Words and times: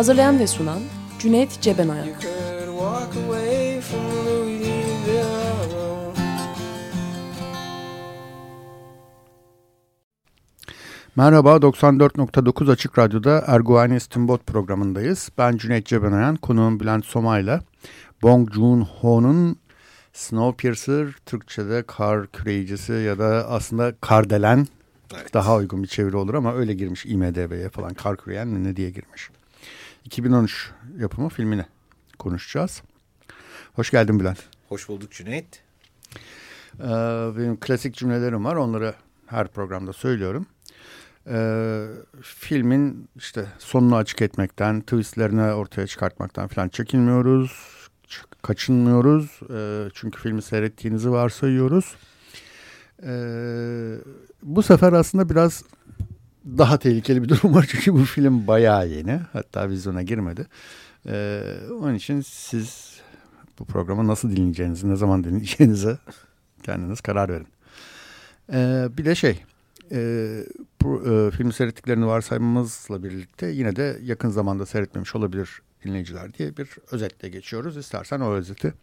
Hazırlayan 0.00 0.38
ve 0.38 0.46
sunan 0.46 0.78
Cüneyt 1.18 1.60
Cebenayak. 1.60 2.08
Merhaba, 11.16 11.56
94.9 11.56 12.72
Açık 12.72 12.98
Radyo'da 12.98 13.44
Erguvani 13.46 13.96
İstimbot 13.96 14.46
programındayız. 14.46 15.30
Ben 15.38 15.56
Cüneyt 15.56 15.86
Cebenayan, 15.86 16.36
konuğum 16.36 16.80
Bülent 16.80 17.04
Soma'yla 17.04 17.60
Bong 18.22 18.54
Joon-ho'nun 18.54 19.56
Snowpiercer, 20.12 21.08
Türkçe'de 21.26 21.82
kar 21.82 22.26
küreyicisi 22.26 22.92
ya 22.92 23.18
da 23.18 23.48
aslında 23.48 23.94
kardelen 24.00 24.66
Evet. 25.14 25.34
Daha 25.34 25.56
uygun 25.56 25.82
bir 25.82 25.88
çeviri 25.88 26.16
olur 26.16 26.34
ama 26.34 26.54
öyle 26.54 26.74
girmiş 26.74 27.06
IMDB'ye 27.06 27.68
falan 27.68 27.94
kar 27.94 28.16
küreyen 28.16 28.48
mi 28.48 28.64
ne 28.64 28.76
diye 28.76 28.90
girmiş. 28.90 29.30
2013 30.04 30.70
yapımı 30.98 31.28
filmini 31.28 31.64
konuşacağız. 32.18 32.82
Hoş 33.74 33.90
geldin 33.90 34.20
Bülent. 34.20 34.38
Hoş 34.68 34.88
bulduk 34.88 35.12
Cüneyt. 35.12 35.62
Ee, 36.80 36.84
benim 37.38 37.60
klasik 37.60 37.94
cümlelerim 37.94 38.44
var 38.44 38.56
onları 38.56 38.94
her 39.26 39.48
programda 39.48 39.92
söylüyorum. 39.92 40.46
Ee, 41.26 41.86
filmin 42.22 43.08
işte 43.16 43.46
sonunu 43.58 43.96
açık 43.96 44.22
etmekten, 44.22 44.80
twistlerini 44.80 45.52
ortaya 45.52 45.86
çıkartmaktan 45.86 46.48
falan 46.48 46.68
çekinmiyoruz, 46.68 47.52
kaçınmıyoruz. 48.42 49.40
Ee, 49.54 49.90
çünkü 49.94 50.20
filmi 50.20 50.42
seyrettiğinizi 50.42 51.10
varsayıyoruz. 51.10 51.94
Ee, 53.02 53.96
bu 54.42 54.62
sefer 54.62 54.92
aslında 54.92 55.28
biraz 55.28 55.64
daha 56.44 56.78
tehlikeli 56.78 57.22
bir 57.22 57.28
durum 57.28 57.54
var 57.54 57.66
çünkü 57.70 57.92
bu 57.92 58.04
film 58.04 58.46
bayağı 58.46 58.88
yeni. 58.88 59.20
Hatta 59.32 59.68
vizyona 59.68 60.02
girmedi. 60.02 60.46
Ee, 61.06 61.42
onun 61.80 61.94
için 61.94 62.20
siz 62.20 63.00
bu 63.58 63.64
programı 63.64 64.06
nasıl 64.06 64.30
dinleyeceğinizi, 64.30 64.90
ne 64.90 64.96
zaman 64.96 65.24
dinleyeceğinize 65.24 65.98
kendiniz 66.62 67.00
karar 67.00 67.28
verin. 67.28 67.48
Ee, 68.52 68.88
bir 68.98 69.04
de 69.04 69.14
şey, 69.14 69.42
e, 69.92 69.98
bu, 70.82 71.02
e, 71.06 71.30
film 71.30 71.52
seyrettiklerini 71.52 72.06
varsaymamızla 72.06 73.04
birlikte 73.04 73.46
yine 73.46 73.76
de 73.76 73.98
yakın 74.02 74.30
zamanda 74.30 74.66
seyretmemiş 74.66 75.16
olabilir 75.16 75.62
dinleyiciler 75.84 76.34
diye 76.34 76.56
bir 76.56 76.68
özetle 76.90 77.28
geçiyoruz. 77.28 77.76
İstersen 77.76 78.20
o 78.20 78.32
özeti 78.32 78.74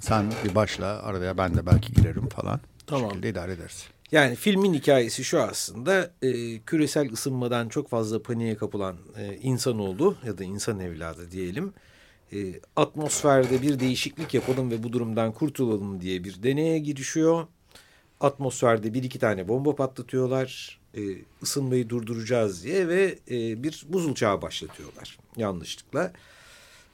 sen 0.00 0.32
bir 0.44 0.54
başla 0.54 1.02
araya 1.02 1.38
ben 1.38 1.54
de 1.54 1.66
belki 1.66 1.92
girerim 1.92 2.28
falan. 2.28 2.60
Tamam. 2.86 3.10
şekilde 3.10 3.28
idare 3.28 3.52
ederiz. 3.52 3.88
Yani 4.12 4.34
filmin 4.34 4.74
hikayesi 4.74 5.24
şu 5.24 5.42
aslında 5.42 6.10
e, 6.22 6.58
küresel 6.58 7.12
ısınmadan 7.12 7.68
çok 7.68 7.88
fazla 7.88 8.22
paniğe 8.22 8.56
kapılan 8.56 8.96
e, 9.16 9.36
insanoğlu 9.36 10.16
ya 10.26 10.38
da 10.38 10.44
insan 10.44 10.80
evladı 10.80 11.30
diyelim. 11.30 11.72
E, 12.32 12.38
atmosferde 12.76 13.62
bir 13.62 13.80
değişiklik 13.80 14.34
yapalım 14.34 14.70
ve 14.70 14.82
bu 14.82 14.92
durumdan 14.92 15.32
kurtulalım 15.32 16.00
diye 16.00 16.24
bir 16.24 16.42
deneye 16.42 16.78
girişiyor. 16.78 17.46
Atmosferde 18.20 18.94
bir 18.94 19.02
iki 19.02 19.18
tane 19.18 19.48
bomba 19.48 19.74
patlatıyorlar. 19.74 20.80
E, 20.94 21.00
ısınmayı 21.42 21.88
durduracağız 21.88 22.64
diye 22.64 22.88
ve 22.88 23.18
e, 23.30 23.62
bir 23.62 23.86
buzul 23.88 24.14
çağı 24.14 24.42
başlatıyorlar 24.42 25.18
yanlışlıkla. 25.36 26.12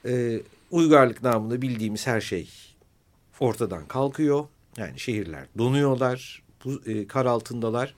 E, 0.05 0.41
uygarlık 0.71 1.23
namında 1.23 1.61
bildiğimiz 1.61 2.07
her 2.07 2.21
şey 2.21 2.49
ortadan 3.39 3.87
kalkıyor 3.87 4.45
yani 4.77 4.99
şehirler 4.99 5.47
donuyorlar, 5.57 6.44
bu, 6.65 6.81
e, 6.85 7.07
kar 7.07 7.25
altındalar. 7.25 7.95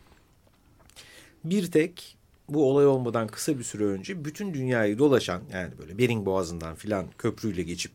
Bir 1.44 1.72
tek 1.72 2.18
bu 2.50 2.70
olay 2.72 2.88
olmadan 2.88 3.28
kısa 3.28 3.60
bir 3.60 3.64
süre 3.64 3.84
önce 3.84 4.26
bütün 4.26 4.54
dünyayı 4.54 4.98
dolaşan 4.98 5.42
yani 5.54 5.74
böyle 5.78 5.98
Bering 5.98 6.26
Boğazı'ndan 6.26 6.76
filan 6.76 7.06
köprüyle 7.18 7.64
geçip 7.64 7.92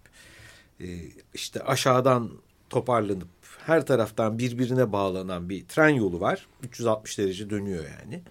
e, 0.81 0.87
işte 1.35 1.61
aşağıdan 1.61 2.31
toparlanıp 2.71 3.29
her 3.67 3.87
taraftan 3.87 4.39
birbirine 4.39 4.93
bağlanan 4.93 5.49
bir 5.49 5.65
tren 5.65 5.89
yolu 5.89 6.21
var. 6.21 6.47
360 6.63 7.19
derece 7.19 7.51
dönüyor 7.51 7.85
yani. 8.01 8.23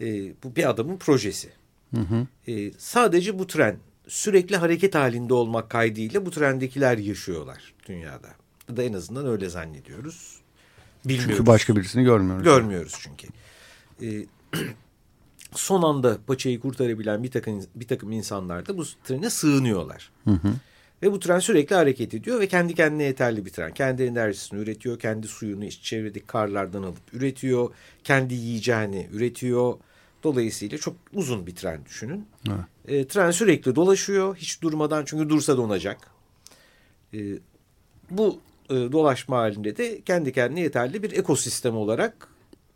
E, 0.00 0.32
bu 0.44 0.56
bir 0.56 0.70
adamın 0.70 0.96
projesi. 0.96 1.52
Hı 1.94 2.00
hı. 2.00 2.26
E, 2.52 2.72
sadece 2.78 3.38
bu 3.38 3.46
tren 3.46 3.76
sürekli 4.08 4.56
hareket 4.56 4.94
halinde 4.94 5.34
olmak 5.34 5.70
kaydıyla 5.70 6.26
bu 6.26 6.30
trendekiler 6.30 6.98
yaşıyorlar 6.98 7.74
dünyada 7.88 8.28
da 8.76 8.82
en 8.82 8.92
azından 8.92 9.26
öyle 9.26 9.48
zannediyoruz. 9.48 10.40
Bilmiyoruz. 11.04 11.36
Çünkü 11.36 11.46
başka 11.46 11.76
birisini 11.76 12.04
görmüyoruz. 12.04 12.44
Görmüyoruz 12.44 12.98
çünkü. 13.00 13.28
Ee, 14.02 14.26
son 15.52 15.82
anda 15.82 16.18
paçayı 16.26 16.60
kurtarabilen 16.60 17.22
bir 17.22 17.30
takım, 17.30 17.64
bir 17.74 17.88
takım 17.88 18.12
insanlar 18.12 18.66
da 18.66 18.78
bu 18.78 18.84
trene 19.04 19.30
sığınıyorlar. 19.30 20.10
Hı 20.24 20.30
hı. 20.30 20.48
Ve 21.02 21.12
bu 21.12 21.20
tren 21.20 21.38
sürekli 21.38 21.76
hareket 21.76 22.14
ediyor 22.14 22.40
ve 22.40 22.48
kendi 22.48 22.74
kendine 22.74 23.02
yeterli 23.02 23.46
bir 23.46 23.50
tren. 23.50 23.74
Kendi 23.74 24.02
enerjisini 24.02 24.60
üretiyor, 24.60 24.98
kendi 24.98 25.28
suyunu 25.28 25.64
iç 25.64 25.80
çevredeki 25.82 26.26
karlardan 26.26 26.82
alıp 26.82 27.14
üretiyor, 27.14 27.70
kendi 28.04 28.34
yiyeceğini 28.34 29.08
üretiyor. 29.12 29.74
Dolayısıyla 30.22 30.78
çok 30.78 30.96
uzun 31.14 31.46
bir 31.46 31.54
tren 31.54 31.84
düşünün. 31.84 32.26
E, 32.88 33.06
tren 33.06 33.30
sürekli 33.30 33.74
dolaşıyor, 33.74 34.36
hiç 34.36 34.62
durmadan 34.62 35.04
çünkü 35.04 35.28
dursa 35.28 35.56
donacak. 35.56 35.98
E, 37.14 37.18
bu 38.10 38.40
e, 38.70 38.74
dolaşma 38.74 39.36
halinde 39.36 39.76
de 39.76 40.00
kendi 40.00 40.32
kendine 40.32 40.60
yeterli 40.60 41.02
bir 41.02 41.12
ekosistem 41.12 41.76
olarak 41.76 42.28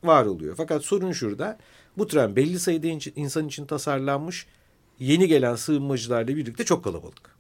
var 0.05 0.25
oluyor. 0.25 0.55
Fakat 0.57 0.85
sorun 0.85 1.13
şurada 1.13 1.59
bu 1.99 2.07
tren 2.07 2.37
belli 2.37 2.59
sayıda 2.59 2.87
insan 3.17 3.49
için 3.49 3.67
tasarlanmış 3.67 4.47
yeni 4.99 5.29
gelen 5.29 5.55
sığınmacılarla 5.55 6.29
birlikte 6.29 6.65
çok 6.65 6.85
kalabalık. 6.85 7.37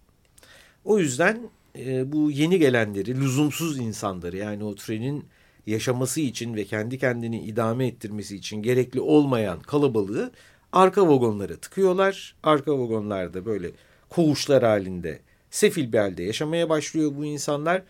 O 0.84 0.98
yüzden 0.98 1.40
e, 1.78 2.12
bu 2.12 2.30
yeni 2.30 2.58
gelenleri 2.58 3.20
lüzumsuz 3.20 3.78
insanları 3.78 4.36
yani 4.36 4.64
o 4.64 4.74
trenin 4.74 5.24
yaşaması 5.66 6.20
için 6.20 6.54
ve 6.54 6.64
kendi 6.64 6.98
kendini 6.98 7.40
idame 7.40 7.86
ettirmesi 7.86 8.36
için 8.36 8.62
gerekli 8.62 9.00
olmayan 9.00 9.60
kalabalığı 9.60 10.32
arka 10.72 11.08
vagonlara 11.08 11.56
tıkıyorlar. 11.56 12.34
Arka 12.42 12.78
vagonlarda 12.78 13.46
böyle 13.46 13.70
koğuşlar 14.08 14.62
halinde 14.62 15.20
sefil 15.50 15.92
bir 15.92 15.98
halde 15.98 16.22
yaşamaya 16.22 16.68
başlıyor 16.68 17.12
bu 17.16 17.24
insanlar 17.24 17.82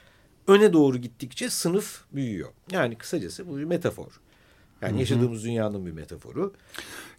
öne 0.48 0.72
doğru 0.72 0.96
gittikçe 0.96 1.50
sınıf 1.50 2.00
büyüyor. 2.12 2.48
Yani 2.72 2.94
kısacası 2.94 3.48
bu 3.48 3.58
bir 3.58 3.64
metafor. 3.64 4.20
Yani 4.82 4.90
Hı-hı. 4.90 5.00
yaşadığımız 5.00 5.44
dünyanın 5.44 5.86
bir 5.86 5.92
metaforu. 5.92 6.52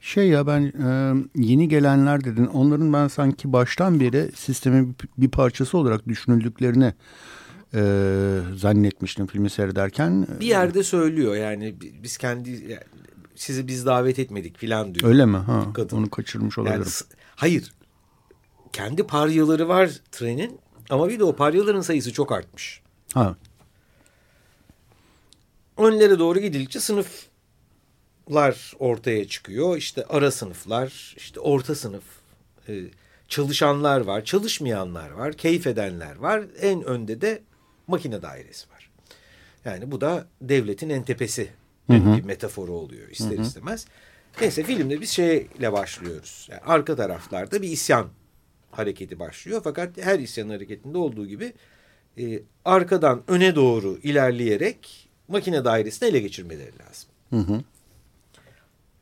Şey 0.01 0.27
ya 0.27 0.47
ben 0.47 0.61
e, 0.61 1.13
yeni 1.35 1.69
gelenler 1.69 2.23
dedin. 2.23 2.45
Onların 2.45 2.93
ben 2.93 3.07
sanki 3.07 3.53
baştan 3.53 3.99
beri 3.99 4.31
sistemin 4.35 4.95
bir 5.17 5.29
parçası 5.29 5.77
olarak 5.77 6.07
düşünüldüklerini 6.07 6.93
e, 7.73 7.81
zannetmiştim 8.55 9.27
filmi 9.27 9.49
seyrederken. 9.49 10.27
Bir 10.39 10.45
yerde 10.45 10.83
söylüyor 10.83 11.35
yani 11.35 11.75
biz 12.03 12.17
kendi 12.17 12.49
yani, 12.49 12.83
sizi 13.35 13.67
biz 13.67 13.85
davet 13.85 14.19
etmedik 14.19 14.57
filan 14.57 14.95
diyor. 14.95 15.11
Öyle 15.11 15.25
mi? 15.25 15.37
Ha, 15.37 15.65
kadın. 15.73 15.97
Onu 15.97 16.09
kaçırmış 16.09 16.57
olabilirim. 16.57 16.81
Yani, 16.81 17.19
hayır. 17.35 17.73
Kendi 18.73 19.03
paryaları 19.03 19.67
var 19.67 19.89
trenin 20.11 20.59
ama 20.89 21.09
bir 21.09 21.19
de 21.19 21.23
o 21.23 21.35
paryaların 21.35 21.81
sayısı 21.81 22.13
çok 22.13 22.31
artmış. 22.31 22.81
Ha. 23.13 23.35
Önlere 25.77 26.19
doğru 26.19 26.39
gidildikçe 26.39 26.79
sınıflar 26.79 28.73
ortaya 28.79 29.27
çıkıyor. 29.27 29.77
İşte 29.77 30.05
ara 30.05 30.31
sınıflar, 30.31 31.13
işte 31.17 31.39
orta 31.39 31.75
sınıf, 31.75 32.03
e, 32.67 32.83
çalışanlar 33.27 34.01
var, 34.01 34.25
çalışmayanlar 34.25 35.09
var, 35.09 35.33
keyif 35.33 35.67
edenler 35.67 36.15
var. 36.15 36.43
En 36.61 36.83
önde 36.83 37.21
de 37.21 37.41
makine 37.87 38.21
dairesi 38.21 38.69
var. 38.69 38.89
Yani 39.65 39.91
bu 39.91 40.01
da 40.01 40.27
devletin 40.41 40.89
en 40.89 41.03
tepesi 41.03 41.49
hı 41.87 41.93
hı. 41.93 42.17
bir 42.17 42.23
metaforu 42.23 42.71
oluyor 42.71 43.09
ister 43.09 43.37
hı 43.37 43.41
hı. 43.41 43.41
istemez. 43.41 43.85
Neyse 44.41 44.63
filmde 44.63 45.01
biz 45.01 45.09
şeyle 45.09 45.73
başlıyoruz. 45.73 46.47
Yani 46.51 46.61
arka 46.61 46.95
taraflarda 46.95 47.61
bir 47.61 47.69
isyan 47.69 48.07
hareketi 48.71 49.19
başlıyor. 49.19 49.61
Fakat 49.63 49.97
her 49.97 50.19
isyan 50.19 50.49
hareketinde 50.49 50.97
olduğu 50.97 51.27
gibi 51.27 51.53
e, 52.19 52.43
arkadan 52.65 53.23
öne 53.27 53.55
doğru 53.55 53.99
ilerleyerek 54.03 55.09
makine 55.27 55.65
dairesini 55.65 56.09
ele 56.09 56.19
geçirmeleri 56.19 56.71
lazım. 56.79 57.09
Hı 57.29 57.53
hı. 57.53 57.61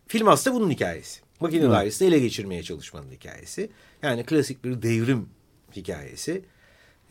Film 0.08 0.28
aslında 0.28 0.56
bunun 0.56 0.70
hikayesi. 0.70 1.22
Makine 1.40 1.62
evet. 1.62 1.72
dairesini 1.72 2.08
ele 2.08 2.20
geçirmeye 2.20 2.64
çalışmanın 2.64 3.12
hikayesi. 3.12 3.70
Yani 4.04 4.24
klasik 4.24 4.64
bir 4.64 4.82
devrim 4.82 5.30
hikayesi. 5.76 6.42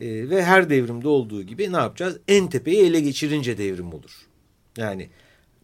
E, 0.01 0.29
ve 0.29 0.43
her 0.43 0.69
devrimde 0.69 1.07
olduğu 1.07 1.43
gibi 1.43 1.73
ne 1.73 1.77
yapacağız? 1.77 2.19
En 2.27 2.49
tepeyi 2.49 2.85
ele 2.85 2.99
geçirince 2.99 3.57
devrim 3.57 3.93
olur. 3.93 4.27
Yani 4.77 5.09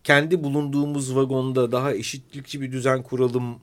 kendi 0.03 0.43
bulunduğumuz 0.43 1.15
vagonda 1.15 1.71
daha 1.71 1.93
eşitlikçi 1.93 2.61
bir 2.61 2.71
düzen 2.71 3.03
kuralım, 3.03 3.59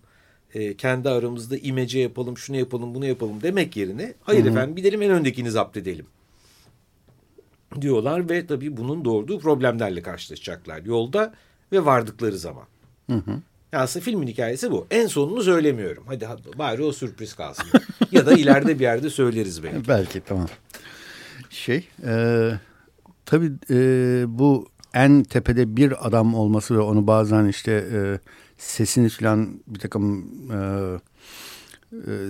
e, 0.55 0.77
kendi 0.77 1.09
aramızda 1.09 1.57
imece 1.57 1.99
yapalım, 1.99 2.39
şunu 2.39 2.57
yapalım, 2.57 2.95
bunu 2.95 3.07
yapalım 3.07 3.43
demek 3.43 3.77
yerine 3.77 4.15
hayır 4.21 4.45
Hı 4.45 4.49
-hı. 4.49 4.51
efendim 4.51 4.77
gidelim 4.77 5.03
en 5.03 5.11
öndekini 5.11 5.51
zapt 5.51 5.77
edelim 5.77 6.07
diyorlar 7.81 8.31
ve 8.31 8.47
tabii 8.47 8.77
bunun 8.77 9.05
doğurduğu 9.05 9.39
problemlerle 9.39 10.03
karşılaşacaklar 10.03 10.83
yolda 10.83 11.35
ve 11.73 11.85
vardıkları 11.85 12.39
zaman. 12.39 12.65
Hı 13.11 13.17
hı. 13.17 13.41
Aslında 13.73 14.05
filmin 14.05 14.27
hikayesi 14.27 14.71
bu. 14.71 14.87
En 14.91 15.07
sonunu 15.07 15.43
söylemiyorum. 15.43 16.05
Hadi 16.07 16.29
bari 16.59 16.83
o 16.83 16.93
sürpriz 16.93 17.35
kalsın. 17.35 17.67
ya 18.13 18.27
da 18.27 18.33
ileride 18.33 18.75
bir 18.75 18.85
yerde 18.85 19.11
söyleriz 19.11 19.63
belki. 19.63 19.89
Belki 19.89 20.21
tamam. 20.21 20.49
Şey 21.51 21.89
e, 22.07 22.51
tabii 23.27 23.53
e, 23.71 24.25
bu 24.29 24.69
en 24.95 25.23
tepede 25.23 25.77
bir 25.77 26.07
adam 26.07 26.35
olması 26.35 26.75
ve 26.75 26.81
onu 26.81 27.07
bazen 27.07 27.47
işte 27.47 27.73
e, 27.93 28.19
sesini 28.59 29.09
falan 29.09 29.61
bir 29.67 29.79
takım 29.79 30.29
e, 30.53 30.59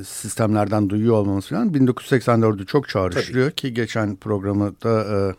sistemlerden 0.04 0.90
duyuyor 0.90 1.14
olmamız 1.14 1.46
falan 1.46 1.72
1984'ü 1.72 2.66
çok 2.66 2.88
çağrıştırıyor 2.88 3.50
ki 3.50 3.74
geçen 3.74 4.16
programı 4.16 4.74
da 4.82 5.04
e, 5.04 5.34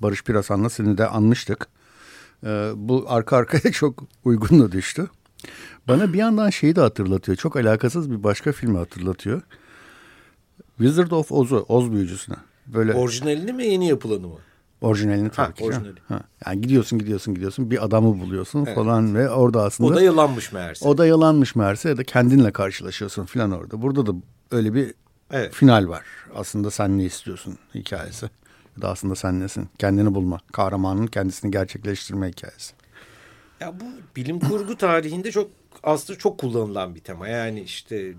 Barış 0.00 0.24
Pirasan'la 0.24 0.70
seni 0.70 0.98
de 0.98 1.06
anmıştık. 1.06 1.68
E, 2.44 2.70
bu 2.76 3.04
arka 3.08 3.36
arkaya 3.36 3.72
çok 3.72 4.04
uygun 4.24 4.60
da 4.60 4.72
düştü. 4.72 5.08
Bana 5.88 6.12
bir 6.12 6.18
yandan 6.18 6.50
şeyi 6.50 6.76
de 6.76 6.80
hatırlatıyor. 6.80 7.36
Çok 7.36 7.56
alakasız 7.56 8.10
bir 8.10 8.22
başka 8.22 8.52
filmi 8.52 8.78
hatırlatıyor. 8.78 9.42
Wizard 10.78 11.10
of 11.10 11.32
Oz'u, 11.32 11.64
Oz 11.68 11.92
büyücüsüne. 11.92 12.36
Böyle 12.66 12.94
Orijinalini 12.94 13.52
mi 13.52 13.66
yeni 13.66 13.88
yapılanı 13.88 14.28
mı? 14.28 14.38
Orijinalini 14.80 15.30
tabii 15.30 15.46
ha, 15.46 15.54
ki. 15.54 15.64
Orijinali. 15.64 16.00
Ha. 16.08 16.20
Yani 16.46 16.60
gidiyorsun 16.60 16.98
gidiyorsun 16.98 17.34
gidiyorsun 17.34 17.70
bir 17.70 17.84
adamı 17.84 18.20
buluyorsun 18.20 18.64
evet. 18.66 18.74
falan 18.74 19.14
ve 19.14 19.30
orada 19.30 19.62
aslında. 19.62 19.92
O 19.92 19.94
da 19.94 20.02
yalanmış 20.02 20.52
meğerse. 20.52 20.88
O 20.88 20.98
da 20.98 21.06
yalanmış 21.06 21.56
meğerse 21.56 21.88
ya 21.88 21.96
da 21.96 22.04
kendinle 22.04 22.52
karşılaşıyorsun 22.52 23.24
falan 23.24 23.50
orada. 23.50 23.82
Burada 23.82 24.06
da 24.06 24.12
öyle 24.50 24.74
bir 24.74 24.94
evet. 25.30 25.54
final 25.54 25.88
var. 25.88 26.04
Aslında 26.34 26.70
sen 26.70 26.98
ne 26.98 27.04
istiyorsun 27.04 27.58
hikayesi. 27.74 28.30
Ya 28.76 28.82
da 28.82 28.90
aslında 28.90 29.14
sen 29.14 29.40
nesin? 29.40 29.68
Kendini 29.78 30.14
bulma. 30.14 30.40
Kahramanın 30.52 31.06
kendisini 31.06 31.50
gerçekleştirme 31.50 32.28
hikayesi. 32.28 32.74
Ya 33.60 33.80
bu 33.80 33.84
bilim 34.16 34.40
kurgu 34.40 34.76
tarihinde 34.78 35.30
çok 35.30 35.50
aslında 35.82 36.18
çok 36.18 36.38
kullanılan 36.38 36.94
bir 36.94 37.00
tema. 37.00 37.28
Yani 37.28 37.60
işte 37.60 38.14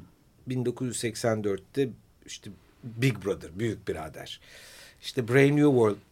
1984'te 0.50 1.90
işte 2.26 2.52
Big 2.84 3.26
Brother, 3.26 3.60
Büyük 3.60 3.88
Birader. 3.88 4.40
İşte 5.02 5.28
Brave 5.28 5.56
New 5.56 5.70
World 5.70 6.07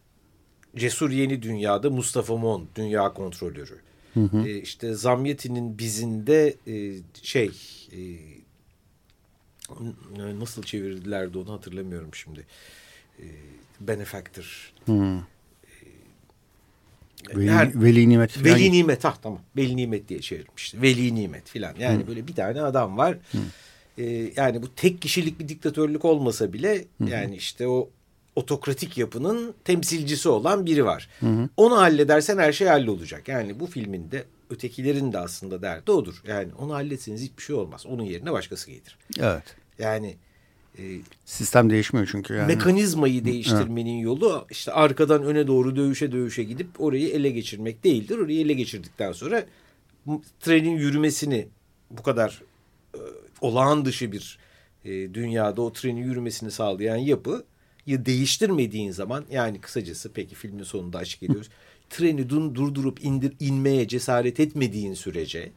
Cesur 0.76 1.10
Yeni 1.10 1.42
Dünya'da 1.42 1.90
Mustafa 1.90 2.36
Mon 2.36 2.68
dünya 2.74 3.12
kontrolörü. 3.12 3.78
Hı 4.14 4.20
hı. 4.20 4.48
E, 4.48 4.60
işte 4.60 4.94
Zamyeti'nin 4.94 5.78
bizinde 5.78 6.56
e, 6.66 6.92
şey 7.22 7.50
e, 7.92 7.98
nasıl 10.38 10.62
çevirdilerdi 10.62 11.38
onu 11.38 11.52
hatırlamıyorum 11.52 12.14
şimdi. 12.14 12.46
E, 13.18 13.24
benefactor. 13.80 14.72
Hı. 14.86 15.18
E, 17.30 17.36
veli, 17.36 17.50
her, 17.50 17.82
veli 17.82 18.08
nimet 18.08 18.30
falan. 18.30 18.44
Veli 18.44 18.72
nimet 18.72 19.04
ha 19.04 19.14
tamam. 19.22 19.40
Veli 19.56 19.76
nimet 19.76 20.08
diye 20.08 20.20
çevirmişti. 20.20 20.82
Veli 20.82 21.14
nimet 21.14 21.48
filan. 21.48 21.74
Yani 21.78 22.02
Hı. 22.02 22.06
böyle 22.06 22.28
bir 22.28 22.34
tane 22.34 22.62
adam 22.62 22.96
var. 22.98 23.18
Hı. 23.32 23.38
Ee, 23.98 24.32
yani 24.36 24.62
bu 24.62 24.74
tek 24.74 25.02
kişilik 25.02 25.40
bir 25.40 25.48
diktatörlük 25.48 26.04
olmasa 26.04 26.52
bile 26.52 26.84
Hı. 27.00 27.04
yani 27.08 27.36
işte 27.36 27.68
o 27.68 27.90
otokratik 28.36 28.98
yapının 28.98 29.54
temsilcisi 29.64 30.28
olan 30.28 30.66
biri 30.66 30.84
var. 30.84 31.08
Hı 31.20 31.26
hı. 31.26 31.48
Onu 31.56 31.76
halledersen 31.76 32.38
her 32.38 32.52
şey 32.52 32.68
hallolacak. 32.68 33.28
Yani 33.28 33.60
bu 33.60 33.66
filminde 33.66 34.24
ötekilerin 34.50 35.12
de 35.12 35.18
aslında 35.18 35.62
derdi 35.62 35.90
odur. 35.90 36.22
Yani 36.26 36.54
onu 36.58 36.74
halletseniz 36.74 37.22
hiçbir 37.22 37.42
şey 37.42 37.56
olmaz. 37.56 37.86
Onun 37.86 38.02
yerine 38.02 38.32
başkası 38.32 38.70
gelir. 38.70 38.98
Evet. 39.18 39.56
Yani 39.78 40.16
e, 40.78 40.82
sistem 41.24 41.70
değişmiyor 41.70 42.08
çünkü 42.12 42.34
yani. 42.34 42.46
Mekanizmayı 42.46 43.24
değiştirmenin 43.24 43.94
evet. 43.94 44.04
yolu 44.04 44.46
işte 44.50 44.72
arkadan 44.72 45.22
öne 45.22 45.46
doğru 45.46 45.76
dövüşe 45.76 46.12
dövüşe 46.12 46.42
gidip 46.42 46.80
orayı 46.80 47.08
ele 47.08 47.30
geçirmek 47.30 47.84
değildir. 47.84 48.18
Orayı 48.18 48.40
ele 48.40 48.52
geçirdikten 48.52 49.12
sonra 49.12 49.44
trenin 50.40 50.76
yürümesini 50.76 51.48
bu 51.90 52.02
kadar 52.02 52.42
e, 52.94 53.00
olağan 53.40 53.84
dışı 53.84 54.12
bir 54.12 54.38
e, 54.84 54.90
dünyada 55.14 55.62
o 55.62 55.72
trenin 55.72 56.04
yürümesini 56.04 56.50
sağlayan 56.50 56.96
yapı 56.96 57.44
değiştirmediğin 57.86 58.90
zaman 58.90 59.24
yani 59.30 59.60
kısacası 59.60 60.12
peki 60.12 60.34
filmin 60.34 60.64
sonunda 60.64 60.98
açık 60.98 61.22
ediyoruz. 61.22 61.48
treni 61.90 62.30
durdurup 62.30 63.04
indir, 63.04 63.32
inmeye 63.40 63.88
cesaret 63.88 64.40
etmediğin 64.40 64.94
sürece 64.94 65.52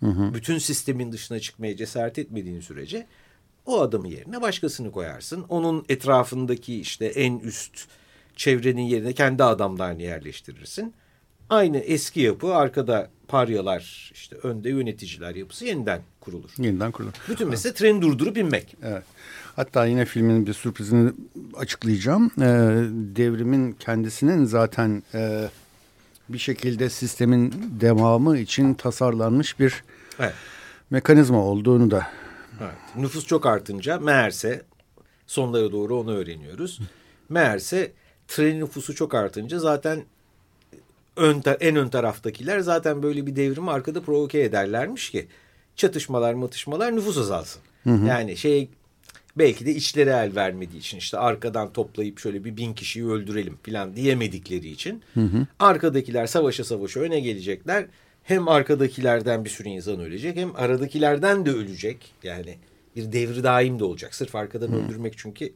hı 0.00 0.06
hı. 0.06 0.34
bütün 0.34 0.58
sistemin 0.58 1.12
dışına 1.12 1.40
çıkmaya 1.40 1.76
cesaret 1.76 2.18
etmediğin 2.18 2.60
sürece 2.60 3.06
o 3.66 3.80
adamı 3.80 4.08
yerine 4.08 4.42
başkasını 4.42 4.92
koyarsın. 4.92 5.44
Onun 5.48 5.84
etrafındaki 5.88 6.80
işte 6.80 7.06
en 7.06 7.38
üst 7.38 7.86
çevrenin 8.36 8.82
yerine 8.82 9.12
kendi 9.12 9.44
adamlarını 9.44 10.02
yerleştirirsin. 10.02 10.94
Aynı 11.50 11.78
eski 11.78 12.20
yapı 12.20 12.54
arkada 12.54 13.10
paryalar 13.28 14.10
işte 14.14 14.36
önde 14.36 14.70
yöneticiler 14.70 15.34
yapısı 15.34 15.64
yeniden 15.64 16.02
kurulur. 16.20 16.50
Yeniden 16.58 16.92
kurulur. 16.92 17.12
Bütün 17.28 17.48
mesele 17.48 17.74
treni 17.74 18.02
durdurup 18.02 18.38
inmek. 18.38 18.76
Evet. 18.82 19.02
Hatta 19.56 19.86
yine 19.86 20.04
filmin 20.04 20.46
bir 20.46 20.52
sürprizini 20.52 21.12
açıklayacağım. 21.56 22.30
Ee, 22.38 22.44
devrimin 23.16 23.72
kendisinin 23.72 24.44
zaten 24.44 25.02
e, 25.14 25.48
bir 26.28 26.38
şekilde 26.38 26.90
sistemin 26.90 27.54
devamı 27.80 28.38
için 28.38 28.74
tasarlanmış 28.74 29.60
bir 29.60 29.84
evet. 30.18 30.34
mekanizma 30.90 31.38
olduğunu 31.38 31.90
da. 31.90 32.06
Evet. 32.60 32.74
Nüfus 32.96 33.26
çok 33.26 33.46
artınca 33.46 33.98
meğerse 33.98 34.62
sonlara 35.26 35.72
doğru 35.72 36.00
onu 36.00 36.14
öğreniyoruz. 36.14 36.80
Meğerse 37.28 37.92
tren 38.28 38.60
nüfusu 38.60 38.94
çok 38.94 39.14
artınca 39.14 39.58
zaten 39.58 40.04
ön 41.16 41.42
en 41.60 41.76
ön 41.76 41.88
taraftakiler 41.88 42.60
zaten 42.60 43.02
böyle 43.02 43.26
bir 43.26 43.36
devrimi 43.36 43.70
arkada 43.70 44.02
provoke 44.02 44.40
ederlermiş 44.40 45.10
ki 45.10 45.26
çatışmalar 45.76 46.34
matışmalar 46.34 46.96
nüfus 46.96 47.18
azalsın. 47.18 47.62
Hı 47.84 47.90
hı. 47.90 48.06
Yani 48.06 48.36
şey 48.36 48.68
belki 49.36 49.66
de 49.66 49.74
içleri 49.74 50.10
el 50.10 50.34
vermediği 50.34 50.78
için 50.78 50.98
işte 50.98 51.18
arkadan 51.18 51.72
toplayıp 51.72 52.18
şöyle 52.18 52.44
bir 52.44 52.56
bin 52.56 52.74
kişiyi 52.74 53.06
öldürelim 53.06 53.58
falan 53.66 53.96
diyemedikleri 53.96 54.68
için 54.68 55.02
hı 55.14 55.20
hı. 55.20 55.46
arkadakiler 55.58 56.26
savaşa 56.26 56.64
savaşa 56.64 57.00
öne 57.00 57.20
gelecekler. 57.20 57.86
Hem 58.22 58.48
arkadakilerden 58.48 59.44
bir 59.44 59.50
sürü 59.50 59.68
insan 59.68 60.00
ölecek 60.00 60.36
hem 60.36 60.56
aradakilerden 60.56 61.46
de 61.46 61.50
ölecek. 61.50 62.14
Yani 62.22 62.58
bir 62.96 63.12
devri 63.12 63.44
daim 63.44 63.78
de 63.78 63.84
olacak. 63.84 64.14
Sırf 64.14 64.34
arkadan 64.34 64.68
hı. 64.68 64.76
öldürmek 64.76 65.14
çünkü 65.16 65.52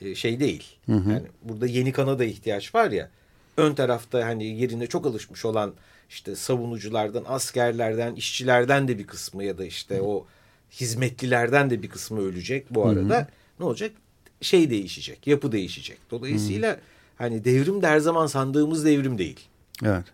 e, 0.00 0.14
şey 0.14 0.40
değil. 0.40 0.64
Hı 0.86 0.92
hı. 0.92 1.10
Yani 1.10 1.26
burada 1.42 1.66
yeni 1.66 1.92
kana 1.92 2.18
da 2.18 2.24
ihtiyaç 2.24 2.74
var 2.74 2.90
ya. 2.90 3.10
Ön 3.56 3.74
tarafta 3.74 4.26
hani 4.26 4.44
yerine 4.44 4.86
çok 4.86 5.06
alışmış 5.06 5.44
olan 5.44 5.74
işte 6.10 6.36
savunuculardan, 6.36 7.24
askerlerden, 7.26 8.14
işçilerden 8.14 8.88
de 8.88 8.98
bir 8.98 9.06
kısmı 9.06 9.44
ya 9.44 9.58
da 9.58 9.64
işte 9.64 9.96
hı. 9.96 10.02
o 10.02 10.26
hizmetlilerden 10.72 11.70
de 11.70 11.82
bir 11.82 11.88
kısmı 11.88 12.20
ölecek 12.20 12.74
bu 12.74 12.86
arada. 12.86 13.16
Hı 13.16 13.20
hı. 13.20 13.26
Ne 13.60 13.66
olacak? 13.66 13.92
Şey 14.40 14.70
değişecek, 14.70 15.26
yapı 15.26 15.52
değişecek. 15.52 15.98
Dolayısıyla 16.10 16.72
hı. 16.72 16.80
hani 17.16 17.44
devrim 17.44 17.82
de 17.82 17.86
her 17.86 17.98
zaman 17.98 18.26
sandığımız 18.26 18.84
devrim 18.84 19.18
değil. 19.18 19.40
Evet. 19.84 20.04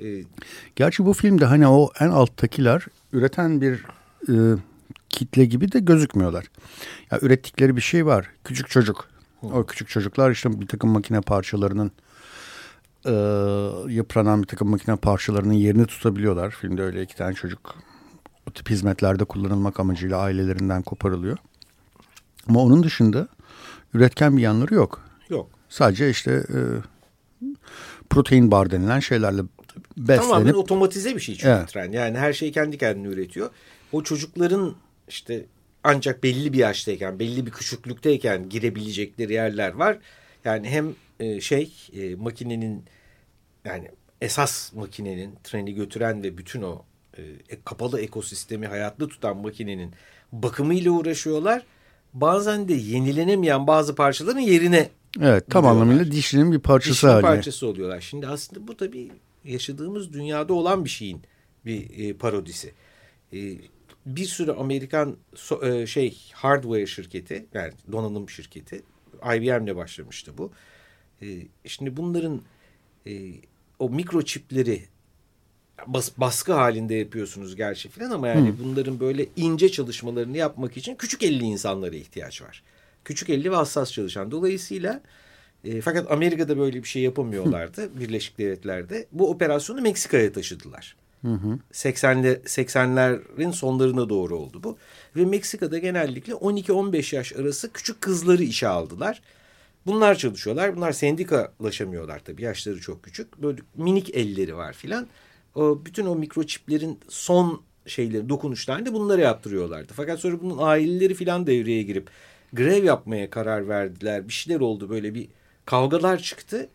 Ee, 0.00 0.24
Gerçi 0.76 1.04
bu 1.04 1.12
filmde 1.12 1.44
hani 1.44 1.66
o 1.66 1.90
en 2.00 2.08
alttakiler 2.08 2.86
üreten 3.12 3.60
bir 3.60 3.84
e, 4.28 4.34
kitle 5.08 5.44
gibi 5.44 5.72
de 5.72 5.78
gözükmüyorlar. 5.78 6.44
Ya 7.10 7.18
ürettikleri 7.22 7.76
bir 7.76 7.80
şey 7.80 8.06
var. 8.06 8.30
Küçük 8.44 8.70
çocuk. 8.70 9.08
Hı. 9.40 9.46
O 9.46 9.66
küçük 9.66 9.88
çocuklar 9.88 10.30
işte 10.30 10.60
bir 10.60 10.66
takım 10.66 10.90
makine 10.90 11.20
parçalarının 11.20 11.92
e, 13.06 13.12
yıpranan 13.92 14.42
bir 14.42 14.48
takım 14.48 14.68
makine 14.68 14.96
parçalarının 14.96 15.52
yerini 15.52 15.86
tutabiliyorlar. 15.86 16.50
Filmde 16.50 16.82
öyle 16.82 17.02
iki 17.02 17.16
tane 17.16 17.34
çocuk 17.34 17.76
o 18.48 18.52
tip 18.52 18.70
hizmetlerde 18.70 19.24
kullanılmak 19.24 19.80
amacıyla 19.80 20.18
ailelerinden 20.18 20.82
koparılıyor. 20.82 21.38
Ama 22.48 22.60
onun 22.60 22.82
dışında 22.82 23.28
üretken 23.94 24.36
bir 24.36 24.42
yanları 24.42 24.74
yok. 24.74 25.04
Yok. 25.28 25.50
Sadece 25.68 26.10
işte 26.10 26.32
e, 26.32 26.58
protein 28.10 28.50
bar 28.50 28.70
denilen 28.70 29.00
şeylerle 29.00 29.42
beslenip. 29.96 30.30
Tamamen 30.30 30.52
otomatize 30.52 31.14
bir 31.14 31.20
şey 31.20 31.34
çünkü 31.34 31.48
evet. 31.48 31.68
tren. 31.68 31.92
Yani 31.92 32.18
her 32.18 32.32
şeyi 32.32 32.52
kendi 32.52 32.78
kendine 32.78 33.08
üretiyor. 33.08 33.50
O 33.92 34.02
çocukların 34.02 34.74
işte 35.08 35.46
ancak 35.84 36.22
belli 36.22 36.52
bir 36.52 36.58
yaştayken, 36.58 37.18
belli 37.18 37.46
bir 37.46 37.50
küçüklükteyken 37.50 38.48
girebilecekleri 38.48 39.32
yerler 39.32 39.72
var. 39.72 39.98
Yani 40.44 40.68
hem 40.68 40.94
e, 41.20 41.40
şey 41.40 41.72
e, 41.92 42.14
makinenin 42.14 42.84
yani 43.64 43.90
esas 44.20 44.72
makinenin 44.72 45.34
treni 45.44 45.74
götüren 45.74 46.22
ve 46.22 46.38
bütün 46.38 46.62
o 46.62 46.84
e, 47.18 47.22
kapalı 47.64 48.00
ekosistemi 48.00 48.66
hayatta 48.66 49.08
tutan 49.08 49.36
makinenin 49.36 49.92
bakımıyla 50.32 50.90
uğraşıyorlar. 50.90 51.62
Bazen 52.14 52.68
de 52.68 52.74
yenilenemeyen 52.74 53.66
bazı 53.66 53.94
parçaların 53.94 54.40
yerine 54.40 54.88
Evet 55.20 55.44
tam 55.50 55.66
anlamıyla 55.66 56.12
dişinin 56.12 56.52
bir 56.52 56.58
parçası 56.58 56.92
dişinin 56.94 57.10
haline. 57.12 57.26
parçası 57.26 57.66
oluyorlar. 57.66 58.00
Şimdi 58.00 58.26
aslında 58.26 58.68
bu 58.68 58.76
tabii 58.76 59.10
yaşadığımız 59.44 60.12
dünyada 60.12 60.54
olan 60.54 60.84
bir 60.84 60.90
şeyin 60.90 61.22
bir 61.66 62.08
e, 62.08 62.12
parodisi. 62.12 62.72
E, 63.32 63.38
bir 64.06 64.24
sürü 64.24 64.52
Amerikan 64.52 65.16
so, 65.34 65.66
e, 65.66 65.86
şey 65.86 66.18
hardware 66.32 66.86
şirketi 66.86 67.46
yani 67.54 67.72
donanım 67.92 68.28
şirketi 68.30 68.82
IBM'le 69.36 69.76
başlamıştı 69.76 70.38
bu. 70.38 70.52
E, 71.22 71.26
şimdi 71.66 71.96
bunların 71.96 72.42
e, 73.06 73.12
o 73.78 73.90
mikroçipleri 73.90 74.82
bas, 75.86 76.10
baskı 76.16 76.52
halinde 76.52 76.94
yapıyorsunuz 76.94 77.56
gerçi 77.56 77.88
falan 77.88 78.10
ama 78.10 78.28
yani 78.28 78.48
Hı. 78.48 78.54
bunların 78.64 79.00
böyle 79.00 79.26
ince 79.36 79.68
çalışmalarını 79.68 80.36
yapmak 80.36 80.76
için 80.76 80.94
küçük 80.94 81.22
elli 81.22 81.44
insanlara 81.44 81.96
ihtiyaç 81.96 82.42
var. 82.42 82.62
Küçük 83.04 83.30
elli 83.30 83.50
ve 83.50 83.56
hassas 83.56 83.92
çalışan. 83.92 84.30
Dolayısıyla 84.30 85.00
e, 85.64 85.80
fakat 85.80 86.10
Amerika'da 86.10 86.58
böyle 86.58 86.82
bir 86.82 86.88
şey 86.88 87.02
yapamıyorlardı 87.02 87.82
Hı. 87.82 88.00
Birleşik 88.00 88.38
Devletler'de. 88.38 89.06
Bu 89.12 89.30
operasyonu 89.30 89.80
Meksika'ya 89.80 90.32
taşıdılar. 90.32 90.96
Hı 91.22 91.32
hı. 91.32 91.58
80'li 91.72 92.40
80'lerin 92.44 93.52
sonlarına 93.52 94.08
doğru 94.08 94.38
oldu 94.38 94.62
bu. 94.62 94.78
Ve 95.16 95.24
Meksika'da 95.24 95.78
genellikle 95.78 96.32
12-15 96.32 97.16
yaş 97.16 97.32
arası 97.32 97.72
küçük 97.72 98.00
kızları 98.00 98.42
işe 98.42 98.68
aldılar. 98.68 99.22
Bunlar 99.86 100.14
çalışıyorlar. 100.14 100.76
Bunlar 100.76 100.92
sendikalaşamıyorlar 100.92 102.18
tabii. 102.18 102.42
Yaşları 102.42 102.80
çok 102.80 103.02
küçük. 103.02 103.42
Böyle 103.42 103.62
minik 103.76 104.16
elleri 104.16 104.56
var 104.56 104.72
filan. 104.72 105.06
Bütün 105.56 106.06
o 106.06 106.14
mikroçiplerin 106.14 107.00
son 107.08 107.62
şeyleri, 107.86 108.28
dokunuşlarını 108.28 108.94
bunları 108.94 109.20
yaptırıyorlardı. 109.20 109.92
Fakat 109.96 110.20
sonra 110.20 110.40
bunun 110.40 110.58
aileleri 110.58 111.14
filan 111.14 111.46
devreye 111.46 111.82
girip 111.82 112.10
grev 112.52 112.84
yapmaya 112.84 113.30
karar 113.30 113.68
verdiler. 113.68 114.28
Bir 114.28 114.32
şeyler 114.32 114.60
oldu 114.60 114.90
böyle 114.90 115.14
bir 115.14 115.28
kavgalar 115.64 116.18
çıktı. 116.18 116.68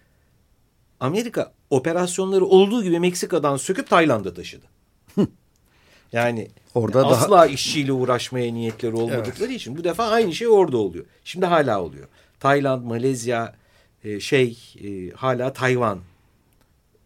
Amerika 1.00 1.54
operasyonları 1.70 2.46
olduğu 2.46 2.84
gibi 2.84 3.00
Meksika'dan 3.00 3.58
söküp 3.58 3.90
Tayland'a 3.90 4.34
taşıdı. 4.34 4.66
Yani 6.14 6.48
Orada 6.76 7.02
yani 7.02 7.08
asla 7.08 7.32
daha... 7.32 7.46
işçiyle 7.46 7.92
uğraşmaya 7.92 8.54
niyetleri 8.54 8.96
olmadıkları 8.96 9.50
evet. 9.50 9.62
için 9.62 9.78
bu 9.78 9.84
defa 9.84 10.08
aynı 10.08 10.34
şey 10.34 10.48
orada 10.48 10.78
oluyor. 10.78 11.06
Şimdi 11.24 11.46
hala 11.46 11.82
oluyor. 11.82 12.08
Tayland, 12.40 12.86
Malezya, 12.86 13.56
e, 14.04 14.20
şey 14.20 14.58
e, 14.84 15.12
hala 15.12 15.54
Tayvan. 15.54 16.00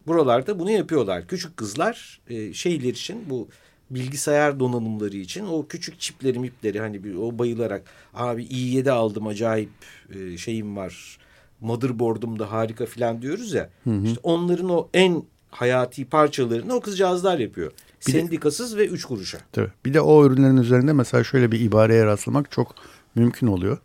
Buralarda 0.08 0.60
bunu 0.60 0.72
yapıyorlar. 0.72 1.28
Küçük 1.28 1.58
kızlar 1.58 2.22
e, 2.30 2.54
şeyler 2.54 2.90
için 2.90 3.30
bu 3.30 3.48
bilgisayar 3.90 4.60
donanımları 4.60 5.18
için 5.18 5.46
o 5.46 5.68
küçük 5.68 6.00
çipleri 6.00 6.40
mipleri 6.40 6.80
hani 6.80 7.04
bir, 7.04 7.16
o 7.16 7.40
bayılarak 7.40 7.84
abi 8.14 8.44
i7 8.44 8.92
aldım 8.92 9.28
acayip 9.28 9.70
e, 10.16 10.38
şeyim 10.38 10.78
var 10.78 11.18
motherboard'um 11.62 12.40
da 12.40 12.52
harika 12.52 12.86
falan 12.86 13.22
diyoruz 13.22 13.54
ya. 13.54 13.70
Hı 13.84 13.90
hı. 13.90 14.06
İşte 14.06 14.20
onların 14.24 14.70
o 14.70 14.90
en 14.94 15.24
hayati 15.50 16.06
parçalarını 16.06 16.74
o 16.74 16.82
kızcağızlar 16.82 17.40
yapıyor. 17.40 17.72
Bir 18.08 18.12
Sendikasız 18.12 18.74
de, 18.74 18.78
ve 18.78 18.88
üç 18.88 19.06
kuruşa. 19.06 19.38
Tabii. 19.52 19.72
Bir 19.86 19.94
de 19.94 20.02
o 20.02 20.26
ürünlerin 20.26 20.58
üzerinde 20.58 20.94
mesela 20.94 21.24
şöyle 21.24 21.52
bir 21.52 21.60
ibareye 21.60 22.06
rastlamak 22.06 22.52
çok 22.52 22.76
mümkün 23.16 23.48
oluyor. 23.48 23.78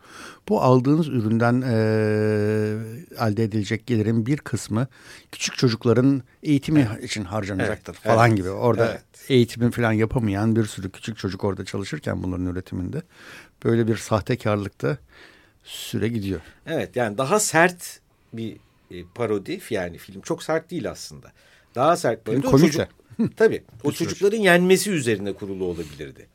Bu 0.49 0.61
aldığınız 0.61 1.07
üründen 1.07 1.61
e, 1.61 1.75
elde 3.19 3.43
edilecek 3.43 3.87
gelirin 3.87 4.25
bir 4.25 4.37
kısmı 4.37 4.87
küçük 5.31 5.57
çocukların 5.57 6.23
eğitimi 6.43 6.89
evet. 6.93 7.03
için 7.03 7.23
harcanacaktır 7.23 7.93
evet. 7.93 8.03
falan 8.03 8.27
evet. 8.27 8.37
gibi. 8.37 8.49
Orada 8.49 8.91
evet. 8.91 9.03
eğitimi 9.29 9.71
falan 9.71 9.91
yapamayan 9.91 10.55
bir 10.55 10.65
sürü 10.65 10.89
küçük 10.89 11.17
çocuk 11.17 11.43
orada 11.43 11.65
çalışırken 11.65 12.23
bunların 12.23 12.45
üretiminde 12.45 13.01
böyle 13.63 13.87
bir 13.87 13.97
sahtekarlıkta 13.97 14.97
süre 15.63 16.07
gidiyor. 16.07 16.41
Evet 16.65 16.95
yani 16.95 17.17
daha 17.17 17.39
sert 17.39 17.99
bir 18.33 18.57
e, 18.91 19.03
parodi 19.15 19.59
yani 19.69 19.97
film 19.97 20.21
çok 20.21 20.43
sert 20.43 20.71
değil 20.71 20.91
aslında. 20.91 21.31
Daha 21.75 21.97
sert 21.97 22.25
parodi. 22.25 22.41
Film 22.41 22.51
komik 22.51 22.73
çocuk, 22.73 22.81
de. 23.19 23.29
Tabii 23.35 23.63
o 23.83 23.91
çocukların 23.91 24.37
yenmesi 24.37 24.91
üzerine 24.91 25.33
kurulu 25.33 25.65
olabilirdi. 25.65 26.27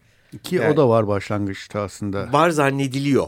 Ki 0.42 0.56
yani, 0.56 0.72
o 0.72 0.76
da 0.76 0.88
var 0.88 1.08
başlangıçta 1.08 1.80
aslında. 1.80 2.32
Var 2.32 2.50
zannediliyor. 2.50 3.26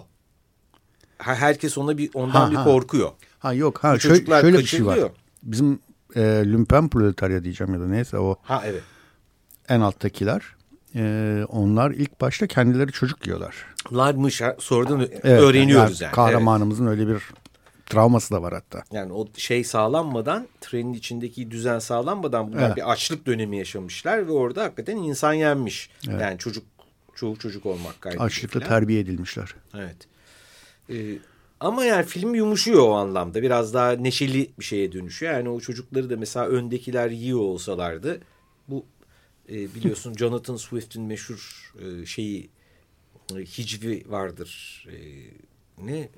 Herkes 1.19 1.79
ona 1.79 1.99
bir 1.99 2.11
ondan 2.15 2.41
ha, 2.41 2.51
bir 2.51 2.57
ha. 2.57 2.65
korkuyor. 2.65 3.11
Ha 3.39 3.53
yok 3.53 3.79
ha 3.79 3.99
şöyle, 3.99 4.41
şöyle 4.41 4.59
bir 4.59 4.67
şey 4.67 4.87
var. 4.87 4.99
Bizim 5.43 5.79
e, 6.17 6.21
lümpen 6.21 6.89
proletarya 6.89 7.45
diyeceğim 7.45 7.75
ya 7.75 7.81
da 7.81 7.87
neyse 7.87 8.19
o. 8.19 8.37
Ha 8.43 8.63
evet. 8.67 8.83
En 9.69 9.81
alttakiler. 9.81 10.43
E, 10.97 11.45
onlar 11.49 11.91
ilk 11.91 12.21
başta 12.21 12.47
kendileri 12.47 12.93
çocuk 12.93 13.27
yiyorlar. 13.27 13.55
Larmış 13.93 14.43
sonradan 14.59 15.01
evet, 15.01 15.25
öğreniyoruz 15.25 16.01
yani. 16.01 16.09
yani. 16.09 16.15
Kahramanımızın 16.15 16.87
evet. 16.87 16.99
öyle 16.99 17.15
bir 17.15 17.23
travması 17.87 18.35
da 18.35 18.43
var 18.43 18.55
hatta. 18.55 18.83
Yani 18.93 19.13
o 19.13 19.27
şey 19.37 19.65
sağlanmadan, 19.65 20.49
trenin 20.61 20.93
içindeki 20.93 21.51
düzen 21.51 21.79
sağlanmadan 21.79 22.53
bunlar 22.53 22.67
evet. 22.67 22.77
bir 22.77 22.93
açlık 22.93 23.27
dönemi 23.27 23.59
yaşamışlar 23.59 24.27
ve 24.27 24.33
orada 24.33 24.63
hakikaten 24.63 24.97
insan 24.97 25.33
yenmiş. 25.33 25.91
Evet. 26.09 26.21
Yani 26.21 26.39
çocuk 26.39 26.65
çoğu 27.17 27.37
çocuk 27.39 27.67
olmak 27.67 28.01
kaydıyla. 28.01 28.25
Açlıkla 28.25 28.61
falan. 28.61 28.69
terbiye 28.69 29.01
edilmişler. 29.01 29.55
Evet. 29.75 29.97
Ee, 30.91 31.19
ama 31.61 31.85
yani 31.85 32.07
film 32.07 32.35
yumuşuyor 32.35 32.89
o 32.89 32.93
anlamda. 32.93 33.43
Biraz 33.43 33.75
daha 33.75 33.93
neşeli 33.93 34.51
bir 34.59 34.65
şeye 34.65 34.93
dönüşüyor. 34.93 35.33
Yani 35.33 35.49
o 35.49 35.61
çocukları 35.61 36.11
da 36.11 36.17
mesela 36.17 36.47
öndekiler 36.47 37.11
yiyor 37.11 37.41
olsalardı 37.41 38.21
bu 38.69 38.87
e, 39.49 39.75
biliyorsun 39.75 40.15
Jonathan 40.19 40.57
Swift'in 40.57 41.03
meşhur 41.03 41.73
e, 41.81 42.07
şeyi 42.07 42.51
e, 43.37 43.41
hicvi 43.41 44.05
vardır. 44.09 44.85
E, 44.91 44.97
ne 45.79 46.09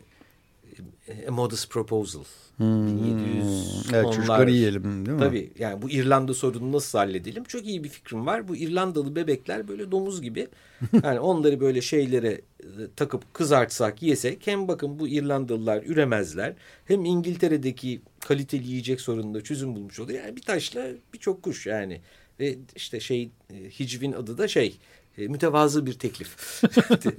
A 1.28 1.30
Modest 1.30 1.70
Proposal. 1.70 2.24
Hmm. 2.56 2.86
1700 2.86 3.86
evet, 3.94 4.12
çocukları 4.12 4.50
yiyelim 4.50 5.06
değil 5.06 5.16
mi? 5.16 5.18
Tabii 5.18 5.52
yani 5.58 5.82
bu 5.82 5.90
İrlanda 5.90 6.34
sorununu 6.34 6.72
nasıl 6.72 6.98
halledelim? 6.98 7.44
Çok 7.44 7.66
iyi 7.66 7.84
bir 7.84 7.88
fikrim 7.88 8.26
var. 8.26 8.48
Bu 8.48 8.56
İrlandalı 8.56 9.16
bebekler 9.16 9.68
böyle 9.68 9.90
domuz 9.90 10.22
gibi. 10.22 10.48
yani 11.02 11.20
onları 11.20 11.60
böyle 11.60 11.80
şeylere 11.80 12.40
e, 12.60 12.66
takıp 12.96 13.34
kızartsak 13.34 14.02
yesek 14.02 14.46
hem 14.46 14.68
bakın 14.68 14.98
bu 14.98 15.08
İrlandalılar 15.08 15.82
üremezler. 15.86 16.54
Hem 16.84 17.04
İngiltere'deki 17.04 18.00
kaliteli 18.20 18.68
yiyecek 18.68 19.00
sorununda 19.00 19.40
çözüm 19.40 19.76
bulmuş 19.76 20.00
oluyor. 20.00 20.24
Yani 20.24 20.36
bir 20.36 20.42
taşla 20.42 20.88
birçok 21.14 21.42
kuş 21.42 21.66
yani. 21.66 22.00
Ve 22.40 22.56
işte 22.76 23.00
şey 23.00 23.30
e, 23.50 23.54
Hicvin 23.80 24.12
adı 24.12 24.38
da 24.38 24.48
şey 24.48 24.78
e, 25.18 25.28
mütevazı 25.28 25.86
bir 25.86 25.92
teklif 25.92 26.62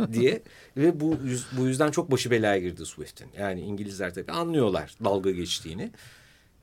diye 0.14 0.44
ve 0.78 1.00
bu 1.00 1.18
bu 1.58 1.66
yüzden 1.68 1.92
çok 1.92 2.12
başı 2.12 2.32
belaya 2.32 2.60
girdi 2.60 2.86
Swift'in. 2.86 3.28
Yani 3.40 3.62
İngilizler 3.62 4.14
tabii 4.14 4.32
anlıyorlar 4.32 4.96
dalga 5.04 5.32
geçtiğini 5.32 5.92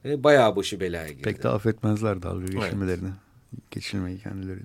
ve 0.04 0.24
bayağı 0.24 0.56
başı 0.56 0.80
belaya 0.80 1.08
girdi. 1.08 1.22
Pek 1.22 1.42
de 1.42 1.48
affetmezler 1.48 2.22
dalga 2.22 2.46
geçirmelerini, 2.46 3.08
evet. 3.08 3.70
geçilmeyi 3.70 4.18
kendileri 4.18 4.60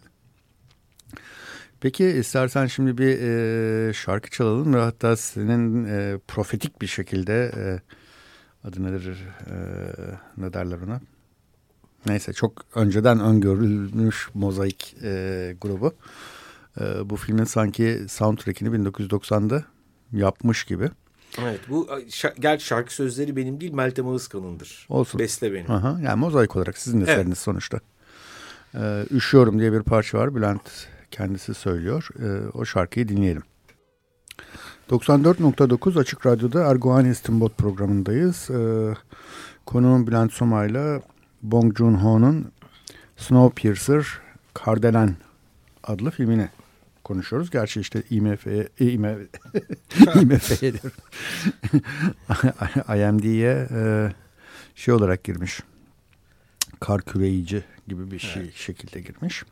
Peki 1.82 2.06
istersen 2.06 2.66
şimdi 2.66 2.98
bir 2.98 3.20
e, 3.22 3.94
şarkı 3.94 4.30
çalalım 4.30 4.74
ve 4.74 4.80
hatta 4.80 5.16
senin 5.16 5.86
e, 5.86 6.18
profetik 6.28 6.82
bir 6.82 6.88
şekilde 6.88 7.52
e, 7.56 7.82
adı 8.68 8.84
nedir 8.84 9.18
e, 9.50 9.56
ne 10.38 10.54
derler 10.54 10.78
ona? 10.82 11.02
Neyse 12.06 12.34
çok 12.34 12.66
önceden 12.76 13.20
öngörülmüş 13.20 14.30
mozaik 14.34 14.96
e, 15.04 15.56
grubu 15.62 15.94
bu 17.06 17.16
filmin 17.16 17.44
sanki 17.44 18.00
soundtrackini 18.10 18.70
1990'da 18.70 19.64
yapmış 20.12 20.64
gibi. 20.64 20.90
Evet 21.38 21.60
bu 21.70 21.90
gerçi 22.40 22.66
şarkı 22.66 22.94
sözleri 22.94 23.36
benim 23.36 23.62
değil 23.62 23.74
Meltem 23.74 24.08
Ağızkan'ındır. 24.08 24.86
Olsun. 24.90 25.20
Beste 25.20 25.54
benim. 25.54 25.72
Aha, 25.72 26.00
yani 26.02 26.20
mozaik 26.20 26.56
olarak 26.56 26.78
sizin 26.78 27.02
eseriniz 27.02 27.28
evet. 27.28 27.38
sonuçta. 27.38 27.80
Ee, 28.76 29.06
Üşüyorum 29.12 29.60
diye 29.60 29.74
bir 29.74 29.82
parça 29.82 30.18
var. 30.18 30.36
Bülent 30.36 30.88
kendisi 31.12 31.54
söylüyor. 31.54 32.08
Ee, 32.20 32.50
o 32.54 32.66
şarkıyı 32.66 33.08
dinleyelim. 33.08 33.44
94.9 34.90 36.00
Açık 36.00 36.26
Radyo'da 36.26 36.64
Erguvan 36.64 37.06
İstinbot 37.06 37.58
programındayız. 37.58 38.50
Ee, 38.50 38.94
konuğum 39.66 40.08
Bülent 40.08 40.34
Soma'yla 40.34 41.02
Bong 41.42 41.78
Joon-ho'nun 41.78 42.52
Snowpiercer 43.18 44.06
Kardelen 44.54 45.16
adlı 45.84 46.12
filmini 46.12 46.50
konuşuyoruz. 47.10 47.50
Gerçi 47.50 47.80
işte 47.80 48.04
IMF'ye, 48.10 48.70
IMF, 48.80 49.20
IMF'ye. 50.22 50.74
IMD'ye 52.98 53.68
e, 53.72 54.12
şey 54.76 54.94
olarak 54.94 55.24
girmiş. 55.24 55.60
Kar 56.80 57.02
küreyici 57.02 57.64
gibi 57.88 58.12
bir 58.12 58.20
şey 58.20 58.44
evet. 58.44 58.54
şekilde 58.54 59.02
girmiş. 59.02 59.44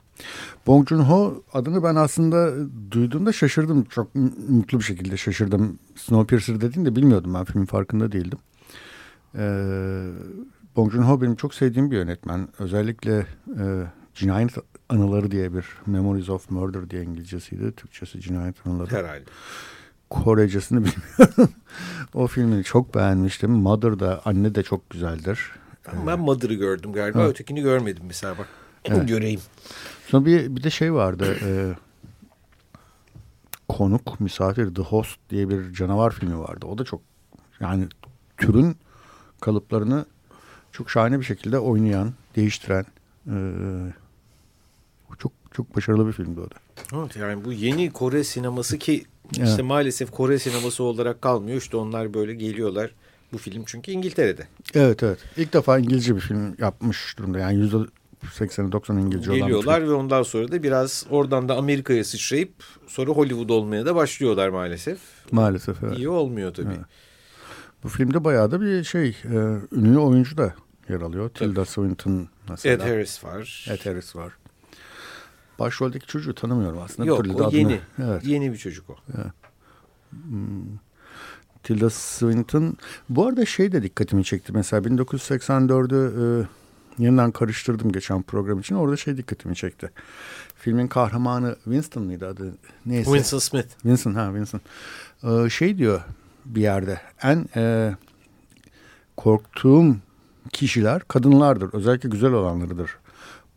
Bong 0.67 0.89
Joon-ho 0.89 1.43
adını 1.53 1.83
ben 1.83 1.95
aslında 1.95 2.53
duyduğumda 2.91 3.33
şaşırdım. 3.33 3.83
Çok 3.83 4.15
mutlu 4.49 4.79
bir 4.79 4.83
şekilde 4.83 5.17
şaşırdım. 5.17 5.79
Snowpiercer 5.95 6.61
dediğinde 6.61 6.95
bilmiyordum 6.95 7.33
ben 7.33 7.45
filmin 7.45 7.65
farkında 7.65 8.11
değildim. 8.11 8.39
Ee, 9.35 10.09
Bong 10.75 10.93
Joon-ho 10.93 11.21
benim 11.21 11.35
çok 11.35 11.53
sevdiğim 11.53 11.91
bir 11.91 11.95
yönetmen. 11.95 12.47
Özellikle 12.59 13.25
e, 13.59 13.83
Cinayet 14.15 14.57
Anıları 14.89 15.31
diye 15.31 15.53
bir 15.53 15.65
Memories 15.85 16.29
of 16.29 16.49
Murder 16.49 16.89
diye 16.89 17.03
İngilizcesiydi. 17.03 17.71
Türkçesi 17.71 18.21
Cinayet 18.21 18.67
Anıları. 18.67 18.91
Herhalde. 18.95 19.25
Korecesini 20.09 20.77
bilmiyorum. 20.85 21.53
o 22.13 22.27
filmini 22.27 22.63
çok 22.63 22.95
beğenmiştim. 22.95 23.51
Mother 23.51 23.99
da 23.99 24.21
anne 24.25 24.55
de 24.55 24.63
çok 24.63 24.89
güzeldir. 24.89 25.51
Ama 25.91 26.07
ben 26.07 26.19
Mother'ı 26.19 26.53
gördüm 26.53 26.93
galiba. 26.93 27.19
Ha. 27.19 27.27
Ötekini 27.27 27.61
görmedim 27.61 28.03
mesela 28.07 28.37
bak. 28.37 28.47
Evet. 28.85 29.07
Göreyim. 29.07 29.41
Sonra 30.07 30.25
bir, 30.25 30.55
bir 30.55 30.63
de 30.63 30.69
şey 30.69 30.93
vardı. 30.93 31.37
E, 31.43 31.73
konuk, 33.69 34.19
misafir, 34.19 34.75
The 34.75 34.81
Host 34.81 35.19
diye 35.29 35.49
bir 35.49 35.73
canavar 35.73 36.11
filmi 36.13 36.39
vardı. 36.39 36.65
O 36.65 36.77
da 36.77 36.83
çok 36.83 37.01
yani 37.59 37.87
türün 38.37 38.77
kalıplarını 39.41 40.05
çok 40.71 40.91
şahane 40.91 41.19
bir 41.19 41.25
şekilde 41.25 41.59
oynayan, 41.59 42.13
değiştiren 42.35 42.85
e, 43.27 43.35
çok 45.19 45.31
çok 45.51 45.75
başarılı 45.75 46.07
bir 46.07 46.11
filmdi 46.11 46.39
o 46.39 46.43
da. 46.43 46.55
Evet 46.93 47.15
yani 47.15 47.45
bu 47.45 47.53
yeni 47.53 47.91
Kore 47.91 48.23
sineması 48.23 48.77
ki 48.77 49.05
işte 49.31 49.43
evet. 49.43 49.63
maalesef 49.63 50.11
Kore 50.11 50.39
sineması 50.39 50.83
olarak 50.83 51.21
kalmıyor. 51.21 51.57
İşte 51.57 51.77
onlar 51.77 52.13
böyle 52.13 52.33
geliyorlar. 52.33 52.91
Bu 53.33 53.37
film 53.37 53.63
çünkü 53.65 53.91
İngiltere'de. 53.91 54.47
Evet 54.73 55.03
evet. 55.03 55.19
İlk 55.37 55.53
defa 55.53 55.79
İngilizce 55.79 56.15
bir 56.15 56.21
film 56.21 56.55
yapmış 56.59 57.17
durumda. 57.17 57.39
Yani 57.39 57.57
yüzde 57.57 57.77
80'i 58.25 58.71
90 58.71 58.97
İngilizce 58.97 59.31
olan 59.31 59.41
Geliyorlar 59.41 59.87
ve 59.87 59.93
ondan 59.93 60.23
sonra 60.23 60.51
da 60.51 60.63
biraz 60.63 61.05
oradan 61.09 61.49
da 61.49 61.57
Amerika'ya 61.57 62.03
sıçrayıp 62.03 62.53
sonra 62.87 63.11
Hollywood 63.11 63.49
olmaya 63.49 63.85
da 63.85 63.95
başlıyorlar 63.95 64.49
maalesef. 64.49 64.99
Maalesef 65.31 65.83
evet. 65.83 65.97
İyi 65.97 66.09
olmuyor 66.09 66.53
tabii. 66.53 66.67
Evet. 66.67 66.85
Bu 67.83 67.89
filmde 67.89 68.23
bayağı 68.23 68.51
da 68.51 68.61
bir 68.61 68.83
şey 68.83 69.07
e, 69.09 69.35
ünlü 69.71 69.97
oyuncu 69.97 70.37
da 70.37 70.53
yer 70.89 71.01
alıyor. 71.01 71.29
Tilda 71.29 71.65
Swinton 71.65 72.27
mesela. 72.49 72.75
Ed 72.75 72.91
Harris 72.91 73.23
var. 73.23 73.65
Ed 73.69 73.85
Harris 73.85 74.15
var. 74.15 74.33
Başroldeki 75.59 76.07
çocuğu 76.07 76.35
tanımıyorum 76.35 76.79
aslında. 76.81 77.07
Yok 77.07 77.25
o 77.35 77.49
yeni. 77.51 77.79
Evet. 78.03 78.25
Yeni 78.25 78.51
bir 78.51 78.57
çocuk 78.57 78.89
o. 78.89 78.95
Evet. 79.15 79.31
Hmm. 80.11 80.77
Tilda 81.63 81.89
Swinton. 81.89 82.77
Bu 83.09 83.27
arada 83.27 83.45
şey 83.45 83.71
de 83.71 83.83
dikkatimi 83.83 84.23
çekti. 84.23 84.53
Mesela 84.53 84.81
1984'ü 84.87 86.43
e, 86.43 86.47
yeniden 87.03 87.31
karıştırdım 87.31 87.91
geçen 87.91 88.21
program 88.21 88.59
için. 88.59 88.75
Orada 88.75 88.97
şey 88.97 89.17
dikkatimi 89.17 89.55
çekti. 89.55 89.91
Filmin 90.55 90.87
kahramanı 90.87 91.55
Winston 91.63 92.03
mıydı 92.03 92.27
adı? 92.27 92.53
Neyse. 92.85 93.03
Winston 93.03 93.39
Smith. 93.39 93.69
Winston 93.69 94.13
ha 94.13 94.25
Winston. 94.25 94.61
Ee, 95.23 95.49
şey 95.49 95.77
diyor 95.77 96.01
bir 96.45 96.61
yerde. 96.61 97.01
En 97.23 97.45
e, 97.55 97.95
korktuğum 99.17 99.95
kişiler 100.53 101.01
kadınlardır. 101.07 101.73
Özellikle 101.73 102.09
güzel 102.09 102.31
olanlarıdır. 102.31 102.97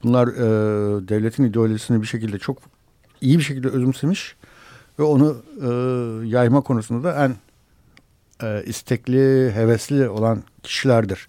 Bunlar 0.02 0.28
e, 0.28 1.08
devletin 1.08 1.44
ideolojisini 1.44 2.02
bir 2.02 2.06
şekilde 2.06 2.38
çok 2.38 2.58
iyi 3.20 3.38
bir 3.38 3.44
şekilde 3.44 3.68
özümsemiş 3.68 4.36
ve 4.98 5.02
onu 5.02 5.42
e, 5.62 5.68
yayma 6.28 6.60
konusunda 6.60 7.04
da 7.04 7.24
en 7.24 7.36
e, 8.46 8.64
istekli, 8.64 9.52
hevesli 9.54 10.08
olan 10.08 10.42
kişilerdir. 10.62 11.28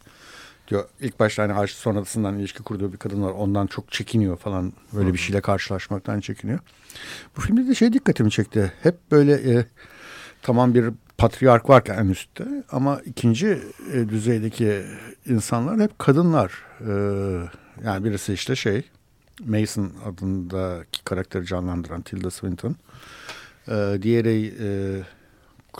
Diyor 0.68 0.86
ilk 1.00 1.20
başta 1.20 1.44
hani 1.44 1.54
aşık 1.54 1.78
sonrasından 1.78 2.40
ilişki 2.40 2.64
kurduğu 2.64 2.94
bir 2.94 2.98
kadın 2.98 3.24
var. 3.24 3.32
Ondan 3.32 3.68
çok 3.68 3.92
çekiniyor 3.92 4.38
falan. 4.38 4.74
Böyle 4.94 5.14
bir 5.14 5.18
şeyle 5.18 5.42
karşılaşmaktan 5.42 6.20
çekiniyor. 6.20 6.60
Bu 7.38 7.42
filmde 7.42 7.68
de 7.68 7.76
şey 7.76 7.94
dikkatimi 7.94 8.32
çekti. 8.32 8.74
Hep 8.84 9.12
böyle 9.12 9.34
e, 9.34 9.66
tamam 10.42 10.74
bir 10.74 10.86
patriark 11.18 11.70
varken 11.70 11.98
en 11.98 12.10
üstte 12.10 12.46
ama 12.72 13.02
ikinci 13.06 13.62
e, 13.94 14.10
düzeydeki 14.10 14.82
insanlar 15.26 15.80
hep 15.80 16.00
kadınlar. 16.00 16.52
E, 16.80 16.92
yani 17.86 18.06
birisi 18.06 18.34
işte 18.34 18.56
şey 18.56 18.84
Mason 19.46 19.92
adındaki 20.06 21.04
karakteri 21.04 21.46
canlandıran 21.46 22.02
Tilda 22.02 22.32
Swinton. 22.32 22.76
E, 23.68 23.98
diğeri 24.02 24.54
e, 24.60 24.68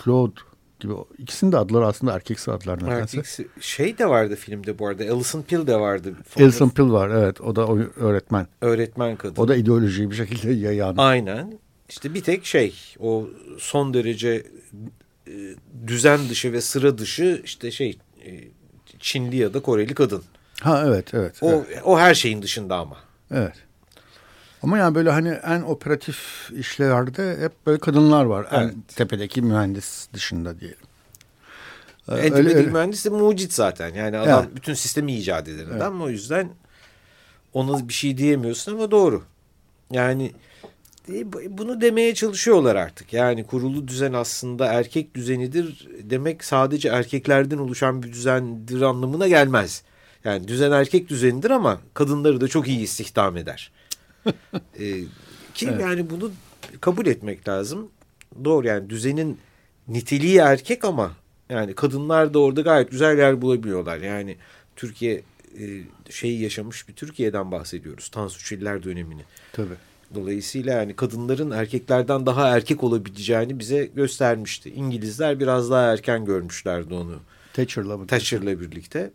Claude 0.04 0.40
gibi. 0.80 0.92
İkisinin 1.18 1.52
de 1.52 1.58
adları 1.58 1.86
aslında 1.86 2.12
erkeksi 2.12 2.50
adlar 2.50 2.84
nedense. 2.84 3.16
Erkeksi. 3.16 3.48
Şey 3.60 3.98
de 3.98 4.08
vardı 4.08 4.36
filmde 4.36 4.78
bu 4.78 4.86
arada. 4.86 5.04
Alison 5.12 5.42
Pill 5.42 5.66
de 5.66 5.76
vardı. 5.76 6.14
Alison 6.38 6.68
Pill 6.68 6.90
var 6.90 7.08
evet. 7.08 7.40
O 7.40 7.56
da 7.56 7.68
öğretmen. 7.96 8.46
Öğretmen 8.60 9.16
kadın. 9.16 9.42
O 9.42 9.48
da 9.48 9.56
ideolojiyi 9.56 10.10
bir 10.10 10.16
şekilde 10.16 10.52
yayan. 10.52 10.94
Aynen. 10.96 11.58
İşte 11.88 12.14
bir 12.14 12.22
tek 12.22 12.46
şey 12.46 12.74
o 13.00 13.28
son 13.58 13.94
derece 13.94 14.46
e, 15.26 15.32
düzen 15.86 16.28
dışı 16.28 16.52
ve 16.52 16.60
sıra 16.60 16.98
dışı 16.98 17.40
işte 17.44 17.70
şey 17.70 17.98
e, 18.26 18.30
Çinli 18.98 19.36
ya 19.36 19.54
da 19.54 19.62
Koreli 19.62 19.94
kadın. 19.94 20.22
Ha 20.62 20.84
evet 20.86 21.14
evet. 21.14 21.42
O, 21.42 21.50
evet. 21.50 21.82
o 21.84 21.98
her 21.98 22.14
şeyin 22.14 22.42
dışında 22.42 22.76
ama. 22.76 22.96
Evet. 23.30 23.54
Ama 24.62 24.78
yani 24.78 24.94
böyle 24.94 25.10
hani 25.10 25.28
en 25.28 25.62
operatif 25.62 26.50
işlerde 26.52 27.36
hep 27.40 27.52
böyle 27.66 27.78
kadınlar 27.78 28.24
var. 28.24 28.46
Evet. 28.50 28.72
En 28.74 28.80
tepedeki 28.80 29.42
mühendis 29.42 30.08
dışında 30.12 30.60
diyelim. 30.60 30.78
En 32.08 32.14
öyle, 32.14 32.28
tepedeki 32.28 32.56
öyle. 32.56 32.70
mühendis 32.70 33.04
de 33.04 33.08
mucit 33.10 33.52
zaten. 33.52 33.94
Yani 33.94 34.18
adam 34.18 34.44
evet. 34.44 34.56
bütün 34.56 34.74
sistemi 34.74 35.14
icat 35.14 35.48
eden 35.48 35.64
adam. 35.64 35.72
Evet. 35.72 35.82
Ama 35.82 36.04
o 36.04 36.08
yüzden 36.08 36.48
ona 37.52 37.88
bir 37.88 37.92
şey 37.92 38.18
diyemiyorsun 38.18 38.72
ama 38.72 38.90
doğru. 38.90 39.22
Yani 39.90 40.32
e, 41.08 41.32
bunu 41.58 41.80
demeye 41.80 42.14
çalışıyorlar 42.14 42.76
artık. 42.76 43.12
Yani 43.12 43.44
kurulu 43.44 43.88
düzen 43.88 44.12
aslında 44.12 44.66
erkek 44.66 45.14
düzenidir 45.14 45.88
demek 46.02 46.44
sadece 46.44 46.88
erkeklerden 46.88 47.58
oluşan 47.58 48.02
bir 48.02 48.12
düzendir 48.12 48.80
anlamına 48.80 49.28
gelmez. 49.28 49.82
Yani 50.24 50.48
düzen 50.48 50.72
erkek 50.72 51.08
düzenidir 51.08 51.50
ama 51.50 51.80
kadınları 51.94 52.40
da 52.40 52.48
çok 52.48 52.68
iyi 52.68 52.78
istihdam 52.80 53.36
eder. 53.36 53.72
ee, 54.78 55.00
ki 55.54 55.68
evet. 55.70 55.80
yani 55.80 56.10
bunu 56.10 56.30
kabul 56.80 57.06
etmek 57.06 57.48
lazım. 57.48 57.88
Doğru 58.44 58.66
yani 58.66 58.90
düzenin 58.90 59.38
niteliği 59.88 60.38
erkek 60.38 60.84
ama 60.84 61.12
yani 61.50 61.74
kadınlar 61.74 62.34
da 62.34 62.38
orada 62.38 62.60
gayet 62.60 62.90
güzel 62.90 63.18
yer 63.18 63.42
bulabiliyorlar. 63.42 63.98
Yani 63.98 64.36
Türkiye 64.76 65.22
e, 65.60 65.64
şeyi 66.10 66.40
yaşamış 66.40 66.88
bir 66.88 66.94
Türkiye'den 66.94 67.50
bahsediyoruz. 67.50 68.08
Tansu 68.08 68.44
Çiller 68.44 68.82
dönemini. 68.82 69.22
Tabii. 69.52 69.74
Dolayısıyla 70.14 70.72
yani 70.72 70.96
kadınların 70.96 71.50
erkeklerden 71.50 72.26
daha 72.26 72.48
erkek 72.48 72.84
olabileceğini 72.84 73.58
bize 73.58 73.84
göstermişti. 73.84 74.70
İngilizler 74.70 75.40
biraz 75.40 75.70
daha 75.70 75.92
erken 75.92 76.24
görmüşlerdi 76.24 76.94
onu. 76.94 77.16
Thatcher'la 77.52 77.96
mı? 77.96 78.06
Thatcher'la 78.06 78.60
birlikte. 78.60 79.10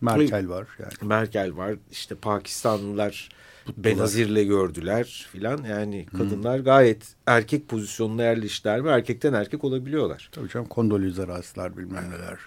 Merkel 0.00 0.48
var 0.48 0.66
yani. 0.78 0.92
Merkel 1.02 1.56
var. 1.56 1.76
İşte 1.90 2.14
Pakistanlılar 2.14 3.28
Benazir'le 3.76 4.44
gördüler 4.44 5.28
filan. 5.32 5.64
Yani 5.64 6.06
kadınlar 6.06 6.58
hmm. 6.58 6.64
gayet 6.64 7.14
erkek 7.26 7.68
pozisyonuna 7.68 8.22
yerleştiler 8.22 8.84
ve 8.84 8.90
erkekten 8.90 9.32
erkek 9.32 9.64
olabiliyorlar. 9.64 10.28
Tabii 10.32 10.48
canım 10.48 10.66
Kondoliza 10.66 11.22
Rice'lar 11.26 11.76
bilmem 11.76 12.10
neler. 12.10 12.38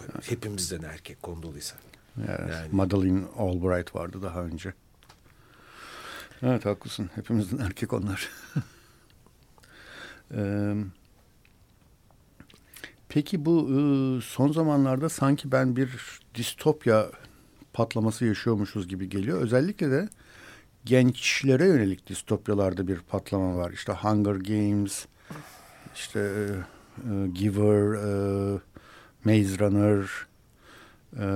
Yani. 0.00 0.22
Hepimizden 0.22 0.82
erkek 0.82 1.22
Kondoliza. 1.22 1.74
Yani, 2.16 2.52
yani. 2.52 2.68
Madeleine 2.72 3.24
Albright 3.38 3.94
vardı 3.94 4.22
daha 4.22 4.44
önce. 4.44 4.72
Evet 6.42 6.64
haklısın. 6.64 7.10
Hepimizden 7.14 7.58
erkek 7.58 7.92
onlar. 7.92 8.28
Ee, 10.36 10.74
peki 13.14 13.44
bu 13.44 13.68
ıı, 13.68 14.20
son 14.20 14.52
zamanlarda 14.52 15.08
sanki 15.08 15.52
ben 15.52 15.76
bir 15.76 16.20
distopya 16.34 17.06
patlaması 17.72 18.24
yaşıyormuşuz 18.24 18.88
gibi 18.88 19.08
geliyor. 19.08 19.40
Özellikle 19.40 19.90
de 19.90 20.08
gençlere 20.84 21.66
yönelik 21.66 22.08
distopyalarda 22.08 22.88
bir 22.88 22.98
patlama 23.00 23.56
var. 23.56 23.70
İşte 23.70 23.92
Hunger 23.92 24.34
Games, 24.34 25.06
işte 25.94 26.48
e, 26.98 27.26
Giver, 27.34 27.94
e, 27.94 28.58
Maze 29.24 29.58
Runner, 29.58 30.26
e, 31.16 31.26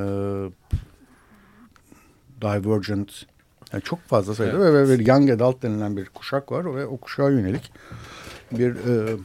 Divergent. 2.43 3.27
Yani 3.73 3.83
çok 3.83 4.01
fazla 4.01 4.35
sayıda 4.35 4.69
evet. 4.69 4.89
ve, 4.89 4.99
ve 4.99 5.03
Young 5.03 5.31
Adult 5.31 5.63
denilen 5.63 5.97
bir 5.97 6.07
kuşak 6.07 6.53
var 6.53 6.75
ve 6.77 6.87
o 6.87 6.97
kuşağa 6.97 7.31
yönelik 7.31 7.73
bir 8.53 8.71
e, 8.71 9.17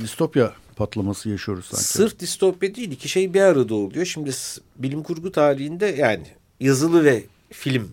distopya 0.00 0.52
patlaması 0.76 1.28
yaşıyoruz 1.30 1.64
sanki. 1.64 1.84
Sırf 1.84 2.18
distopya 2.18 2.74
değil 2.74 2.90
iki 2.90 3.08
şey 3.08 3.34
bir 3.34 3.40
arada 3.40 3.74
oluyor. 3.74 4.06
Şimdi 4.06 4.30
bilim 4.76 5.02
kurgu 5.02 5.32
tarihinde 5.32 5.86
yani 5.86 6.26
yazılı 6.60 7.04
ve 7.04 7.24
film 7.50 7.92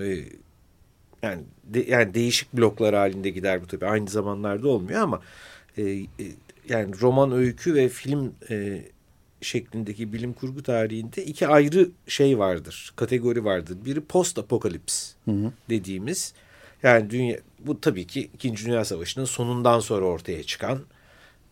e, 0.00 0.24
yani 1.22 1.42
de, 1.64 1.84
yani 1.88 2.14
değişik 2.14 2.52
bloklar 2.52 2.94
halinde 2.94 3.30
gider 3.30 3.62
bu 3.62 3.66
tabii 3.66 3.86
aynı 3.86 4.08
zamanlarda 4.08 4.68
olmuyor 4.68 5.00
ama 5.00 5.20
e, 5.76 5.82
e, 5.82 6.06
yani 6.68 7.00
roman 7.00 7.32
öykü 7.32 7.74
ve 7.74 7.88
film 7.88 8.34
e, 8.50 8.82
şeklindeki 9.40 10.12
bilim 10.12 10.32
kurgu 10.32 10.62
tarihinde 10.62 11.24
iki 11.24 11.48
ayrı 11.48 11.90
şey 12.06 12.38
vardır, 12.38 12.92
kategori 12.96 13.44
vardır. 13.44 13.76
Biri 13.84 14.00
post 14.00 14.38
apokalips 14.38 15.12
dediğimiz 15.70 16.34
yani 16.82 17.10
dünya 17.10 17.38
bu 17.58 17.80
tabii 17.80 18.06
ki 18.06 18.30
İkinci 18.34 18.66
Dünya 18.66 18.84
Savaşı'nın 18.84 19.24
sonundan 19.24 19.80
sonra 19.80 20.04
ortaya 20.04 20.42
çıkan 20.42 20.80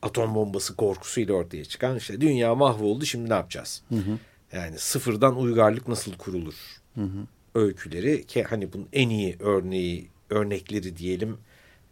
atom 0.02 0.34
bombası 0.34 0.76
korkusuyla 0.76 1.34
ortaya 1.34 1.64
çıkan 1.64 1.96
işte 1.96 2.20
dünya 2.20 2.54
mahvoldu 2.54 3.06
şimdi 3.06 3.30
ne 3.30 3.34
yapacağız? 3.34 3.82
Hı 3.88 3.94
hı. 3.94 4.18
Yani 4.52 4.78
sıfırdan 4.78 5.36
uygarlık 5.36 5.88
nasıl 5.88 6.12
kurulur? 6.12 6.54
Hı 6.94 7.02
hı. 7.02 7.26
öyküleri 7.54 8.26
ki 8.26 8.42
hani 8.42 8.72
bunun 8.72 8.88
en 8.92 9.08
iyi 9.08 9.36
örneği 9.40 10.08
örnekleri 10.30 10.96
diyelim 10.96 11.38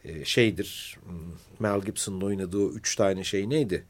e, 0.04 0.24
şeydir 0.24 0.98
hmm, 1.04 1.32
Mel 1.58 1.80
Gibson'ın 1.80 2.20
oynadığı 2.20 2.68
üç 2.68 2.96
tane 2.96 3.24
şey 3.24 3.50
neydi? 3.50 3.84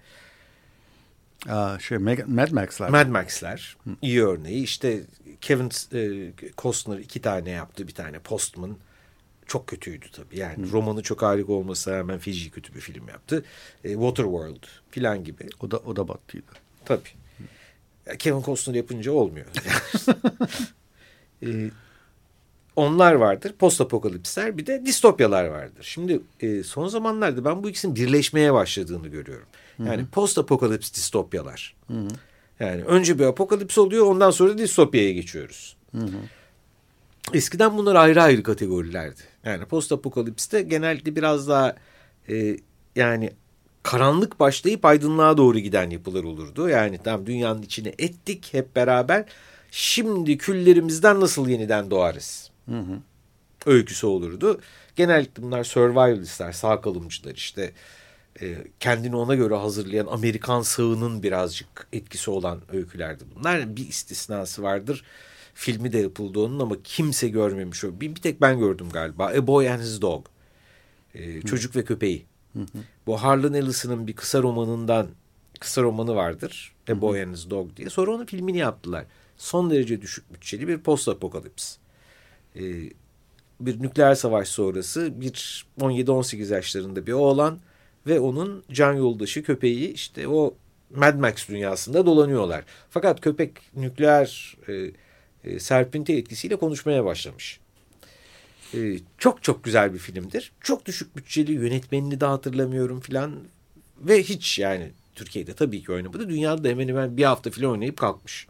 Aa, 1.48 1.78
şey 1.78 1.98
Mad 1.98 2.50
Max'ler. 2.50 2.90
Mad 2.90 3.07
Max'ler 3.07 3.76
iyi 4.02 4.24
örneği. 4.24 4.62
İşte 4.62 5.00
Kevin 5.40 5.70
e, 5.94 6.33
Costner 6.59 6.98
iki 6.98 7.22
tane 7.22 7.50
yaptı 7.50 7.88
bir 7.88 7.94
tane 7.94 8.18
Postman. 8.18 8.76
Çok 9.48 9.66
kötüydü 9.66 10.06
tabii. 10.12 10.38
Yani 10.38 10.56
hmm. 10.56 10.72
romanı 10.72 11.02
çok 11.02 11.22
harika 11.22 11.52
olmasına 11.52 11.98
rağmen 11.98 12.18
feci 12.18 12.50
kötü 12.50 12.74
bir 12.74 12.80
film 12.80 13.08
yaptı. 13.08 13.44
E, 13.84 13.92
Waterworld 13.92 14.64
filan 14.90 15.24
gibi. 15.24 15.48
O 15.61 15.70
da 15.70 15.76
o 15.76 15.96
da 15.96 16.08
battıydı. 16.08 16.52
Tabii. 16.84 17.08
Kevin 18.18 18.42
Costner 18.42 18.74
yapınca 18.74 19.12
olmuyor. 19.12 19.46
e, 21.42 21.70
onlar 22.76 23.12
vardır. 23.12 23.52
Post 23.58 23.80
apokalipsler 23.80 24.58
bir 24.58 24.66
de 24.66 24.87
distopyalar 24.87 25.44
vardır. 25.44 25.82
Şimdi 25.82 26.20
e, 26.40 26.62
son 26.62 26.88
zamanlarda 26.88 27.44
ben 27.44 27.62
bu 27.62 27.70
ikisinin 27.70 27.96
birleşmeye 27.96 28.52
başladığını 28.52 29.08
görüyorum. 29.08 29.46
Yani 29.87 30.06
post 30.06 30.38
apokalips 30.38 30.94
distopyalar. 30.94 31.76
Hı. 31.87 32.08
Yani 32.61 32.84
önce 32.84 33.18
bir 33.18 33.24
apokalips 33.24 33.78
oluyor 33.78 34.06
ondan 34.06 34.30
sonra 34.30 34.58
distopyaya 34.58 35.12
geçiyoruz. 35.12 35.76
Hı 35.92 35.98
hı. 35.98 36.16
Eskiden 37.35 37.79
bunlar 37.79 37.95
ayrı 37.95 38.23
ayrı 38.23 38.43
kategorilerdi. 38.43 39.21
Yani 39.45 39.64
post 39.64 39.93
apokalipste 39.93 40.62
genelde 40.62 41.17
biraz 41.17 41.49
daha 41.49 41.77
e, 42.29 42.57
yani 42.97 43.33
karanlık 43.83 44.41
başlayıp 44.41 44.85
aydınlığa 44.85 45.37
doğru 45.37 45.59
giden 45.59 45.91
yapılar 45.91 46.25
olurdu. 46.25 46.69
Yani 46.69 46.99
tam 46.99 47.27
dünyanın 47.27 47.62
içine 47.62 47.95
ettik 47.99 48.49
hep 48.53 48.77
beraber. 48.77 49.25
Şimdi 49.71 50.38
küllerimizden 50.38 51.21
nasıl 51.21 51.49
yeniden 51.49 51.91
doğarız? 51.91 52.51
Hı 52.69 52.79
hı. 52.79 52.99
Öyküsü 53.67 54.07
olurdu. 54.07 54.61
Genellikle 54.97 55.43
bunlar 55.43 55.64
survivalistler, 55.64 56.53
sağ 56.53 56.81
kalımcılar 56.81 57.35
işte 57.35 57.73
e, 58.41 58.55
kendini 58.81 59.17
ona 59.17 59.35
göre 59.35 59.55
hazırlayan 59.55 60.07
Amerikan 60.07 60.62
sağının 60.62 61.23
birazcık 61.23 61.87
etkisi 61.93 62.31
olan 62.31 62.61
öykülerdi 62.73 63.25
bunlar. 63.37 63.77
Bir 63.77 63.88
istisnası 63.88 64.62
vardır. 64.62 65.05
Filmi 65.61 65.92
de 65.92 65.99
yapıldı 65.99 66.40
onun 66.40 66.61
ama 66.61 66.77
kimse 66.85 67.29
görmemiş 67.29 67.85
o. 67.85 68.01
Bir, 68.01 68.14
bir 68.14 68.21
tek 68.21 68.40
ben 68.40 68.59
gördüm 68.59 68.88
galiba. 68.92 69.27
A 69.27 69.47
Boy 69.47 69.71
and 69.71 69.81
His 69.81 70.01
Dog. 70.01 70.27
E, 71.14 71.42
Çocuk 71.42 71.77
ve 71.77 71.85
Köpeği. 71.85 72.27
Bu 73.07 73.23
Harlan 73.23 73.55
Ellison'ın 73.55 74.07
bir 74.07 74.12
kısa 74.12 74.42
romanından 74.42 75.09
kısa 75.61 75.83
romanı 75.83 76.14
vardır. 76.14 76.73
A 76.90 77.01
Boy 77.01 77.23
and 77.23 77.35
His 77.35 77.51
Dog 77.51 77.77
diye. 77.77 77.90
Sonra 77.90 78.11
onun 78.11 78.27
filmini 78.27 78.59
yaptılar. 78.59 79.05
Son 79.37 79.71
derece 79.71 80.03
düşük 80.03 80.35
bütçeli 80.35 80.68
bir 80.68 80.79
post 80.79 81.09
apokalips. 81.09 81.77
E, 82.57 82.62
bir 83.61 83.83
nükleer 83.83 84.14
savaş 84.14 84.49
sonrası 84.49 85.21
bir 85.21 85.66
17-18 85.81 86.55
yaşlarında 86.55 87.07
bir 87.07 87.12
oğlan 87.12 87.59
ve 88.07 88.21
onun 88.21 88.64
can 88.73 88.92
yoldaşı 88.92 89.42
köpeği 89.42 89.92
işte 89.92 90.29
o 90.29 90.55
Mad 90.94 91.14
Max 91.14 91.49
dünyasında 91.49 92.07
dolanıyorlar. 92.07 92.64
Fakat 92.90 93.21
köpek 93.21 93.53
nükleer 93.77 94.57
e, 94.68 94.90
e, 95.44 95.59
serpinti 95.61 96.16
etkisiyle 96.16 96.57
konuşmaya 96.57 97.05
başlamış. 97.05 97.61
E, 98.74 98.98
çok 99.18 99.42
çok 99.42 99.64
güzel 99.64 99.94
bir 99.94 99.98
filmdir. 99.98 100.53
Çok 100.61 100.87
düşük 100.87 101.16
bütçeli 101.16 101.53
yönetmenini 101.53 102.20
de 102.20 102.27
hatırlamıyorum 102.27 103.01
filan 103.01 103.35
ve 104.01 104.22
hiç 104.22 104.59
yani 104.59 104.90
Türkiye'de 105.14 105.55
tabii 105.55 105.83
ki 105.83 105.92
oynamadı. 105.92 106.29
Dünyada 106.29 106.64
da 106.64 106.68
hemen 106.68 106.88
hemen 106.88 107.16
bir 107.16 107.24
hafta 107.24 107.51
filan 107.51 107.70
oynayıp 107.70 107.96
kalkmış. 107.96 108.46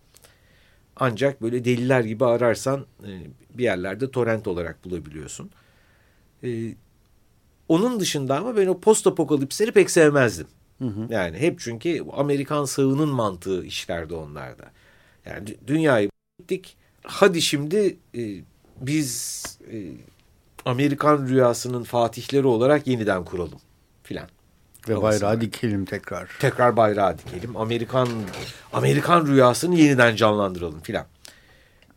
Ancak 0.97 1.43
böyle 1.43 1.65
deliler 1.65 2.01
gibi 2.01 2.25
ararsan 2.25 2.87
e, 3.07 3.11
bir 3.55 3.65
yerlerde 3.65 4.11
torrent 4.11 4.49
olarak 4.49 4.85
bulabiliyorsun. 4.85 5.51
E, 6.45 6.75
onun 7.69 8.01
dışında 8.01 8.37
ama 8.37 8.57
ben 8.57 8.67
o 8.67 8.81
post 8.81 9.07
apokalipsleri 9.07 9.73
pek 9.73 9.91
sevmezdim. 9.91 10.47
Hı 10.79 10.85
hı. 10.85 11.07
Yani 11.11 11.39
hep 11.39 11.61
çünkü 11.61 12.05
Amerikan 12.13 12.65
sağının 12.65 13.09
mantığı 13.09 13.65
işlerdi 13.65 14.15
onlarda. 14.15 14.71
Yani 15.27 15.57
dünyayı 15.67 16.11
bittik. 16.39 16.77
Hadi 17.03 17.43
şimdi 17.43 17.97
e, 18.15 18.23
biz 18.81 19.43
e, 19.73 19.77
Amerikan 20.65 21.29
rüyasının 21.29 21.85
fatihleri 21.85 22.47
olarak 22.47 22.87
yeniden 22.87 23.25
kuralım 23.25 23.61
filan. 24.03 24.29
Ve 24.89 25.03
bayrağı 25.03 25.41
dikelim 25.41 25.85
tekrar. 25.85 26.29
Tekrar 26.41 26.77
bayrağı 26.77 27.19
dikelim. 27.19 27.57
Amerikan 27.57 28.09
Amerikan 28.73 29.27
rüyasını 29.27 29.75
yeniden 29.75 30.17
canlandıralım 30.17 30.81
filan. 30.81 31.07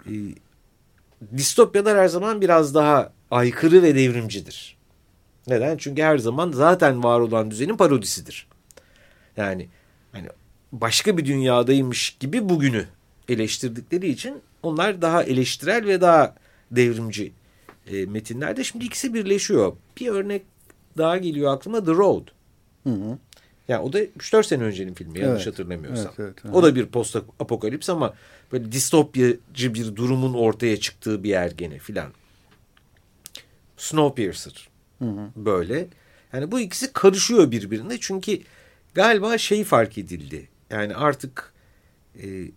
E, 0.05 0.13
distopyalar 1.37 1.97
her 1.97 2.07
zaman 2.07 2.41
biraz 2.41 2.75
daha 2.75 3.11
aykırı 3.31 3.83
ve 3.83 3.95
devrimcidir. 3.95 4.77
Neden? 5.47 5.77
Çünkü 5.77 6.01
her 6.01 6.17
zaman 6.17 6.51
zaten 6.51 7.03
var 7.03 7.19
olan 7.19 7.51
düzenin 7.51 7.77
parodisidir. 7.77 8.47
Yani 9.37 9.69
hani 10.11 10.27
başka 10.71 11.17
bir 11.17 11.25
dünyadaymış 11.25 12.17
gibi 12.19 12.49
bugünü 12.49 12.87
eleştirdikleri 13.29 14.09
için 14.09 14.41
onlar 14.63 15.01
daha 15.01 15.23
eleştirel 15.23 15.85
ve 15.85 16.01
daha 16.01 16.35
devrimci 16.71 17.31
e, 17.87 18.05
metinlerde. 18.05 18.63
Şimdi 18.63 18.85
ikisi 18.85 19.13
birleşiyor. 19.13 19.75
Bir 19.99 20.07
örnek 20.07 20.41
daha 20.97 21.17
geliyor 21.17 21.53
aklıma 21.53 21.83
The 21.83 21.91
Road. 21.91 22.27
Hı 22.83 22.89
hı. 22.89 23.17
Yani 23.67 23.81
o 23.81 23.93
da 23.93 24.03
3-4 24.03 24.43
sene 24.43 24.63
öncenin 24.63 24.93
filmi 24.93 25.11
evet. 25.17 25.27
yanlış 25.27 25.47
hatırlamıyorsam. 25.47 26.13
Evet, 26.17 26.35
evet. 26.45 26.55
O 26.55 26.63
da 26.63 26.75
bir 26.75 26.85
post 26.85 27.15
apokalips 27.15 27.89
ama 27.89 28.13
böyle 28.51 28.71
distopyacı 28.71 29.73
bir 29.73 29.95
durumun 29.95 30.33
ortaya 30.33 30.77
çıktığı 30.77 31.23
bir 31.23 31.29
yer 31.29 31.51
gene 31.51 31.79
filan. 31.79 32.11
Snowpiercer. 33.77 34.69
Hı 34.99 35.05
hı. 35.05 35.29
Böyle. 35.35 35.87
Yani 36.33 36.51
bu 36.51 36.59
ikisi 36.59 36.93
karışıyor 36.93 37.51
birbirine 37.51 37.97
çünkü 37.99 38.39
galiba 38.93 39.37
şey 39.37 39.63
fark 39.63 39.97
edildi. 39.97 40.49
Yani 40.69 40.95
artık 40.95 41.53
e, 42.23 42.51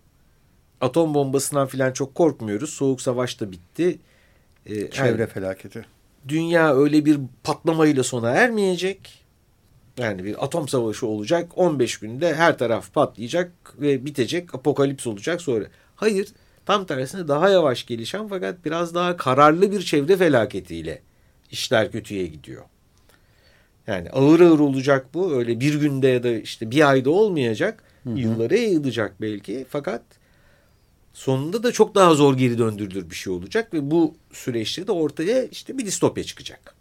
atom 0.85 1.15
bombasından 1.15 1.67
falan 1.67 1.93
çok 1.93 2.15
korkmuyoruz. 2.15 2.71
Soğuk 2.71 3.03
savaş 3.03 3.41
da 3.41 3.53
bitti. 3.53 3.99
E, 4.67 4.91
Çevre 4.91 5.21
yani, 5.21 5.27
felaketi. 5.27 5.85
Dünya 6.29 6.75
öyle 6.75 7.05
bir 7.05 7.19
patlamayla 7.45 8.03
sona 8.03 8.31
ermeyecek. 8.31 9.25
Yani 9.99 10.25
bir 10.25 10.45
atom 10.45 10.69
savaşı 10.69 11.07
olacak. 11.07 11.53
15 11.57 11.99
günde 11.99 12.35
her 12.35 12.59
taraf 12.59 12.95
patlayacak 12.95 13.53
ve 13.81 14.07
bitecek. 14.07 14.55
Apokalips 14.55 15.07
olacak 15.07 15.43
sonra. 15.43 15.65
Hayır. 15.97 16.29
Tam 16.67 16.87
tersine 16.87 17.29
daha 17.29 17.49
yavaş 17.49 17.87
gelişen 17.87 18.29
fakat 18.29 18.65
biraz 18.65 18.95
daha 18.95 19.17
kararlı 19.17 19.73
bir 19.73 19.83
çevre 19.83 20.17
felaketiyle 20.17 21.03
işler 21.51 21.93
kötüye 21.93 22.27
gidiyor. 22.27 22.63
Yani 23.87 24.11
ağır 24.11 24.41
ağır 24.41 24.59
olacak 24.59 25.07
bu. 25.15 25.35
Öyle 25.35 25.61
bir 25.61 25.81
günde 25.81 26.09
ya 26.09 26.23
da 26.23 26.29
işte 26.29 26.71
bir 26.71 26.91
ayda 26.91 27.11
olmayacak. 27.11 27.83
Hı 28.05 28.11
hı. 28.11 28.19
Yıllara 28.19 28.55
yayılacak 28.55 29.15
belki. 29.21 29.67
Fakat 29.69 30.03
sonunda 31.15 31.63
da 31.63 31.73
çok 31.73 31.95
daha 31.95 32.15
zor 32.15 32.37
geri 32.37 32.59
döndürülür 32.59 33.11
bir 33.11 33.15
şey 33.15 33.33
olacak. 33.33 33.75
Ve 33.75 33.91
bu 33.91 34.15
süreçte 34.33 34.87
de 34.87 34.93
ortaya 34.93 35.45
işte 35.45 35.79
bir 35.79 35.87
distopya 35.87 36.25
çıkacak. 36.25 36.75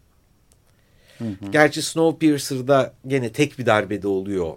Hı 1.18 1.26
hı. 1.26 1.52
Gerçi 1.52 1.82
Snowpiercer'da 1.82 2.94
gene 3.08 3.32
tek 3.32 3.60
bir 3.60 3.66
darbede 3.66 4.08
oluyor. 4.08 4.54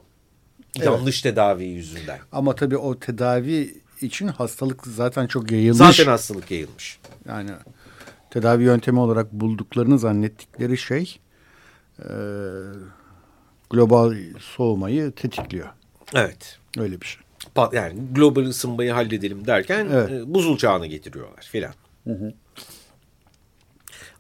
Evet. 0.76 0.86
Yanlış 0.86 1.22
tedavi 1.22 1.64
yüzünden. 1.64 2.18
Ama 2.32 2.54
tabii 2.54 2.76
o 2.76 2.98
tedavi 2.98 3.82
için 4.00 4.28
hastalık 4.28 4.86
zaten 4.86 5.26
çok 5.26 5.50
yayılmış. 5.50 5.96
Zaten 5.96 6.10
hastalık 6.10 6.50
yayılmış. 6.50 6.98
Yani 7.28 7.50
tedavi 8.30 8.64
yöntemi 8.64 9.00
olarak 9.00 9.32
bulduklarını 9.32 9.98
zannettikleri 9.98 10.78
şey 10.78 11.18
e, 11.98 12.08
global 13.70 14.14
soğumayı 14.40 15.12
tetikliyor. 15.12 15.68
Evet. 16.14 16.58
Öyle 16.78 17.00
bir 17.00 17.06
şey. 17.06 17.25
Yani 17.72 17.94
global 18.12 18.42
ısınmayı 18.42 18.92
halledelim 18.92 19.46
derken 19.46 19.88
evet. 19.92 20.10
e, 20.10 20.34
buzul 20.34 20.56
çağını 20.58 20.86
getiriyorlar 20.86 21.48
filan. 21.50 21.74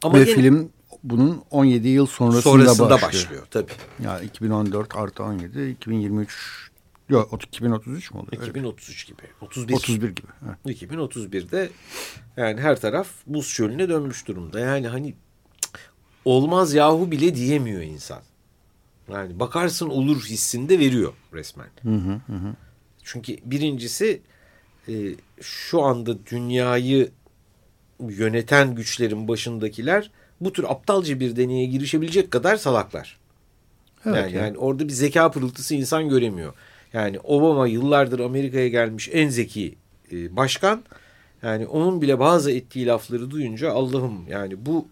Ama 0.02 0.14
Ve 0.14 0.20
yine, 0.20 0.34
film 0.34 0.70
bunun 1.02 1.42
17 1.50 1.88
yıl 1.88 2.06
sonrasında, 2.06 2.42
sonrasında 2.42 2.90
başlıyor. 2.90 3.12
başlıyor 3.12 3.46
tabii. 3.50 3.72
Yani 4.04 4.24
2014 4.24 4.96
artı 4.96 5.22
17, 5.22 5.70
2023 5.70 6.66
Yok 7.08 7.44
2033 7.46 8.10
mü 8.10 8.20
oluyor? 8.20 8.42
2033 8.42 9.06
gibi. 9.06 9.22
31. 9.40 9.74
31 9.74 10.08
gibi. 10.08 10.26
Evet. 10.66 10.82
2031'de 10.82 11.70
yani 12.36 12.60
her 12.60 12.80
taraf 12.80 13.08
buz 13.26 13.54
çölüne 13.54 13.88
dönmüş 13.88 14.28
durumda. 14.28 14.60
Yani 14.60 14.88
hani 14.88 15.14
olmaz 16.24 16.74
yahu 16.74 17.10
bile 17.10 17.34
diyemiyor 17.34 17.82
insan. 17.82 18.22
Yani 19.12 19.40
bakarsın 19.40 19.90
olur 19.90 20.24
hissinde 20.24 20.78
veriyor 20.78 21.12
resmen. 21.32 21.68
Hı 21.82 21.88
hı 21.88 22.20
hı. 22.32 22.54
Çünkü 23.06 23.36
birincisi 23.44 24.20
e, 24.88 24.94
şu 25.40 25.82
anda 25.82 26.26
dünyayı 26.26 27.10
yöneten 28.00 28.74
güçlerin 28.74 29.28
başındakiler 29.28 30.10
bu 30.40 30.52
tür 30.52 30.64
aptalca 30.64 31.20
bir 31.20 31.36
deneye 31.36 31.66
girişebilecek 31.66 32.30
kadar 32.30 32.56
salaklar. 32.56 33.18
Evet, 34.06 34.16
yani, 34.16 34.36
yani 34.36 34.58
orada 34.58 34.88
bir 34.88 34.92
zeka 34.92 35.30
pırıltısı 35.30 35.74
insan 35.74 36.08
göremiyor. 36.08 36.54
Yani 36.92 37.18
Obama 37.20 37.66
yıllardır 37.66 38.20
Amerika'ya 38.20 38.68
gelmiş 38.68 39.08
en 39.12 39.28
zeki 39.28 39.74
e, 40.12 40.36
başkan 40.36 40.82
Yani 41.42 41.66
onun 41.66 42.02
bile 42.02 42.18
bazı 42.18 42.50
ettiği 42.50 42.86
lafları 42.86 43.30
duyunca 43.30 43.72
Allah'ım 43.72 44.28
yani 44.28 44.66
bu 44.66 44.88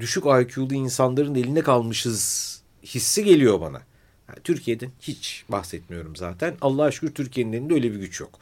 düşük 0.00 0.24
IQ'lu 0.24 0.74
insanların 0.74 1.34
eline 1.34 1.60
kalmışız 1.60 2.62
hissi 2.84 3.24
geliyor 3.24 3.60
bana. 3.60 3.82
Yani 4.30 4.42
Türkiye'den 4.44 4.90
hiç 5.00 5.44
bahsetmiyorum 5.48 6.16
zaten. 6.16 6.54
Allah'a 6.60 6.90
şükür 6.90 7.14
Türkiye'nin 7.14 7.52
elinde 7.52 7.74
öyle 7.74 7.92
bir 7.92 7.98
güç 7.98 8.20
yok. 8.20 8.38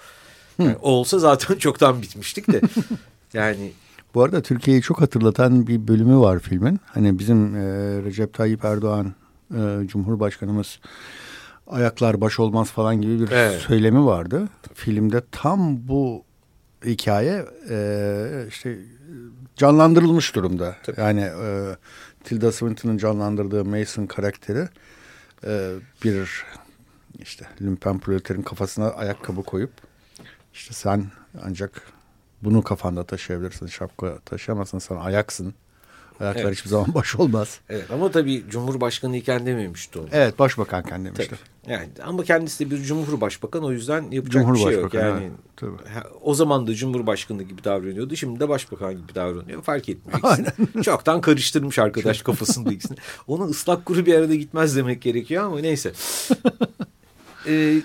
Yani 0.59 0.77
olsa 0.81 1.19
zaten 1.19 1.55
çoktan 1.59 2.03
bitmiştik 2.03 2.53
de. 2.53 2.61
Yani 3.33 3.73
bu 4.15 4.23
arada 4.23 4.43
Türkiye'yi 4.43 4.83
çok 4.83 5.01
hatırlatan 5.01 5.67
bir 5.67 5.89
bölümü 5.89 6.17
var 6.17 6.39
filmin. 6.39 6.81
Hani 6.87 7.19
bizim 7.19 7.57
e, 7.57 7.63
Recep 8.05 8.35
Tayyip 8.35 8.65
Erdoğan 8.65 9.15
e, 9.55 9.87
Cumhurbaşkanımız 9.87 10.79
ayaklar 11.67 12.21
baş 12.21 12.39
olmaz 12.39 12.71
falan 12.71 13.01
gibi 13.01 13.21
bir 13.21 13.31
evet. 13.31 13.61
söylemi 13.61 14.05
vardı. 14.05 14.49
Filmde 14.75 15.23
tam 15.33 15.89
bu 15.89 16.25
hikaye 16.85 17.45
e, 17.71 18.45
işte 18.49 18.79
canlandırılmış 19.57 20.35
durumda. 20.35 20.77
Tabii. 20.83 21.01
Yani 21.01 21.21
e, 21.21 21.77
Tilda 22.25 22.53
Swinton'ın 22.53 22.99
canlandırdığı 22.99 23.65
Mason 23.65 24.07
karakteri 24.07 24.69
e, 25.45 25.75
bir 26.05 26.45
işte 27.19 27.47
lümpen 27.61 27.99
proleterin 27.99 28.43
kafasına 28.43 28.91
ayakkabı 28.91 29.43
koyup 29.43 29.73
işte 30.55 30.75
sen 30.75 31.07
ancak 31.43 31.83
bunu 32.43 32.63
kafanda 32.63 33.05
taşıyabilirsin. 33.05 33.67
Şapka 33.67 34.19
taşıyamazsın. 34.19 34.79
Sen 34.79 34.97
ayaksın. 34.97 35.55
Ayaklar 36.21 36.43
evet. 36.43 36.57
hiçbir 36.57 36.71
zaman 36.71 36.95
baş 36.95 37.17
olmaz. 37.17 37.61
Evet 37.69 37.91
ama 37.91 38.11
tabii 38.11 38.45
Cumhurbaşkanı 38.51 39.17
iken 39.17 39.47
dememişti 39.47 39.99
onu. 39.99 40.09
Evet 40.13 40.39
başbakanken 40.39 41.05
demişti. 41.05 41.29
Tabii. 41.29 41.73
Yani 41.73 41.89
ama 42.05 42.25
kendisi 42.25 42.67
de 42.67 42.71
bir 42.71 42.83
cumhurbaşkanı 42.83 43.67
o 43.67 43.73
yüzden 43.73 44.11
yapacak 44.11 44.55
bir 44.55 44.59
şey 44.59 44.73
yok. 44.73 44.95
Yani 44.95 45.23
evet, 45.23 45.33
tabii. 45.57 45.73
o 46.23 46.35
zaman 46.35 46.67
da 46.67 46.75
cumhurbaşkanı 46.75 47.43
gibi 47.43 47.65
davranıyordu. 47.65 48.17
Şimdi 48.17 48.41
de 48.41 48.49
başbakan 48.49 48.97
gibi 48.97 49.15
davranıyor. 49.15 49.63
Fark 49.63 49.89
etmiyor. 49.89 50.21
Aynen. 50.23 50.53
Çoktan 50.83 51.21
karıştırmış 51.21 51.79
arkadaş 51.79 52.23
kafasında 52.23 52.73
ikisini. 52.73 52.99
Onun 53.27 53.49
ıslak 53.49 53.87
kuru 53.87 54.07
bir 54.07 54.15
arada 54.15 54.35
gitmez 54.35 54.77
demek 54.77 55.03
gerekiyor 55.03 55.45
ama 55.45 55.61
neyse. 55.61 55.93
ee, 57.47 57.81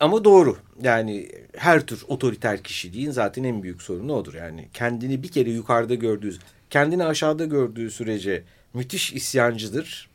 ama 0.00 0.24
doğru. 0.24 0.56
Yani 0.82 1.28
her 1.56 1.86
tür 1.86 2.04
otoriter 2.08 2.62
kişiliğin 2.62 3.10
zaten 3.10 3.44
en 3.44 3.62
büyük 3.62 3.82
sorunu 3.82 4.12
odur. 4.12 4.34
Yani 4.34 4.68
kendini 4.74 5.22
bir 5.22 5.28
kere 5.28 5.50
yukarıda 5.50 5.94
gördüğü, 5.94 6.34
kendini 6.74 7.04
aşağıda 7.04 7.44
gördüğü 7.44 7.90
sürece 7.90 8.42
müthiş 8.74 9.12
isyancıdır. 9.12 10.08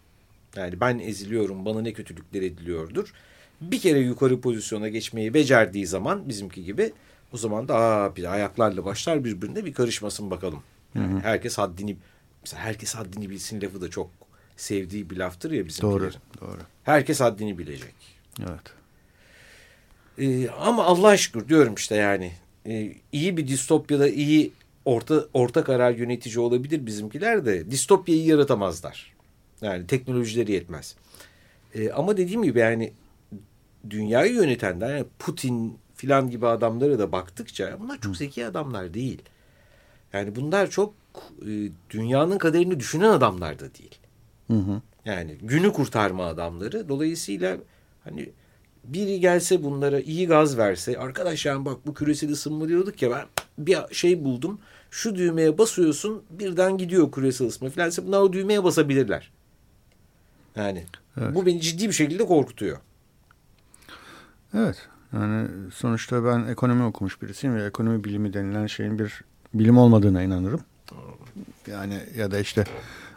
Yani 0.56 0.80
ben 0.80 1.00
eziliyorum, 1.00 1.65
bana 1.65 1.82
ne 1.82 1.93
kötülükler 1.93 2.41
ediliyordur. 2.41 3.13
Bir 3.62 3.80
kere 3.80 4.00
yukarı 4.00 4.41
pozisyona 4.41 4.89
geçmeyi 4.89 5.34
becerdiği 5.34 5.88
zaman 5.88 6.30
bizimki 6.30 6.63
gibi 6.63 6.93
o 7.34 7.38
zaman 7.38 7.67
da 7.67 7.76
aa, 7.76 8.15
bir 8.15 8.34
ayaklarla 8.34 8.86
başlar 8.86 9.26
birbirine 9.26 9.65
bir 9.65 9.74
karışmasın 9.74 10.32
bakalım. 10.32 10.63
Yani 10.95 11.13
hı 11.13 11.17
hı. 11.17 11.19
herkes 11.19 11.58
haddini 11.58 11.98
mesela 12.41 12.63
herkes 12.63 12.95
haddini 12.95 13.30
bilsin 13.30 13.62
lafı 13.62 13.82
da 13.82 13.89
çok 13.89 14.10
sevdiği 14.58 15.10
bir 15.10 15.17
laftır 15.17 15.52
ya 15.52 15.65
bizimkilerin. 15.65 16.00
Doğru, 16.00 16.12
doğru. 16.41 16.62
Herkes 16.84 17.22
haddini 17.22 17.58
bilecek. 17.58 17.95
Evet. 18.39 18.74
Ee, 20.19 20.50
ama 20.50 20.84
Allah 20.84 21.17
şükür 21.17 21.48
diyorum 21.50 21.76
işte 21.76 21.95
yani 21.95 22.32
e, 22.65 22.93
iyi 23.12 23.38
bir 23.38 23.48
distopyada 23.48 24.08
iyi 24.10 24.52
orta 24.86 25.26
orta 25.34 25.63
karar 25.63 25.92
yönetici 25.92 26.39
olabilir 26.39 26.86
bizimkiler 26.86 27.46
de 27.46 27.72
distopyayı 27.72 28.26
yaratamazlar. 28.26 29.15
Yani 29.62 29.88
teknolojileri 29.88 30.52
yetmez. 30.52 30.96
E, 31.76 31.92
ama 31.92 32.18
dediğim 32.18 32.44
gibi 32.44 32.60
yani 32.60 32.94
dünyayı 33.89 34.34
yönetenler 34.34 34.98
yani 34.98 35.06
Putin 35.20 35.78
filan 35.96 36.30
gibi 36.30 36.48
adamlara 36.48 37.00
da 37.00 37.12
baktıkça 37.12 37.78
bunlar 37.80 38.02
çok 38.02 38.18
zeki 38.18 38.46
adamlar 38.46 38.94
değil. 38.94 39.22
Yani 40.13 40.36
bunlar 40.36 40.70
çok 40.70 40.94
e, 41.42 41.70
dünyanın 41.89 42.38
kaderini 42.38 42.80
düşünen 42.80 43.10
adamlar 43.10 43.60
da 43.60 43.76
değil. 43.76 44.00
Hı 44.48 44.54
hı. 44.54 44.82
Yani 45.06 45.38
günü 45.42 45.74
kurtarma 45.74 46.26
adamları. 46.26 46.89
Dolayısıyla 46.89 47.58
hani 48.04 48.30
biri 48.84 49.20
gelse 49.20 49.63
bunlara 49.63 50.00
iyi 50.00 50.28
gaz 50.28 50.58
verse 50.58 50.98
arkadaşlar 50.98 51.65
bak 51.65 51.78
bu 51.86 51.94
küresel 51.94 52.32
ısınma 52.32 52.68
diyorduk 52.68 53.02
ya 53.02 53.12
ben 53.12 53.26
bir 53.60 53.78
şey 53.91 54.24
buldum. 54.24 54.60
Şu 54.91 55.15
düğmeye 55.15 55.58
basıyorsun 55.58 56.24
birden 56.30 56.78
gidiyor 56.78 57.12
küresel 57.12 57.48
ısınma 57.48 57.72
falan. 57.72 57.91
Bunlar 58.04 58.19
o 58.19 58.34
düğmeye 58.34 58.63
basabilirler. 58.63 59.32
Yani 60.56 60.86
evet. 61.17 61.36
bu 61.36 61.45
beni 61.45 61.62
ciddi 61.62 61.88
bir 61.88 61.93
şekilde 61.93 62.26
korkutuyor. 62.26 62.78
Evet. 64.54 64.88
Yani 65.13 65.48
sonuçta 65.74 66.26
ben 66.26 66.48
ekonomi 66.48 66.84
okumuş 66.84 67.22
birisiyim 67.22 67.56
ve 67.56 67.65
ekonomi 67.65 68.04
bilimi 68.04 68.34
denilen 68.34 68.67
şeyin 68.67 69.00
bir 69.00 69.22
bilim 69.54 69.78
olmadığına 69.78 70.24
inanırım. 70.24 70.62
Yani 71.67 72.00
ya 72.17 72.32
da 72.32 72.39
işte 72.39 72.63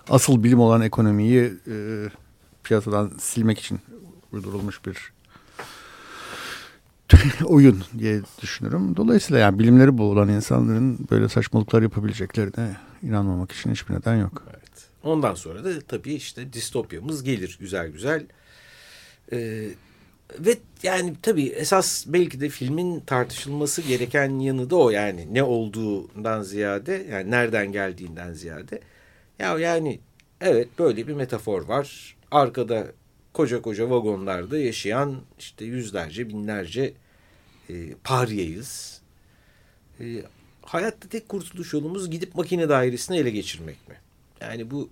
asıl 0.08 0.44
bilim 0.44 0.60
olan 0.60 0.80
ekonomiyi 0.80 1.52
e, 1.70 2.06
piyasadan 2.64 3.12
silmek 3.18 3.58
için 3.58 3.80
uydurulmuş 4.32 4.86
bir 4.86 5.12
oyun 7.44 7.84
diye 7.98 8.20
düşünürüm. 8.42 8.96
Dolayısıyla 8.96 9.40
yani 9.40 9.58
bilimleri 9.58 9.98
bu 9.98 10.02
olan 10.04 10.28
insanların 10.28 11.06
böyle 11.10 11.28
saçmalıklar 11.28 11.82
yapabileceklerine 11.82 12.76
inanmamak 13.02 13.52
için 13.52 13.70
hiçbir 13.70 13.94
neden 13.94 14.16
yok. 14.16 14.42
Evet. 14.50 14.88
Ondan 15.02 15.34
sonra 15.34 15.64
da 15.64 15.80
tabii 15.80 16.14
işte 16.14 16.52
distopyamız 16.52 17.22
gelir 17.22 17.56
güzel 17.60 17.88
güzel. 17.88 18.26
Ee, 19.32 19.68
ve 20.38 20.56
yani 20.82 21.14
tabii 21.22 21.46
esas 21.46 22.04
belki 22.06 22.40
de 22.40 22.48
filmin 22.48 23.00
tartışılması 23.00 23.82
gereken 23.82 24.38
yanı 24.38 24.70
da 24.70 24.76
o 24.76 24.90
yani 24.90 25.34
ne 25.34 25.42
olduğundan 25.42 26.42
ziyade 26.42 27.06
yani 27.10 27.30
nereden 27.30 27.72
geldiğinden 27.72 28.32
ziyade. 28.32 28.80
Ya 29.38 29.58
yani 29.58 30.00
evet 30.40 30.68
böyle 30.78 31.06
bir 31.08 31.14
metafor 31.14 31.62
var. 31.68 32.16
Arkada 32.30 32.86
koca 33.32 33.62
koca 33.62 33.90
vagonlarda 33.90 34.58
yaşayan 34.58 35.16
işte 35.38 35.64
yüzlerce 35.64 36.28
binlerce 36.28 36.94
e, 37.70 37.94
paryayız. 38.04 39.00
E, 40.00 40.24
hayatta 40.62 41.08
tek 41.08 41.28
kurtuluş 41.28 41.72
yolumuz 41.72 42.10
gidip 42.10 42.34
makine 42.34 42.68
dairesini 42.68 43.16
ele 43.16 43.30
geçirmek 43.30 43.88
mi? 43.88 43.94
Yani 44.40 44.70
bu 44.70 44.88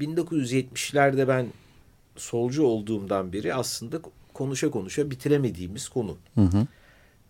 1970'lerde 0.00 1.28
ben 1.28 1.46
solcu 2.16 2.62
olduğumdan 2.62 3.32
beri 3.32 3.54
aslında 3.54 4.00
konuşa 4.34 4.70
konuşa 4.70 5.10
bitiremediğimiz 5.10 5.88
konu. 5.88 6.16
Hı 6.34 6.40
hı. 6.40 6.66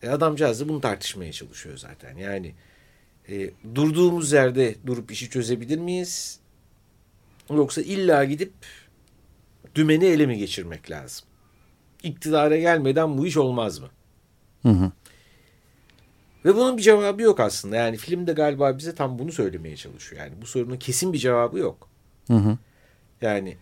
E, 0.02 0.08
adamcağız 0.08 0.60
da 0.60 0.68
bunu 0.68 0.80
tartışmaya 0.80 1.32
çalışıyor 1.32 1.76
zaten. 1.76 2.16
Yani 2.16 2.54
e, 3.28 3.50
durduğumuz 3.74 4.32
yerde 4.32 4.74
durup 4.86 5.10
işi 5.10 5.30
çözebilir 5.30 5.78
miyiz? 5.78 6.40
Yoksa 7.50 7.82
illa 7.82 8.24
gidip 8.24 8.52
dümeni 9.74 10.04
ele 10.04 10.26
mi 10.26 10.38
geçirmek 10.38 10.90
lazım? 10.90 11.26
İktidara 12.02 12.56
gelmeden 12.56 13.18
bu 13.18 13.26
iş 13.26 13.36
olmaz 13.36 13.78
mı? 13.78 13.88
Hı 14.62 14.68
hı. 14.68 14.92
Ve 16.44 16.54
bunun 16.54 16.76
bir 16.76 16.82
cevabı 16.82 17.22
yok 17.22 17.40
aslında. 17.40 17.76
Yani 17.76 17.96
filmde 17.96 18.32
galiba 18.32 18.78
bize 18.78 18.94
tam 18.94 19.18
bunu 19.18 19.32
söylemeye 19.32 19.76
çalışıyor. 19.76 20.22
Yani 20.22 20.32
bu 20.42 20.46
sorunun 20.46 20.76
kesin 20.76 21.12
bir 21.12 21.18
cevabı 21.18 21.58
yok. 21.58 21.88
Hı 22.26 22.34
hı. 22.34 22.58
Yani 23.20 23.56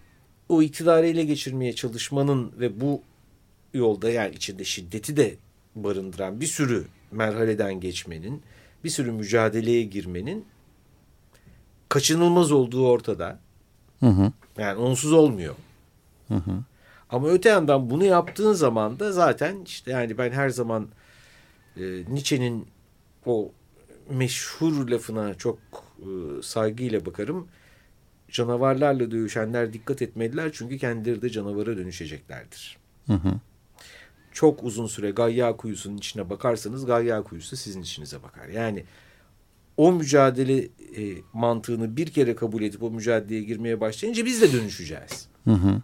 o 0.49 0.63
iktidarı 0.63 1.07
ele 1.07 1.25
geçirmeye 1.25 1.73
çalışmanın 1.73 2.53
ve 2.61 2.81
bu 2.81 3.03
yolda 3.75 4.11
yani 4.11 4.35
içinde 4.35 4.65
şiddeti 4.65 5.17
de 5.17 5.37
barındıran 5.75 6.41
bir 6.41 6.47
sürü 6.47 6.87
merhaleden 7.11 7.81
geçmenin, 7.81 8.43
bir 8.85 8.91
sürü 8.91 9.13
mücadeleye 9.13 9.83
girmenin 9.83 10.45
kaçınılmaz 11.89 12.53
olduğu 12.53 12.89
ortada. 12.89 13.39
Hı 14.01 14.07
hı. 14.07 14.33
Yani 14.59 14.79
onsuz 14.79 15.13
olmuyor. 15.13 15.55
Hı 16.29 16.35
hı. 16.35 16.65
Ama 17.11 17.29
öte 17.29 17.49
yandan 17.49 17.91
bunu 17.91 18.05
yaptığın 18.05 18.53
zaman 18.53 19.01
da 19.01 19.13
zaten 19.13 19.57
işte 19.67 19.91
yani 19.91 20.19
ben 20.19 20.31
her 20.31 20.49
zaman 20.49 20.89
e, 21.77 21.83
Nietzsche'nin 22.09 22.67
o 23.27 23.53
meşhur 24.11 24.89
lafına 24.89 25.35
çok 25.35 25.59
e, 25.99 26.43
saygıyla 26.43 27.07
bakarım. 27.07 27.49
Canavarlarla 28.31 29.11
dövüşenler 29.11 29.73
dikkat 29.73 30.03
etmeliler 30.03 30.51
çünkü 30.53 30.79
kendileri 30.79 31.23
de 31.23 31.31
canavara 31.31 31.77
dönüşeceklerdir. 31.77 32.79
Hı 33.07 33.13
hı. 33.13 33.41
Çok 34.33 34.65
uzun 34.65 34.87
süre 34.87 35.11
Gayya 35.11 35.57
kuyusunun 35.57 35.97
içine 35.97 36.31
bakarsanız 36.31 36.87
Gayya 36.87 37.23
kuyusu 37.23 37.57
sizin 37.57 37.83
içinize 37.83 38.23
bakar. 38.23 38.49
Yani 38.49 38.85
o 39.77 39.93
mücadele 39.93 40.59
e, 40.97 41.23
mantığını 41.33 41.97
bir 41.97 42.07
kere 42.07 42.35
kabul 42.35 42.63
edip 42.63 42.83
o 42.83 42.91
mücadeleye 42.91 43.43
girmeye 43.43 43.81
başlayınca 43.81 44.25
biz 44.25 44.43
de 44.43 44.53
dönüşeceğiz. 44.53 45.29
Hı 45.45 45.51
hı. 45.51 45.83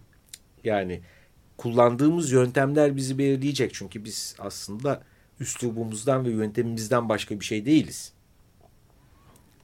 Yani 0.65 1.01
kullandığımız 1.57 2.33
yöntemler 2.33 2.97
bizi 2.97 3.19
belirleyecek. 3.19 3.75
Çünkü 3.75 4.05
biz 4.05 4.37
aslında 4.39 5.03
üslubumuzdan 5.41 6.25
ve 6.25 6.31
yöntemimizden 6.31 7.09
başka 7.09 7.41
bir 7.41 7.45
şey 7.45 7.67
değiliz. 7.67 8.13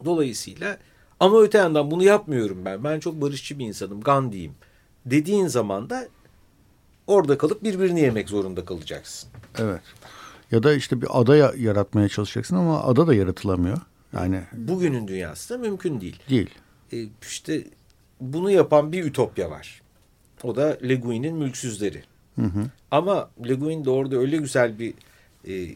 Dolayısıyla 0.05 0.79
ama 1.21 1.41
öte 1.41 1.59
yandan 1.59 1.91
bunu 1.91 2.05
yapmıyorum 2.05 2.65
ben. 2.65 2.85
Ben 2.85 3.01
çok 3.01 3.21
barışçı 3.21 3.59
bir 3.59 3.67
insanım. 3.67 4.01
Gandhi'yim. 4.01 4.55
Dediğin 5.07 5.47
zaman 5.47 5.91
da 5.91 6.09
orada 7.07 7.39
kalıp 7.39 7.63
birbirini 7.63 8.01
yemek 8.01 8.29
zorunda 8.29 8.65
kalacaksın. 8.65 9.31
Evet. 9.59 9.81
Ya 10.51 10.63
da 10.63 10.75
işte 10.75 11.03
bir 11.03 11.21
ada 11.21 11.37
yaratmaya 11.57 12.09
çalışacaksın 12.09 12.57
ama 12.57 12.83
ada 12.83 13.07
da 13.07 13.15
yaratılamıyor. 13.15 13.79
Yani 14.13 14.43
bugünün 14.53 15.09
dünyası 15.09 15.55
da 15.55 15.59
mümkün 15.59 16.01
değil. 16.01 16.21
Değil. 16.31 16.51
E, 16.93 17.07
işte 17.23 17.65
bunu 18.21 18.51
yapan 18.51 18.93
bir 18.93 19.05
ütopya 19.05 19.51
var. 19.51 19.83
O 20.43 20.57
da 20.57 20.79
Le 20.89 20.95
Guin'in 20.95 21.37
mülksüzleri. 21.37 22.03
Hı 22.37 22.43
hı. 22.43 22.65
Ama 22.91 23.31
Le 23.49 23.55
Guin 23.55 23.85
de 23.85 23.91
orada 23.91 24.17
öyle 24.17 24.37
güzel 24.37 24.79
bir 24.79 24.95
e, 25.49 25.75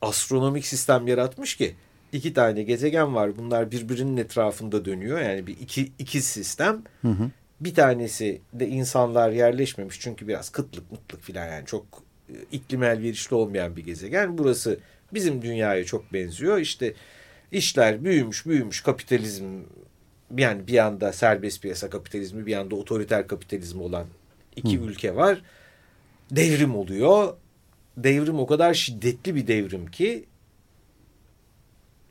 astronomik 0.00 0.66
sistem 0.66 1.06
yaratmış 1.06 1.56
ki 1.56 1.74
iki 2.12 2.34
tane 2.34 2.62
gezegen 2.62 3.14
var. 3.14 3.36
Bunlar 3.36 3.70
birbirinin 3.70 4.16
etrafında 4.16 4.84
dönüyor. 4.84 5.20
Yani 5.20 5.46
bir 5.46 5.56
iki, 5.60 5.92
iki 5.98 6.22
sistem. 6.22 6.82
Hı 7.02 7.08
hı. 7.08 7.30
Bir 7.60 7.74
tanesi 7.74 8.40
de 8.52 8.68
insanlar 8.68 9.30
yerleşmemiş. 9.30 10.00
Çünkü 10.00 10.28
biraz 10.28 10.50
kıtlık 10.50 10.92
mıtlık 10.92 11.22
filan 11.22 11.46
yani 11.46 11.66
çok 11.66 11.84
e, 12.28 12.34
iklim 12.52 12.82
elverişli 12.82 13.36
olmayan 13.36 13.76
bir 13.76 13.84
gezegen. 13.84 14.38
Burası 14.38 14.78
bizim 15.14 15.42
dünyaya 15.42 15.84
çok 15.84 16.12
benziyor. 16.12 16.58
İşte 16.58 16.94
işler 17.52 18.04
büyümüş 18.04 18.46
büyümüş 18.46 18.80
kapitalizm 18.80 19.44
yani 20.36 20.66
bir 20.66 20.72
yanda 20.72 21.12
serbest 21.12 21.62
piyasa 21.62 21.90
kapitalizmi 21.90 22.46
bir 22.46 22.52
yanda 22.52 22.76
otoriter 22.76 23.26
kapitalizmi 23.26 23.82
olan 23.82 24.06
iki 24.56 24.78
Hı. 24.78 24.82
ülke 24.82 25.16
var. 25.16 25.42
Devrim 26.30 26.76
oluyor. 26.76 27.34
Devrim 27.96 28.38
o 28.38 28.46
kadar 28.46 28.74
şiddetli 28.74 29.34
bir 29.34 29.46
devrim 29.46 29.86
ki 29.86 30.24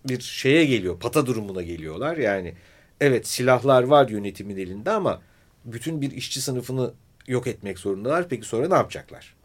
bir 0.06 0.20
şeye 0.20 0.66
geliyor, 0.66 1.00
pata 1.00 1.26
durumuna 1.26 1.62
geliyorlar. 1.62 2.18
Yani 2.18 2.54
evet 3.02 3.28
silahlar 3.28 3.84
var 3.84 4.10
yönetimin 4.10 4.58
elinde 4.58 4.92
ama 4.92 5.22
bütün 5.66 6.02
bir 6.02 6.12
işçi 6.12 6.42
sınıfını 6.42 6.94
yok 7.28 7.48
etmek 7.48 7.80
zorundalar. 7.80 8.30
Peki 8.30 8.48
sonra 8.48 8.68
ne 8.68 8.76
yapacaklar? 8.76 9.36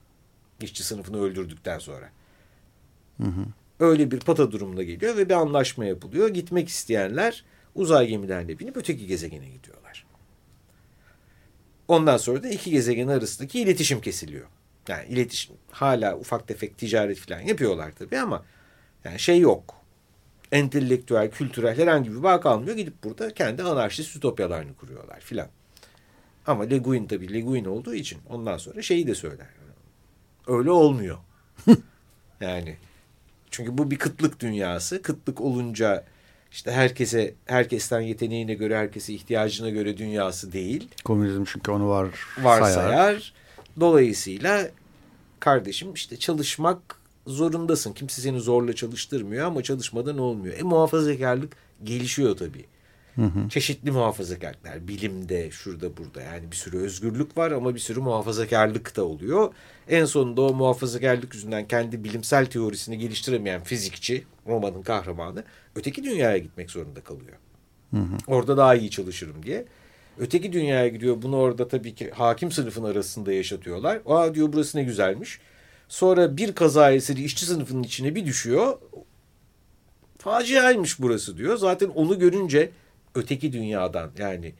İşçi 0.60 0.84
sınıfını 0.84 1.22
öldürdükten 1.22 1.78
sonra. 1.78 2.10
Hı 3.16 3.28
hı. 3.28 3.44
Öyle 3.80 4.10
bir 4.10 4.20
pata 4.20 4.52
durumuna 4.52 4.82
geliyor 4.82 5.16
ve 5.16 5.28
bir 5.28 5.34
anlaşma 5.34 5.84
yapılıyor. 5.84 6.28
Gitmek 6.28 6.68
isteyenler 6.68 7.44
uzay 7.74 8.06
gemilerine 8.06 8.58
binip 8.58 8.76
öteki 8.76 9.06
gezegene 9.06 9.48
gidiyorlar. 9.48 10.06
Ondan 11.88 12.16
sonra 12.16 12.42
da 12.42 12.48
iki 12.48 12.70
gezegen 12.70 13.08
arasındaki 13.08 13.60
iletişim 13.60 14.00
kesiliyor. 14.00 14.46
Yani 14.88 15.08
iletişim 15.08 15.56
hala 15.70 16.16
ufak 16.16 16.48
tefek 16.48 16.78
ticaret 16.78 17.18
falan 17.18 17.40
yapıyorlar 17.40 17.92
tabii 17.98 18.18
ama 18.18 18.44
yani 19.04 19.18
şey 19.18 19.40
yok. 19.40 19.74
Entelektüel, 20.52 21.30
kültürel 21.30 21.78
herhangi 21.78 22.12
bir 22.12 22.22
bağ 22.22 22.40
kalmıyor. 22.40 22.76
Gidip 22.76 23.04
burada 23.04 23.34
kendi 23.34 23.62
anarşist 23.62 24.16
ütopyalarını 24.16 24.74
kuruyorlar 24.74 25.20
filan. 25.20 25.48
Ama 26.46 26.64
Le 26.64 26.78
Guin 26.78 27.06
tabii 27.06 27.32
Le 27.32 27.40
Guin 27.40 27.64
olduğu 27.64 27.94
için 27.94 28.18
ondan 28.28 28.58
sonra 28.58 28.82
şeyi 28.82 29.06
de 29.06 29.14
söyler. 29.14 29.46
Öyle 30.46 30.70
olmuyor. 30.70 31.18
yani 32.40 32.76
çünkü 33.50 33.78
bu 33.78 33.90
bir 33.90 33.98
kıtlık 33.98 34.40
dünyası. 34.40 35.02
Kıtlık 35.02 35.40
olunca 35.40 36.04
işte 36.52 36.72
herkese 36.72 37.34
herkesten 37.46 38.00
yeteneğine 38.00 38.54
göre 38.54 38.76
herkese 38.76 39.12
ihtiyacına 39.12 39.70
göre 39.70 39.96
dünyası 39.96 40.52
değil. 40.52 40.88
Komünizm 41.04 41.44
çünkü 41.44 41.70
onu 41.70 41.88
var 41.88 42.08
varsayar. 42.42 42.72
sayar. 42.88 43.32
Dolayısıyla 43.80 44.68
kardeşim 45.40 45.94
işte 45.94 46.16
çalışmak 46.16 46.78
zorundasın. 47.26 47.92
Kimse 47.92 48.22
seni 48.22 48.40
zorla 48.40 48.72
çalıştırmıyor 48.72 49.46
ama 49.46 49.62
çalışmadan 49.62 50.18
olmuyor. 50.18 50.58
E 50.58 50.62
muhafazakarlık 50.62 51.56
gelişiyor 51.84 52.36
tabii. 52.36 52.64
Hı 53.16 53.22
hı. 53.22 53.48
Çeşitli 53.48 53.90
muhafazakarlıklar 53.90 54.88
bilimde 54.88 55.50
şurada 55.50 55.96
burada 55.96 56.22
yani 56.22 56.50
bir 56.50 56.56
sürü 56.56 56.78
özgürlük 56.78 57.36
var 57.36 57.50
ama 57.50 57.74
bir 57.74 57.80
sürü 57.80 58.00
muhafazakarlık 58.00 58.96
da 58.96 59.04
oluyor. 59.04 59.54
En 59.88 60.04
sonunda 60.04 60.42
o 60.42 60.54
muhafazakarlık 60.54 61.34
yüzünden 61.34 61.68
kendi 61.68 62.04
bilimsel 62.04 62.46
teorisini 62.46 62.98
geliştiremeyen 62.98 63.62
fizikçi 63.62 64.24
romanın 64.46 64.82
kahramanı 64.82 65.44
öteki 65.76 66.04
dünyaya 66.04 66.38
gitmek 66.38 66.70
zorunda 66.70 67.00
kalıyor. 67.00 67.36
Hı 67.90 67.96
hı. 67.96 68.16
Orada 68.26 68.56
daha 68.56 68.74
iyi 68.74 68.90
çalışırım 68.90 69.42
diye. 69.42 69.64
Öteki 70.18 70.52
dünyaya 70.52 70.88
gidiyor. 70.88 71.22
Bunu 71.22 71.36
orada 71.36 71.68
tabii 71.68 71.94
ki 71.94 72.10
hakim 72.10 72.52
sınıfın 72.52 72.84
arasında 72.84 73.32
yaşatıyorlar. 73.32 74.00
Aa 74.06 74.34
diyor 74.34 74.52
burası 74.52 74.78
ne 74.78 74.82
güzelmiş. 74.82 75.40
Sonra 75.88 76.36
bir 76.36 76.54
kaza 76.54 76.92
eseri 76.92 77.24
işçi 77.24 77.46
sınıfının 77.46 77.82
içine 77.82 78.14
bir 78.14 78.26
düşüyor. 78.26 78.78
Faciaymış 80.18 81.00
burası 81.00 81.36
diyor. 81.36 81.56
Zaten 81.56 81.88
onu 81.88 82.18
görünce 82.18 82.70
öteki 83.14 83.52
dünyadan 83.52 84.10
yani 84.18 84.54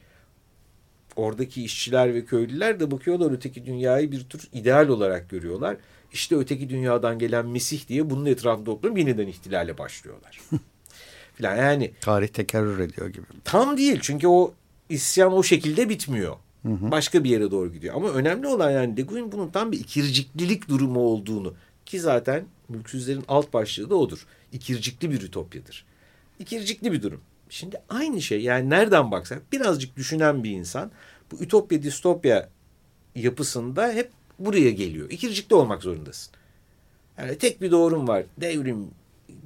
oradaki 1.15 1.63
işçiler 1.63 2.13
ve 2.13 2.25
köylüler 2.25 2.79
de 2.79 2.91
bakıyorlar 2.91 3.31
öteki 3.31 3.65
dünyayı 3.65 4.11
bir 4.11 4.23
tür 4.23 4.49
ideal 4.53 4.87
olarak 4.87 5.29
görüyorlar. 5.29 5.77
İşte 6.13 6.35
öteki 6.35 6.69
dünyadan 6.69 7.19
gelen 7.19 7.47
Mesih 7.47 7.87
diye 7.87 8.09
bunun 8.09 8.25
etrafında 8.25 8.65
toplanıp 8.65 8.97
yeniden 8.97 9.27
ihtilale 9.27 9.77
başlıyorlar. 9.77 10.41
Falan 11.37 11.55
yani. 11.55 11.91
Tarih 12.01 12.27
tekerrür 12.27 12.79
ediyor 12.79 13.07
gibi. 13.07 13.25
Tam 13.43 13.77
değil 13.77 13.99
çünkü 14.01 14.27
o 14.27 14.53
isyan 14.89 15.33
o 15.33 15.43
şekilde 15.43 15.89
bitmiyor. 15.89 16.35
Hı 16.63 16.69
hı. 16.69 16.91
Başka 16.91 17.23
bir 17.23 17.29
yere 17.29 17.51
doğru 17.51 17.73
gidiyor. 17.73 17.95
Ama 17.95 18.09
önemli 18.09 18.47
olan 18.47 18.71
yani 18.71 18.97
De 18.97 19.01
Guin 19.01 19.31
bunun 19.31 19.49
tam 19.49 19.71
bir 19.71 19.79
ikirciklilik 19.79 20.69
durumu 20.69 20.99
olduğunu 20.99 21.53
ki 21.85 21.99
zaten 21.99 22.45
mülksüzlerin 22.69 23.23
alt 23.27 23.53
başlığı 23.53 23.89
da 23.89 23.95
odur. 23.95 24.25
İkircikli 24.51 25.11
bir 25.11 25.21
ütopyadır. 25.21 25.85
İkircikli 26.39 26.91
bir 26.91 27.01
durum. 27.01 27.21
Şimdi 27.53 27.81
aynı 27.89 28.21
şey 28.21 28.41
yani 28.41 28.69
nereden 28.69 29.11
baksak 29.11 29.51
birazcık 29.51 29.97
düşünen 29.97 30.43
bir 30.43 30.51
insan 30.51 30.91
bu 31.31 31.43
ütopya 31.43 31.83
distopya 31.83 32.49
yapısında 33.15 33.91
hep 33.91 34.11
buraya 34.39 34.71
geliyor. 34.71 35.09
İkircikli 35.09 35.55
olmak 35.55 35.83
zorundasın. 35.83 36.33
Yani 37.17 37.37
tek 37.37 37.61
bir 37.61 37.71
doğrum 37.71 38.07
var. 38.07 38.23
Devrim 38.37 38.87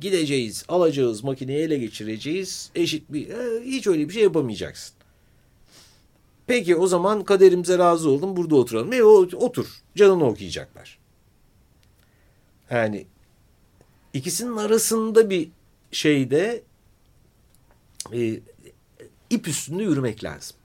gideceğiz, 0.01 0.65
alacağız, 0.67 1.23
makineyi 1.23 1.59
ele 1.59 1.77
geçireceğiz. 1.77 2.71
Eşit 2.75 3.13
bir 3.13 3.29
e, 3.29 3.63
hiç 3.65 3.87
öyle 3.87 4.07
bir 4.07 4.13
şey 4.13 4.23
yapamayacaksın. 4.23 4.95
Peki 6.47 6.75
o 6.75 6.87
zaman 6.87 7.23
kaderimize 7.23 7.77
razı 7.77 8.09
oldum 8.09 8.37
burada 8.37 8.55
oturalım. 8.55 8.93
E 8.93 9.03
otur. 9.03 9.67
Canını 9.95 10.25
okuyacaklar. 10.25 10.99
Yani 12.71 13.05
ikisinin 14.13 14.57
arasında 14.57 15.29
bir 15.29 15.49
şeyde 15.91 16.63
e, 18.13 18.39
ip 19.29 19.47
üstünde 19.47 19.83
yürümek 19.83 20.23
lazım. 20.23 20.57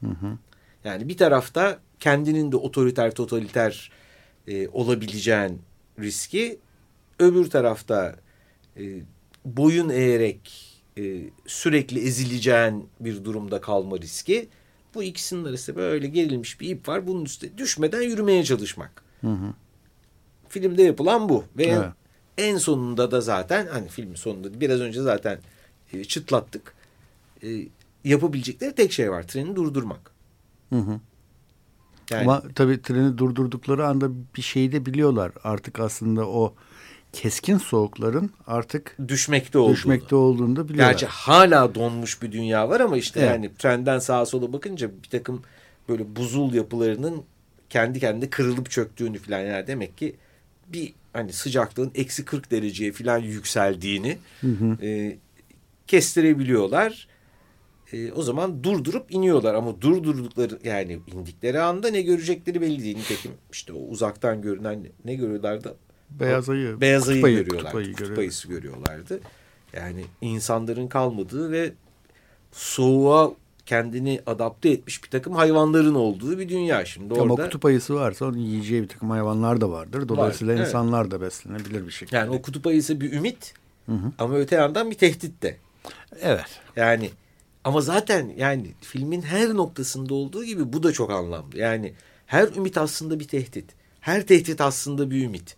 Hı 0.00 0.06
hı. 0.06 0.38
Yani 0.84 1.08
bir 1.08 1.16
tarafta 1.16 1.80
kendinin 2.00 2.52
de 2.52 2.56
otoriter 2.56 3.14
totaliter 3.14 3.90
e, 4.48 4.68
olabileceğin 4.68 5.62
riski 5.98 6.58
öbür 7.18 7.50
tarafta 7.50 8.16
e, 8.76 8.82
boyun 9.44 9.88
eğerek 9.88 10.66
e, 10.98 11.30
sürekli 11.46 12.00
ezileceğin 12.00 12.88
bir 13.00 13.24
durumda 13.24 13.60
kalma 13.60 13.96
riski. 13.98 14.48
Bu 14.94 15.02
ikisinin 15.02 15.44
arasında 15.44 15.76
böyle 15.76 16.06
gerilmiş 16.06 16.60
bir 16.60 16.68
ip 16.68 16.88
var. 16.88 17.06
Bunun 17.06 17.24
üstüne 17.24 17.58
düşmeden 17.58 18.02
yürümeye 18.02 18.44
çalışmak. 18.44 19.04
Hı 19.20 19.30
hı. 19.30 19.54
Filmde 20.48 20.82
yapılan 20.82 21.28
bu. 21.28 21.44
Ve 21.56 21.64
evet. 21.64 21.88
en 22.38 22.56
sonunda 22.58 23.10
da 23.10 23.20
zaten 23.20 23.66
hani 23.66 23.88
filmin 23.88 24.14
sonunda 24.14 24.60
biraz 24.60 24.80
önce 24.80 25.02
zaten 25.02 25.38
e, 25.92 26.04
çıtlattık. 26.04 26.74
E, 27.42 27.48
yapabilecekleri 28.04 28.74
tek 28.74 28.92
şey 28.92 29.10
var. 29.10 29.22
Treni 29.22 29.56
durdurmak. 29.56 30.10
Hı 30.70 30.78
hı. 30.78 31.00
Yani, 32.10 32.22
Ama 32.22 32.42
tabii 32.54 32.82
treni 32.82 33.18
durdurdukları 33.18 33.86
anda 33.86 34.10
bir 34.36 34.42
şeyi 34.42 34.72
de 34.72 34.86
biliyorlar. 34.86 35.32
Artık 35.44 35.80
aslında 35.80 36.28
o 36.28 36.54
keskin 37.12 37.58
soğukların 37.58 38.30
artık 38.46 38.96
düşmekte 39.08 39.58
olduğunu. 39.58 39.74
Düşmekte 39.74 40.16
olduğunu 40.16 40.56
da 40.56 40.68
biliyorlar. 40.68 40.90
Gerçi 40.90 41.06
hala 41.06 41.74
donmuş 41.74 42.22
bir 42.22 42.32
dünya 42.32 42.68
var 42.68 42.80
ama 42.80 42.96
işte 42.96 43.20
evet. 43.20 43.30
yani 43.30 43.50
trenden 43.58 43.98
sağa 43.98 44.26
sola 44.26 44.52
bakınca 44.52 44.90
bir 45.02 45.08
takım 45.08 45.42
böyle 45.88 46.16
buzul 46.16 46.54
yapılarının 46.54 47.22
kendi 47.70 48.00
kendine 48.00 48.30
kırılıp 48.30 48.70
çöktüğünü 48.70 49.18
falan 49.18 49.40
yani 49.40 49.66
demek 49.66 49.98
ki 49.98 50.16
bir 50.68 50.92
hani 51.12 51.32
sıcaklığın 51.32 51.90
eksi 51.94 52.24
40 52.24 52.50
dereceye 52.50 52.92
falan 52.92 53.18
yükseldiğini 53.18 54.18
hı 54.40 54.46
hı. 54.46 54.86
E, 54.86 55.16
kestirebiliyorlar. 55.90 57.08
E, 57.92 58.12
o 58.12 58.22
zaman 58.22 58.64
durdurup 58.64 59.12
iniyorlar 59.12 59.54
ama 59.54 59.80
durdurdukları 59.80 60.58
yani 60.64 60.98
indikleri 61.14 61.60
anda 61.60 61.90
ne 61.90 62.02
görecekleri 62.02 62.60
belli 62.60 62.82
değil. 62.82 62.96
Nitekim 62.96 63.32
işte 63.52 63.72
o 63.72 63.78
uzaktan 63.78 64.42
görünen 64.42 64.86
ne 65.04 65.14
görüyorlardı? 65.14 65.76
Beyaz 66.10 66.50
ayı. 66.50 66.80
Beyaz 66.80 67.08
ayı 67.08 67.24
ayı, 67.24 67.36
görüyorlardı. 67.36 67.72
Kutup, 67.72 67.86
ayı 67.86 67.92
kutup 67.92 68.18
ayısı 68.18 68.48
görüyorlardı. 68.48 69.20
Yani 69.72 70.04
insanların 70.20 70.88
kalmadığı 70.88 71.52
ve 71.52 71.72
soğuğa 72.52 73.32
kendini 73.66 74.20
adapte 74.26 74.68
etmiş 74.68 75.04
bir 75.04 75.10
takım 75.10 75.34
hayvanların 75.34 75.94
olduğu 75.94 76.38
bir 76.38 76.48
dünya 76.48 76.84
şimdi 76.84 77.14
orada. 77.14 77.22
Ama 77.22 77.36
kutup 77.36 77.64
ayısı 77.64 77.94
varsa 77.94 78.24
onun 78.26 78.38
yiyeceği 78.38 78.82
bir 78.82 78.88
takım 78.88 79.10
hayvanlar 79.10 79.60
da 79.60 79.70
vardır. 79.70 80.08
Dolayısıyla 80.08 80.54
var, 80.54 80.60
insanlar 80.60 81.02
evet. 81.02 81.10
da 81.10 81.20
beslenebilir 81.20 81.86
bir 81.86 81.92
şekilde. 81.92 82.16
Yani 82.16 82.30
o 82.30 82.42
kutup 82.42 82.66
ayısı 82.66 83.00
bir 83.00 83.12
ümit 83.12 83.54
hı 83.86 83.92
hı. 83.92 84.12
ama 84.18 84.36
öte 84.36 84.56
yandan 84.56 84.90
bir 84.90 84.96
tehdit 84.96 85.42
de. 85.42 85.56
Evet. 86.20 86.60
Yani 86.76 87.10
ama 87.64 87.80
zaten 87.80 88.32
yani 88.36 88.74
filmin 88.80 89.22
her 89.22 89.48
noktasında 89.54 90.14
olduğu 90.14 90.44
gibi 90.44 90.72
bu 90.72 90.82
da 90.82 90.92
çok 90.92 91.10
anlamlı. 91.10 91.58
Yani 91.58 91.94
her 92.26 92.48
ümit 92.48 92.78
aslında 92.78 93.20
bir 93.20 93.28
tehdit. 93.28 93.64
Her 94.00 94.26
tehdit 94.26 94.60
aslında 94.60 95.10
bir 95.10 95.24
ümit. 95.24 95.56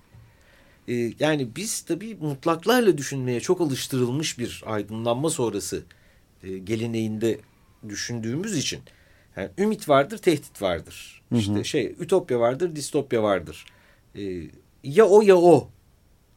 e, 0.89 0.95
yani 1.21 1.57
biz 1.57 1.83
tabii 1.83 2.15
mutlaklarla 2.15 2.99
düşünmeye 2.99 3.41
çok 3.41 3.61
alıştırılmış 3.61 4.39
bir 4.39 4.63
aydınlanma 4.67 5.31
sonrası 5.31 5.85
e, 6.43 6.59
geleneğinde 6.59 7.41
düşündüğümüz 7.89 8.57
için 8.57 8.81
yani 9.37 9.51
ümit 9.59 9.89
vardır, 9.89 10.19
tehdit 10.19 10.63
vardır. 10.63 11.23
Hı 11.29 11.35
hı. 11.35 11.39
İşte 11.39 11.65
şey 11.65 11.97
ütopya 12.01 12.41
vardır, 12.41 12.77
distopya 12.77 13.23
vardır. 13.23 13.67
E, 14.15 14.23
ya 14.85 15.07
o 15.07 15.23
ya 15.23 15.37
o 15.37 15.69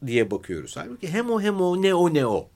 diye 0.06 0.30
bakıyoruz. 0.30 0.76
Halbuki 0.76 1.08
hem 1.08 1.30
o 1.30 1.40
hem 1.40 1.60
o 1.60 1.82
ne 1.82 1.94
o 1.94 2.14
ne 2.14 2.26
o. 2.26 2.48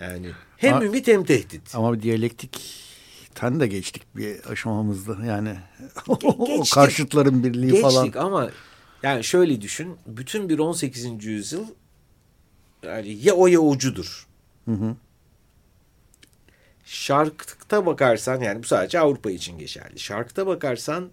Yani 0.00 0.30
hem 0.56 0.74
ama, 0.74 0.84
ümit 0.84 1.08
hem 1.08 1.24
tehdit. 1.24 1.74
Ama 1.74 1.92
bir 1.92 2.02
diyalektikten 2.02 3.60
de 3.60 3.66
geçtik 3.66 4.02
bir 4.16 4.44
aşamamızda. 4.44 5.24
Yani 5.26 5.56
o 6.08 6.64
karşıtların 6.74 7.44
birliği 7.44 7.66
geçtik 7.66 7.82
falan. 7.82 8.04
Geçtik 8.04 8.22
ama 8.22 8.50
yani 9.02 9.24
şöyle 9.24 9.60
düşün. 9.60 9.96
Bütün 10.06 10.48
bir 10.48 10.58
18. 10.58 11.24
yüzyıl 11.24 11.64
yani 12.82 13.18
ya 13.22 13.34
o 13.34 13.46
ya 13.46 13.60
ucudur. 13.60 14.26
Hı 14.64 14.72
hı. 14.72 14.96
Şarkta 16.84 17.86
bakarsan 17.86 18.40
yani 18.40 18.62
bu 18.62 18.66
sadece 18.66 19.00
Avrupa 19.00 19.30
için 19.30 19.58
geçerli. 19.58 19.98
Şarkta 19.98 20.46
bakarsan 20.46 21.10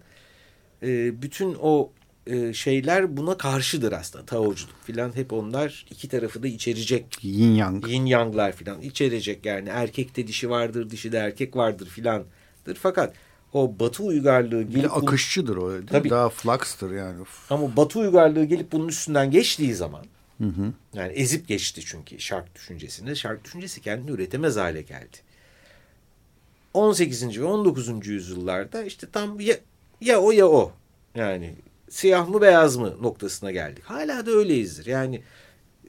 e, 0.82 1.22
bütün 1.22 1.56
o 1.60 1.90
e, 2.28 2.52
şeyler 2.52 3.16
buna 3.16 3.36
karşıdır 3.36 3.92
aslında. 3.92 4.24
Taoculuk 4.24 4.82
filan 4.84 5.16
hep 5.16 5.32
onlar 5.32 5.86
iki 5.90 6.08
tarafı 6.08 6.42
da 6.42 6.48
içerecek. 6.48 7.18
Yin 7.22 7.54
yang. 7.54 7.88
Yin 7.88 8.06
yanglar 8.06 8.52
filan 8.52 8.80
içerecek 8.80 9.46
yani 9.46 9.68
erkekte 9.68 10.26
dişi 10.26 10.50
vardır 10.50 10.90
dişi 10.90 11.12
de 11.12 11.18
erkek 11.18 11.56
vardır 11.56 11.86
filandır. 11.86 12.28
Fakat 12.74 13.14
o 13.52 13.74
batı 13.80 14.02
uygarlığı 14.02 14.62
gelip... 14.62 14.84
Bir 14.84 14.98
akışçıdır 14.98 15.56
o 15.56 15.86
Tabii. 15.86 16.10
Daha 16.10 16.28
flux'tır 16.28 16.90
yani. 16.90 17.24
Ama 17.50 17.76
batı 17.76 17.98
uygarlığı 17.98 18.44
gelip 18.44 18.72
bunun 18.72 18.88
üstünden 18.88 19.30
geçtiği 19.30 19.74
zaman 19.74 20.04
hı 20.38 20.48
hı. 20.48 20.72
yani 20.94 21.12
ezip 21.12 21.48
geçti 21.48 21.80
çünkü 21.86 22.20
şark 22.20 22.54
düşüncesini. 22.54 23.16
Şark 23.16 23.44
düşüncesi 23.44 23.80
kendini 23.80 24.10
üretemez 24.10 24.56
hale 24.56 24.82
geldi. 24.82 25.16
18. 26.74 27.40
ve 27.40 27.44
19. 27.44 28.06
yüzyıllarda 28.06 28.82
işte 28.82 29.06
tam 29.12 29.40
ya, 29.40 29.56
ya 30.00 30.20
o 30.20 30.30
ya 30.30 30.46
o. 30.48 30.72
Yani 31.14 31.54
siyah 31.90 32.28
mı 32.28 32.40
beyaz 32.40 32.76
mı 32.76 32.96
noktasına 33.02 33.50
geldik. 33.50 33.84
Hala 33.84 34.26
da 34.26 34.30
öyleyizdir. 34.30 34.86
Yani 34.86 35.22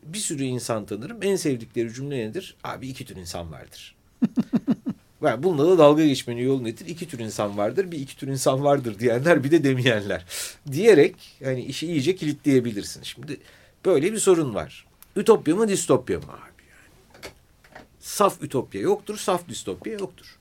bir 0.04 0.20
sürü 0.20 0.44
insan 0.44 0.86
tanırım. 0.86 1.18
En 1.22 1.36
sevdikleri 1.36 1.94
cümle 1.94 2.18
nedir? 2.18 2.56
Abi 2.64 2.88
iki 2.88 3.06
tür 3.06 3.16
insan 3.16 3.52
vardır. 3.52 3.96
Yani 5.22 5.44
bununla 5.44 5.72
da 5.72 5.78
dalga 5.78 6.06
geçmenin 6.06 6.42
yolu 6.42 6.64
nedir? 6.64 6.86
İki 6.88 7.08
tür 7.08 7.20
insan 7.20 7.58
vardır, 7.58 7.92
bir 7.92 8.00
iki 8.00 8.18
tür 8.18 8.28
insan 8.28 8.64
vardır 8.64 9.00
diyenler 9.00 9.44
bir 9.44 9.52
de 9.52 9.64
demeyenler. 9.64 10.26
Diyerek 10.72 11.16
yani 11.40 11.64
işi 11.64 11.88
iyice 11.88 12.16
kilitleyebilirsin. 12.16 13.04
Şimdi 13.04 13.38
böyle 13.86 14.14
bir 14.14 14.18
sorun 14.18 14.56
var. 14.56 14.86
Ütopya 15.16 15.56
mı 15.56 15.68
distopya 15.68 16.18
mı 16.18 16.26
abi? 16.26 16.64
Yani? 16.70 17.34
Saf 18.00 18.44
ütopya 18.44 18.82
yoktur, 18.82 19.18
saf 19.18 19.48
distopya 19.50 19.94
yoktur. 19.94 20.38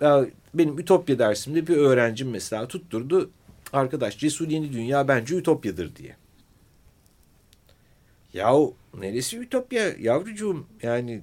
Ya 0.00 0.26
benim 0.54 0.78
ütopya 0.78 1.18
dersimde 1.18 1.66
bir 1.66 1.76
öğrencim 1.76 2.30
mesela 2.30 2.68
tutturdu. 2.68 3.30
Arkadaş 3.74 4.18
Cesur 4.18 4.48
Yeni 4.48 4.72
Dünya 4.72 5.08
bence 5.08 5.36
ütopyadır 5.36 5.96
diye. 5.96 6.16
Yahu 8.34 8.74
neresi 8.98 9.38
ütopya 9.38 9.88
yavrucuğum 10.00 10.66
yani 10.82 11.22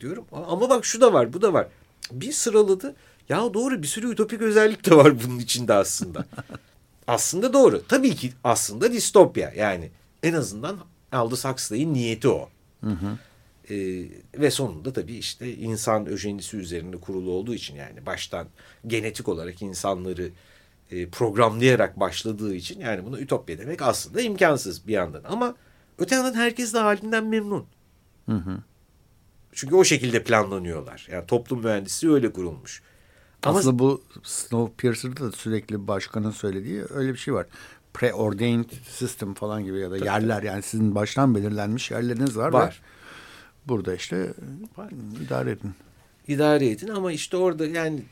diyorum. 0.00 0.24
Ama 0.32 0.70
bak 0.70 0.84
şu 0.84 1.00
da 1.00 1.12
var 1.12 1.32
bu 1.32 1.42
da 1.42 1.52
var. 1.52 1.68
Bir 2.12 2.32
sıraladı. 2.32 2.94
Ya 3.28 3.54
doğru 3.54 3.82
bir 3.82 3.86
sürü 3.86 4.12
ütopik 4.12 4.42
özellik 4.42 4.86
de 4.86 4.96
var 4.96 5.24
bunun 5.24 5.38
içinde 5.38 5.74
aslında. 5.74 6.26
aslında 7.06 7.52
doğru. 7.52 7.82
Tabii 7.88 8.14
ki 8.14 8.32
aslında 8.44 8.92
distopya 8.92 9.52
yani. 9.56 9.90
En 10.22 10.32
azından 10.32 10.78
Aldous 11.12 11.44
Huxley'in 11.44 11.94
niyeti 11.94 12.28
o. 12.28 12.48
Hı 12.80 12.90
hı. 12.90 13.18
Ee, 13.74 14.08
ve 14.34 14.50
sonunda 14.50 14.92
tabii 14.92 15.16
işte 15.16 15.54
insan 15.54 16.06
öjenisi 16.06 16.56
üzerinde 16.56 16.96
kurulu 16.96 17.30
olduğu 17.30 17.54
için 17.54 17.76
yani 17.76 18.06
baştan 18.06 18.46
genetik 18.86 19.28
olarak 19.28 19.62
insanları 19.62 20.30
e, 20.90 21.08
programlayarak 21.08 22.00
başladığı 22.00 22.54
için 22.54 22.80
yani 22.80 23.04
bunu 23.04 23.20
ütopya 23.20 23.58
demek 23.58 23.82
aslında 23.82 24.20
imkansız 24.20 24.86
bir 24.86 24.92
yandan. 24.92 25.22
Ama 25.24 25.54
öte 25.98 26.14
yandan 26.14 26.34
herkes 26.34 26.74
de 26.74 26.78
halinden 26.78 27.26
memnun. 27.26 27.66
Hı 28.26 28.36
hı. 28.36 28.58
Çünkü 29.52 29.74
o 29.74 29.84
şekilde 29.84 30.22
planlanıyorlar. 30.24 31.08
Yani 31.10 31.26
toplum 31.26 31.62
mühendisliği 31.62 32.14
öyle 32.14 32.32
kurulmuş. 32.32 32.82
Ama... 33.42 33.58
Aslında 33.58 33.78
bu 33.78 34.02
Snowpiercer'da 34.22 35.24
da 35.24 35.32
sürekli 35.32 35.88
başkanın 35.88 36.30
söylediği 36.30 36.84
öyle 36.90 37.12
bir 37.12 37.18
şey 37.18 37.34
var. 37.34 37.46
Preordained 37.94 38.70
system 38.88 39.34
falan 39.34 39.64
gibi 39.64 39.78
ya 39.78 39.90
da 39.90 39.98
Tabii. 39.98 40.06
yerler 40.06 40.42
yani 40.42 40.62
sizin 40.62 40.94
baştan 40.94 41.34
belirlenmiş 41.34 41.90
yerleriniz 41.90 42.36
var. 42.36 42.52
Var. 42.52 42.82
Burada 43.66 43.94
işte 43.94 44.34
idare 45.26 45.50
edin. 45.50 45.72
İdare 46.28 46.70
edin 46.70 46.88
ama 46.88 47.12
işte 47.12 47.36
orada 47.36 47.66
yani 47.66 48.02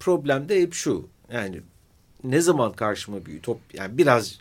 problem 0.00 0.48
de 0.48 0.62
hep 0.62 0.74
şu. 0.74 1.08
Yani 1.32 1.62
ne 2.24 2.40
zaman 2.40 2.72
karşıma 2.72 3.26
bir 3.26 3.34
ütopya 3.34 3.82
yani 3.84 3.98
biraz 3.98 4.38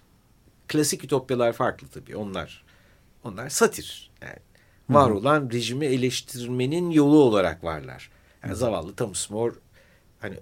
klasik 0.68 1.04
ütopyalar 1.04 1.54
farklı 1.54 1.88
tabii 1.88 2.16
onlar. 2.16 2.64
Onlar 3.24 3.50
satir. 3.50 4.12
Yani 4.22 4.40
var 4.90 5.10
olan 5.10 5.50
rejimi 5.54 5.86
eleştirmenin 5.86 6.92
yolu 6.92 7.24
olarak 7.24 7.64
varlar. 7.64 8.10
Yani 8.44 8.56
zavallı 8.56 8.96
Thomas 8.96 9.30
More 9.30 9.56
hani 10.20 10.36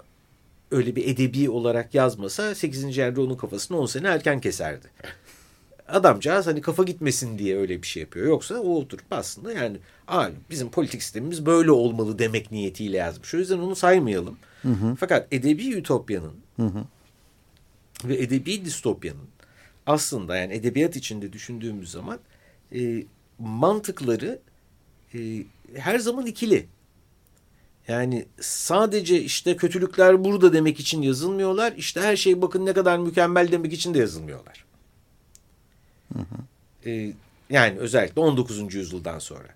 öyle 0.71 0.95
bir 0.95 1.07
edebi 1.07 1.49
olarak 1.49 1.95
yazmasa 1.95 2.55
8. 2.55 2.97
yerde 2.97 3.21
onun 3.21 3.35
kafasını 3.35 3.79
10 3.79 3.85
sene 3.85 4.07
erken 4.07 4.39
keserdi. 4.41 4.87
Adamcağız 5.87 6.47
hani 6.47 6.61
kafa 6.61 6.83
gitmesin 6.83 7.37
diye 7.37 7.57
öyle 7.57 7.81
bir 7.81 7.87
şey 7.87 8.01
yapıyor. 8.01 8.27
Yoksa 8.27 8.59
o 8.59 8.75
oturup 8.75 9.05
aslında 9.11 9.53
yani 9.53 9.77
Aa, 10.07 10.29
bizim 10.49 10.69
politik 10.69 11.03
sistemimiz 11.03 11.45
böyle 11.45 11.71
olmalı 11.71 12.19
demek 12.19 12.51
niyetiyle 12.51 12.97
yazmış. 12.97 13.33
O 13.33 13.37
yüzden 13.37 13.57
onu 13.57 13.75
saymayalım. 13.75 14.37
Hı 14.61 14.69
hı. 14.69 14.95
Fakat 14.99 15.27
edebi 15.31 15.73
ütopyanın 15.73 16.33
hı 16.55 16.65
hı. 16.65 16.83
Ve 18.05 18.17
edebi 18.17 18.65
distopyanın 18.65 19.27
aslında 19.85 20.37
yani 20.37 20.53
edebiyat 20.53 20.95
içinde 20.95 21.33
düşündüğümüz 21.33 21.91
zaman 21.91 22.19
e, 22.75 23.03
mantıkları 23.39 24.39
e, 25.13 25.43
her 25.75 25.99
zaman 25.99 26.25
ikili. 26.25 26.67
Yani 27.87 28.25
sadece 28.41 29.21
işte 29.21 29.57
kötülükler 29.57 30.23
burada 30.23 30.53
demek 30.53 30.79
için 30.79 31.01
yazılmıyorlar. 31.01 31.73
İşte 31.77 32.01
her 32.01 32.15
şey 32.15 32.41
bakın 32.41 32.65
ne 32.65 32.73
kadar 32.73 32.97
mükemmel 32.97 33.51
demek 33.51 33.73
için 33.73 33.93
de 33.93 33.99
yazılmıyorlar. 33.99 34.65
Hı 36.13 36.19
hı. 36.19 36.89
E, 36.89 37.13
yani 37.49 37.79
özellikle 37.79 38.21
19. 38.21 38.73
yüzyıldan 38.73 39.19
sonra. 39.19 39.47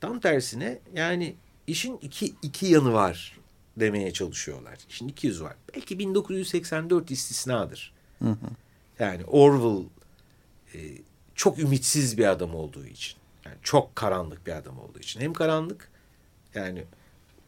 Tam 0.00 0.20
tersine 0.20 0.78
yani 0.94 1.34
işin 1.66 1.98
iki, 2.02 2.34
iki 2.42 2.66
yanı 2.66 2.92
var 2.92 3.37
demeye 3.80 4.12
çalışıyorlar. 4.12 4.78
İki 5.00 5.26
yüzü 5.26 5.44
var. 5.44 5.54
Belki 5.74 5.98
1984 5.98 7.10
istisnadır. 7.10 7.92
Hı 8.18 8.28
hı. 8.28 8.36
Yani 8.98 9.24
Orwell 9.24 9.84
e, 10.74 10.78
çok 11.34 11.58
ümitsiz 11.58 12.18
bir 12.18 12.26
adam 12.26 12.54
olduğu 12.54 12.86
için. 12.86 13.16
Yani 13.46 13.56
çok 13.62 13.96
karanlık 13.96 14.46
bir 14.46 14.52
adam 14.52 14.78
olduğu 14.78 14.98
için. 14.98 15.20
Hem 15.20 15.32
karanlık 15.32 15.90
yani 16.54 16.84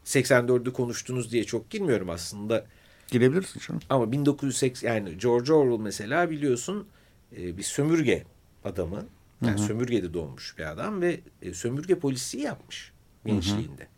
84'ü 0.04 0.72
konuştunuz 0.72 1.32
diye 1.32 1.44
çok 1.44 1.70
girmiyorum 1.70 2.10
aslında. 2.10 2.66
Girebilirsin 3.08 3.60
canım. 3.60 3.80
Ama 3.90 4.12
1980 4.12 4.94
yani 4.94 5.18
George 5.18 5.52
Orwell 5.52 5.84
mesela 5.84 6.30
biliyorsun 6.30 6.88
e, 7.36 7.56
bir 7.56 7.62
sömürge 7.62 8.24
adamı. 8.64 9.06
Yani 9.42 9.58
hı 9.58 9.62
hı. 9.62 9.66
sömürgede 9.66 10.14
doğmuş 10.14 10.58
bir 10.58 10.70
adam 10.70 11.00
ve 11.00 11.20
e, 11.42 11.54
sömürge 11.54 11.98
polisi 11.98 12.38
yapmış 12.38 12.92
gençliğinde. 13.26 13.88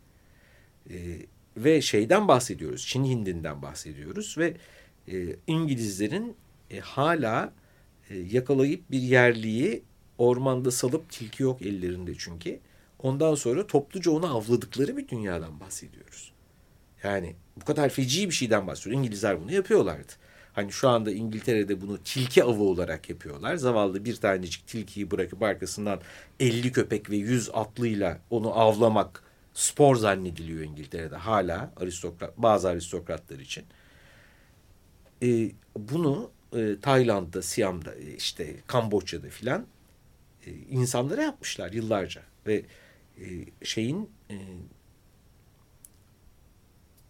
Hı 0.89 0.95
hı. 0.95 0.99
E, 0.99 1.27
ve 1.57 1.83
şeyden 1.83 2.29
bahsediyoruz. 2.29 2.87
Çin 2.87 3.05
Hindi'nden 3.05 3.63
bahsediyoruz 3.63 4.39
ve 4.39 4.55
e, 5.09 5.37
İngilizlerin 5.47 6.37
e, 6.71 6.81
hala 6.81 7.53
e, 8.11 8.19
yakalayıp 8.19 8.91
bir 8.91 9.01
yerliyi 9.01 9.83
ormanda 10.19 10.71
salıp 10.71 11.11
tilki 11.11 11.43
yok 11.43 11.63
ellerinde 11.63 12.13
çünkü. 12.19 12.59
Ondan 12.99 13.35
sonra 13.35 13.67
topluca 13.67 14.11
onu 14.11 14.37
avladıkları 14.37 14.97
bir 14.97 15.09
dünyadan 15.09 15.61
bahsediyoruz. 15.61 16.33
Yani 17.03 17.35
bu 17.61 17.65
kadar 17.65 17.89
feci 17.89 18.29
bir 18.29 18.35
şeyden 18.35 18.67
bahsediyor. 18.67 18.97
İngilizler 19.01 19.41
bunu 19.41 19.53
yapıyorlardı. 19.53 20.13
Hani 20.53 20.73
şu 20.73 20.89
anda 20.89 21.11
İngiltere'de 21.11 21.81
bunu 21.81 21.99
tilki 21.99 22.45
avı 22.45 22.63
olarak 22.63 23.11
yapıyorlar. 23.11 23.57
Zavallı 23.57 24.05
bir 24.05 24.17
tanecik 24.17 24.67
tilkiyi 24.67 25.11
bırakıp 25.11 25.43
arkasından 25.43 26.01
50 26.41 26.73
köpek 26.73 27.11
ve 27.11 27.17
100 27.17 27.51
atlıyla 27.53 28.19
onu 28.31 28.59
avlamak 28.59 29.23
spor 29.55 29.97
zannediliyor 29.97 30.61
İngiltere'de 30.65 31.17
hala 31.17 31.73
aristokrat 31.77 32.39
bazı 32.39 32.69
aristokratlar 32.69 33.39
için. 33.39 33.65
Ee, 35.23 35.51
bunu 35.77 36.31
e, 36.57 36.81
Tayland'da, 36.83 37.43
Siam'da, 37.43 37.95
işte 37.95 38.57
Kamboçya'da 38.67 39.29
filan 39.29 39.67
e, 40.47 40.51
insanlara 40.51 41.23
yapmışlar 41.23 41.73
yıllarca 41.73 42.23
ve 42.47 42.63
e, 43.19 43.27
şeyin 43.65 44.11
e, 44.31 44.37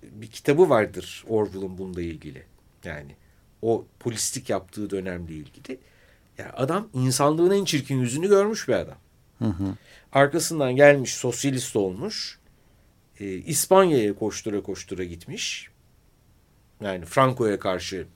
bir 0.03 0.27
kitabı 0.27 0.69
vardır 0.69 1.25
Orwell'ın 1.29 1.79
bununla 1.79 2.03
ilgili. 2.03 2.47
Yani 2.85 3.17
o 3.63 3.87
polislik 4.01 4.51
yaptığı 4.51 4.91
dönemle 4.91 5.35
ilgili. 5.35 5.81
Yani 6.39 6.51
adam 6.51 6.89
insanlığın 6.95 7.51
en 7.51 7.65
çirkin 7.65 8.01
yüzünü 8.01 8.29
görmüş 8.29 8.69
bir 8.69 8.73
adam. 8.73 8.99
Hı 9.43 9.49
hı. 9.49 9.75
Arkasından 10.13 10.77
gelmiş 10.77 11.15
sosyalist 11.15 11.77
olmuş. 11.77 12.39
E, 13.21 13.25
İspanya'ya 13.27 14.15
koştura 14.15 14.63
koştura 14.63 15.05
gitmiş. 15.05 15.69
Yani 16.81 17.05
Franco'ya 17.05 17.59
karşı 17.59 18.07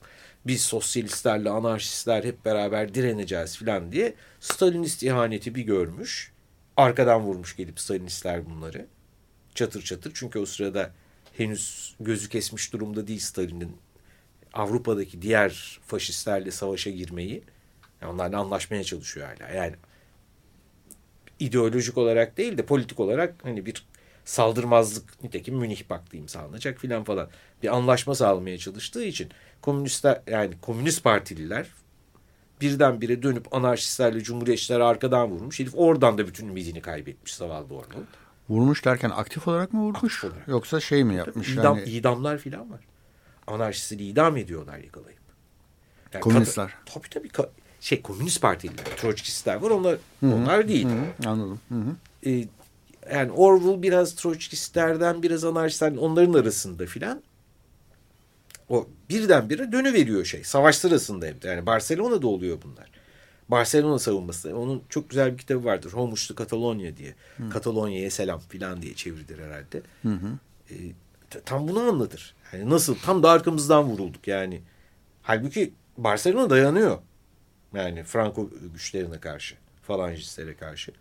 biz 0.47 0.61
sosyalistlerle 0.61 1.49
anarşistler 1.49 2.23
hep 2.23 2.45
beraber 2.45 2.93
direneceğiz 2.93 3.57
falan 3.57 3.91
diye 3.91 4.13
Stalinist 4.39 5.03
ihaneti 5.03 5.55
bir 5.55 5.61
görmüş. 5.61 6.31
Arkadan 6.77 7.21
vurmuş 7.21 7.55
gelip 7.55 7.79
Stalinistler 7.79 8.45
bunları. 8.45 8.85
Çatır 9.55 9.81
çatır 9.81 10.11
çünkü 10.15 10.39
o 10.39 10.45
sırada 10.45 10.91
henüz 11.37 11.95
gözü 11.99 12.29
kesmiş 12.29 12.73
durumda 12.73 13.07
değil 13.07 13.19
Stalin'in 13.19 13.77
Avrupa'daki 14.53 15.21
diğer 15.21 15.79
faşistlerle 15.85 16.51
savaşa 16.51 16.89
girmeyi. 16.89 17.43
Onlarla 18.05 18.39
anlaşmaya 18.39 18.83
çalışıyor 18.83 19.27
hala. 19.27 19.49
Yani 19.49 19.75
ideolojik 21.39 21.97
olarak 21.97 22.37
değil 22.37 22.57
de 22.57 22.65
politik 22.65 22.99
olarak 22.99 23.35
hani 23.43 23.65
bir 23.65 23.85
saldırmazlık 24.25 25.23
nitekim 25.23 25.55
Münih 25.55 25.83
Paktı 25.83 26.17
imzalanacak 26.17 26.79
filan 26.79 27.03
falan 27.03 27.29
bir 27.63 27.75
anlaşma 27.75 28.15
sağlamaya 28.15 28.57
çalıştığı 28.57 29.03
için 29.03 29.29
komünistler 29.61 30.21
yani 30.27 30.53
komünist 30.61 31.03
partililer 31.03 31.67
birdenbire 32.61 33.23
dönüp 33.23 33.55
anarşistlerle 33.55 34.23
cumhuriyetçiler 34.23 34.79
arkadan 34.79 35.29
vurmuş. 35.29 35.59
Herif 35.59 35.73
oradan 35.75 36.17
da 36.17 36.27
bütün 36.27 36.47
ümidini 36.47 36.81
kaybetmiş 36.81 37.35
zavallı 37.35 37.75
Ormond. 37.75 38.05
Vurmuş 38.49 38.85
derken 38.85 39.09
aktif 39.09 39.47
olarak 39.47 39.73
mı 39.73 39.81
vurmuş? 39.81 40.23
Olarak. 40.23 40.47
Yoksa 40.47 40.79
şey 40.79 41.03
mi 41.03 41.15
yapmış? 41.15 41.49
İdam, 41.53 41.77
yani... 41.77 41.89
İdamlar 41.89 42.37
filan 42.37 42.71
var. 42.71 42.79
Anarşistleri 43.47 44.05
idam 44.05 44.37
ediyorlar 44.37 44.77
yakalayıp. 44.77 45.19
Yani 46.13 46.21
Komünistler. 46.21 46.73
Tabii 46.85 47.09
tabii. 47.09 47.29
Şey 47.81 48.01
komünist 48.01 48.41
partililer, 48.41 48.85
Troçkistler 48.97 49.55
var. 49.55 49.69
Onlar 49.69 49.97
Hı-hı. 50.19 50.35
onlar 50.35 50.67
değil. 50.67 50.87
Hı-hı. 50.87 51.29
Anladım. 51.29 51.59
Hı-hı. 51.69 51.95
Ee, 52.25 52.47
yani 53.13 53.31
Orwell 53.31 53.81
biraz 53.81 54.15
Troçkistlerden 54.15 55.23
biraz 55.23 55.45
anarşistlerden 55.45 55.97
onların 55.97 56.33
arasında 56.33 56.85
filan. 56.85 57.21
O 58.69 58.87
birdenbire 59.09 59.71
dönüveriyor 59.71 60.25
şey. 60.25 60.43
Savaş 60.43 60.75
sırasında 60.75 61.25
hem 61.25 61.41
de. 61.41 61.47
Yani 61.47 61.65
Barcelona'da 61.65 62.27
oluyor 62.27 62.57
bunlar. 62.63 62.89
Barcelona 63.49 63.99
savunması. 63.99 64.57
Onun 64.57 64.83
çok 64.89 65.09
güzel 65.09 65.33
bir 65.33 65.37
kitabı 65.37 65.65
vardır. 65.65 65.93
Homuşlu 65.93 66.35
Katalonya 66.35 66.97
diye. 66.97 67.15
Hı. 67.37 67.49
Katalonya'ya 67.49 68.11
selam 68.11 68.39
filan 68.39 68.81
diye 68.81 68.93
çevrilir 68.93 69.39
herhalde. 69.39 69.81
Hı 70.01 70.09
hı. 70.09 70.27
E, 70.69 70.75
tam 71.45 71.67
bunu 71.67 71.79
anlatır. 71.79 72.35
Yani 72.53 72.69
nasıl? 72.69 72.95
Tam 72.95 73.23
da 73.23 73.31
arkamızdan 73.31 73.83
vurulduk 73.83 74.27
yani. 74.27 74.61
Halbuki 75.21 75.73
Barcelona 75.97 76.49
dayanıyor. 76.49 76.97
Yani 77.77 78.03
Franco 78.03 78.49
güçlerine 78.73 79.19
karşı. 79.19 79.55
Falanchistlere 79.81 80.55
karşı. 80.55 80.91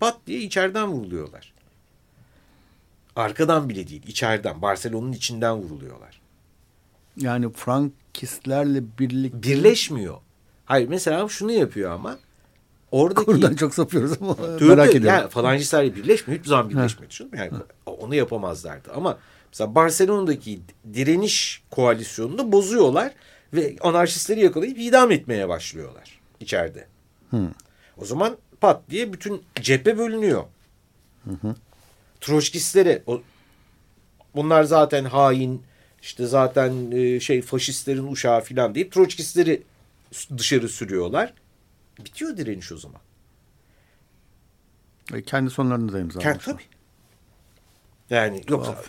Pat 0.00 0.16
diye 0.26 0.40
içeriden 0.40 0.88
vuruluyorlar. 0.88 1.52
Arkadan 3.16 3.68
bile 3.68 3.88
değil, 3.88 4.02
içeriden. 4.06 4.62
Barcelona'nın 4.62 5.12
içinden 5.12 5.56
vuruluyorlar. 5.56 6.20
Yani 7.16 7.52
Frankistlerle 7.52 8.82
birlikte... 8.98 9.42
Birleşmiyor. 9.42 10.16
Hayır 10.64 10.88
mesela 10.88 11.28
şunu 11.28 11.52
yapıyor 11.52 11.90
ama 11.90 12.18
oradaki... 12.90 13.26
Kurdan 13.26 13.54
çok 13.54 13.74
sapıyoruz 13.74 14.12
ama 14.20 14.36
merak 14.60 14.94
ediyorum. 14.94 15.06
Yani 15.06 15.28
falancistlerle 15.30 15.94
birleşmiyor. 15.96 16.38
Hiçbir 16.38 16.48
zaman 16.48 16.70
birleşmedi. 16.70 17.14
Yani 17.36 17.50
onu 17.86 18.14
yapamazlardı. 18.14 18.92
Ama 18.92 19.18
mesela 19.52 19.74
Barcelona'daki 19.74 20.60
direniş 20.94 21.62
koalisyonunu 21.70 22.52
bozuyorlar 22.52 23.12
ve 23.52 23.76
anarşistleri 23.80 24.40
yakalayıp 24.40 24.78
idam 24.78 25.10
etmeye 25.10 25.48
başlıyorlar 25.48 26.13
içeride. 26.44 26.86
Hı. 27.30 27.48
O 27.96 28.04
zaman 28.04 28.36
pat 28.60 28.90
diye 28.90 29.12
bütün 29.12 29.42
cephe 29.60 29.98
bölünüyor. 29.98 30.44
Hı 31.24 31.30
hı. 31.30 31.54
Troçkistlere 32.20 33.02
o, 33.06 33.22
bunlar 34.34 34.64
zaten 34.64 35.04
hain 35.04 35.62
işte 36.02 36.26
zaten 36.26 36.90
e, 36.90 37.20
şey 37.20 37.42
faşistlerin 37.42 38.12
uşağı 38.12 38.40
filan 38.40 38.74
deyip 38.74 38.92
Troçkistleri 38.92 39.62
dışarı 40.38 40.68
sürüyorlar. 40.68 41.34
Bitiyor 41.98 42.36
direniş 42.36 42.72
o 42.72 42.78
zaman. 42.78 43.00
E, 45.14 45.22
kendi 45.22 45.50
sonlarını 45.50 45.92
da 45.92 46.00
imzalamış. 46.00 46.44
Tabii. 46.44 46.62
Yani 48.10 48.42
yoksa 48.48 48.82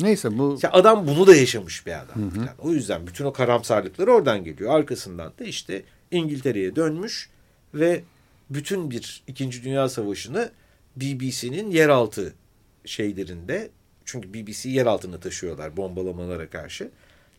Neyse 0.00 0.38
bu... 0.38 0.54
İşte 0.54 0.68
adam 0.68 1.06
bunu 1.06 1.26
da 1.26 1.36
yaşamış 1.36 1.86
bir 1.86 1.92
adam. 1.92 2.16
Hı 2.16 2.40
hı. 2.40 2.48
O 2.58 2.72
yüzden 2.72 3.06
bütün 3.06 3.24
o 3.24 3.32
karamsarlıklar 3.32 4.08
oradan 4.08 4.44
geliyor. 4.44 4.74
Arkasından 4.74 5.32
da 5.38 5.44
işte 5.44 5.82
İngiltere'ye 6.10 6.76
dönmüş 6.76 7.28
ve 7.74 8.02
bütün 8.50 8.90
bir 8.90 9.22
İkinci 9.26 9.64
Dünya 9.64 9.88
Savaşı'nı 9.88 10.50
BBC'nin 10.96 11.70
yeraltı 11.70 12.34
şeylerinde 12.84 13.70
çünkü 14.04 14.34
BBC 14.34 14.68
yer 14.68 14.86
altına 14.86 15.20
taşıyorlar 15.20 15.76
bombalamalara 15.76 16.50
karşı. 16.50 16.90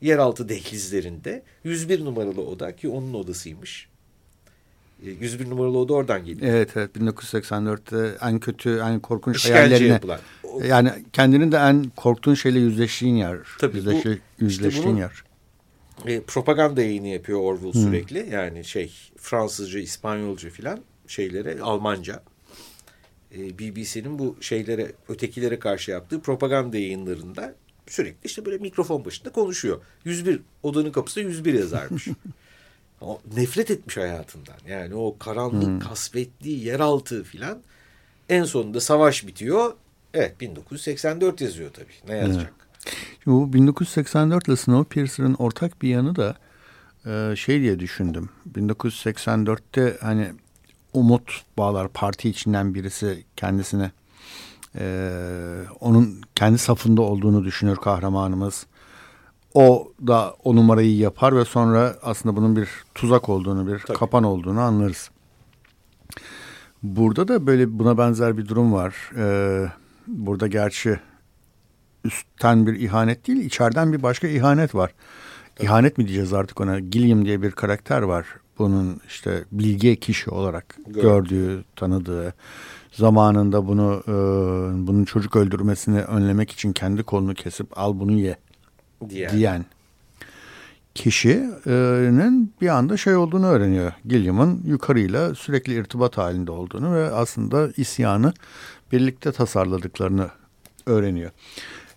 Yeraltı 0.02 0.50
dehlizlerinde 0.50 1.44
101 1.64 2.06
numaralı 2.06 2.42
oda 2.42 2.76
ki 2.76 2.90
onun 2.90 3.14
odasıymış. 3.14 3.90
101 5.04 5.46
e, 5.46 5.50
numaralı 5.50 5.78
oda 5.78 5.94
oradan 5.94 6.26
geliyor. 6.26 6.54
Evet 6.54 6.70
evet 6.76 6.96
1984'te 6.96 8.18
en 8.26 8.40
kötü 8.40 8.78
en 8.78 9.00
korkunç 9.00 9.36
İşkence 9.36 9.56
hayallerine. 9.56 9.88
Yapılan. 9.88 10.20
Yani 10.68 10.92
kendinin 11.14 11.52
de 11.52 11.58
en 11.58 11.92
korktuğun 11.96 12.34
şeyle 12.34 12.60
yüzleştiğin 12.60 13.16
yer. 13.16 13.38
Tabii 13.60 13.78
yüzleşi, 13.78 14.20
bu, 14.40 14.44
yüzleştiğin 14.46 14.88
işte 14.88 15.00
yer. 15.00 15.29
E, 16.06 16.22
propaganda 16.22 16.82
yayını 16.82 17.08
yapıyor 17.08 17.40
Orwell 17.40 17.74
hmm. 17.74 17.82
sürekli. 17.82 18.30
Yani 18.32 18.66
şey 18.66 18.94
Fransızca, 19.18 19.80
İspanyolca 19.80 20.50
filan 20.50 20.80
şeylere 21.08 21.62
Almanca. 21.62 22.24
E, 23.38 23.60
BBC'nin 23.60 24.20
bu 24.20 24.38
şeylere 24.42 24.92
ötekilere 25.10 25.60
karşı 25.60 25.92
yaptığı 25.92 26.22
propaganda 26.22 26.78
yayınlarında 26.78 27.56
sürekli 27.88 28.28
işte 28.28 28.46
böyle 28.46 28.58
mikrofon 28.58 29.06
başında 29.06 29.32
konuşuyor. 29.32 29.82
101 30.06 30.42
odanın 30.64 30.92
kapısında 30.92 31.26
101 31.26 31.54
yazarmış. 31.54 32.08
o 33.02 33.22
nefret 33.36 33.72
etmiş 33.72 33.98
hayatından. 33.98 34.58
Yani 34.68 34.96
o 34.96 35.18
karanlık, 35.18 35.68
hmm. 35.68 35.80
kasvetli, 35.80 36.52
yeraltı 36.52 37.24
filan. 37.24 37.60
En 38.30 38.44
sonunda 38.44 38.82
savaş 38.82 39.28
bitiyor. 39.28 39.74
Evet 40.14 40.42
1984 40.42 41.42
yazıyor 41.42 41.74
tabii. 41.74 42.12
Ne 42.12 42.18
yazacak? 42.18 42.54
Evet. 42.58 42.59
Şimdi 43.24 43.38
bu 43.38 43.54
1984 43.54 44.48
ile 44.48 44.56
Snowpiercer'ın 44.56 45.34
ortak 45.34 45.82
bir 45.82 45.90
yanı 45.90 46.16
da 46.16 46.36
e, 47.06 47.36
şey 47.36 47.62
diye 47.62 47.80
düşündüm. 47.80 48.30
1984'te 48.54 49.98
hani 50.02 50.32
umut 50.94 51.42
bağlar 51.58 51.88
parti 51.88 52.30
içinden 52.30 52.74
birisi 52.74 53.24
kendisine 53.36 53.92
e, 54.76 55.12
onun 55.80 56.22
kendi 56.36 56.58
safında 56.58 57.02
olduğunu 57.02 57.44
düşünür 57.44 57.76
kahramanımız. 57.76 58.66
O 59.54 59.92
da 60.08 60.36
o 60.44 60.56
numarayı 60.56 60.98
yapar 60.98 61.36
ve 61.36 61.46
sonra 61.46 61.96
aslında 62.02 62.36
bunun 62.36 62.56
bir 62.56 62.70
tuzak 62.96 63.30
olduğunu, 63.30 63.68
bir 63.68 63.80
Tabii. 63.80 63.98
kapan 63.98 64.24
olduğunu 64.24 64.60
anlarız. 64.62 65.10
Burada 66.84 67.28
da 67.28 67.48
böyle 67.48 67.80
buna 67.80 67.98
benzer 67.98 68.38
bir 68.38 68.48
durum 68.48 68.74
var. 68.74 69.12
Ee, 69.18 69.72
burada 70.08 70.48
gerçi 70.48 71.00
üstten 72.04 72.68
bir 72.68 72.80
ihanet 72.80 73.28
değil, 73.28 73.46
içeriden 73.46 73.94
bir 73.94 74.04
başka 74.04 74.28
ihanet 74.28 74.76
var. 74.76 74.92
İhanet 75.60 75.98
mi 75.98 76.08
diyeceğiz 76.08 76.34
artık 76.34 76.62
ona? 76.62 76.80
Gilliam 76.80 77.26
diye 77.26 77.42
bir 77.42 77.52
karakter 77.52 78.02
var. 78.02 78.26
Bunun 78.60 79.02
işte 79.08 79.44
bilge 79.52 79.96
kişi 79.96 80.30
olarak 80.30 80.78
gördüğü, 80.88 81.64
tanıdığı, 81.76 82.34
zamanında 82.92 83.68
bunu 83.68 84.04
e, 84.08 84.14
bunun 84.88 85.06
çocuk 85.06 85.36
öldürmesini 85.36 86.02
önlemek 86.02 86.52
için 86.52 86.74
kendi 86.74 87.04
kolunu 87.04 87.34
kesip 87.34 87.78
al 87.78 88.00
bunu 88.00 88.12
ye 88.12 88.38
diyen, 89.10 89.32
diyen 89.32 89.66
kişinin 90.96 92.54
bir 92.62 92.68
anda 92.68 92.98
şey 92.98 93.16
olduğunu 93.16 93.46
öğreniyor. 93.46 93.92
Gilliam'ın 94.06 94.62
yukarıyla 94.66 95.36
sürekli 95.36 95.74
irtibat 95.74 96.18
halinde 96.18 96.52
olduğunu 96.52 96.96
ve 96.96 97.12
aslında 97.12 97.70
isyanı 97.78 98.34
birlikte 98.92 99.32
tasarladıklarını 99.32 100.30
öğreniyor. 100.86 101.32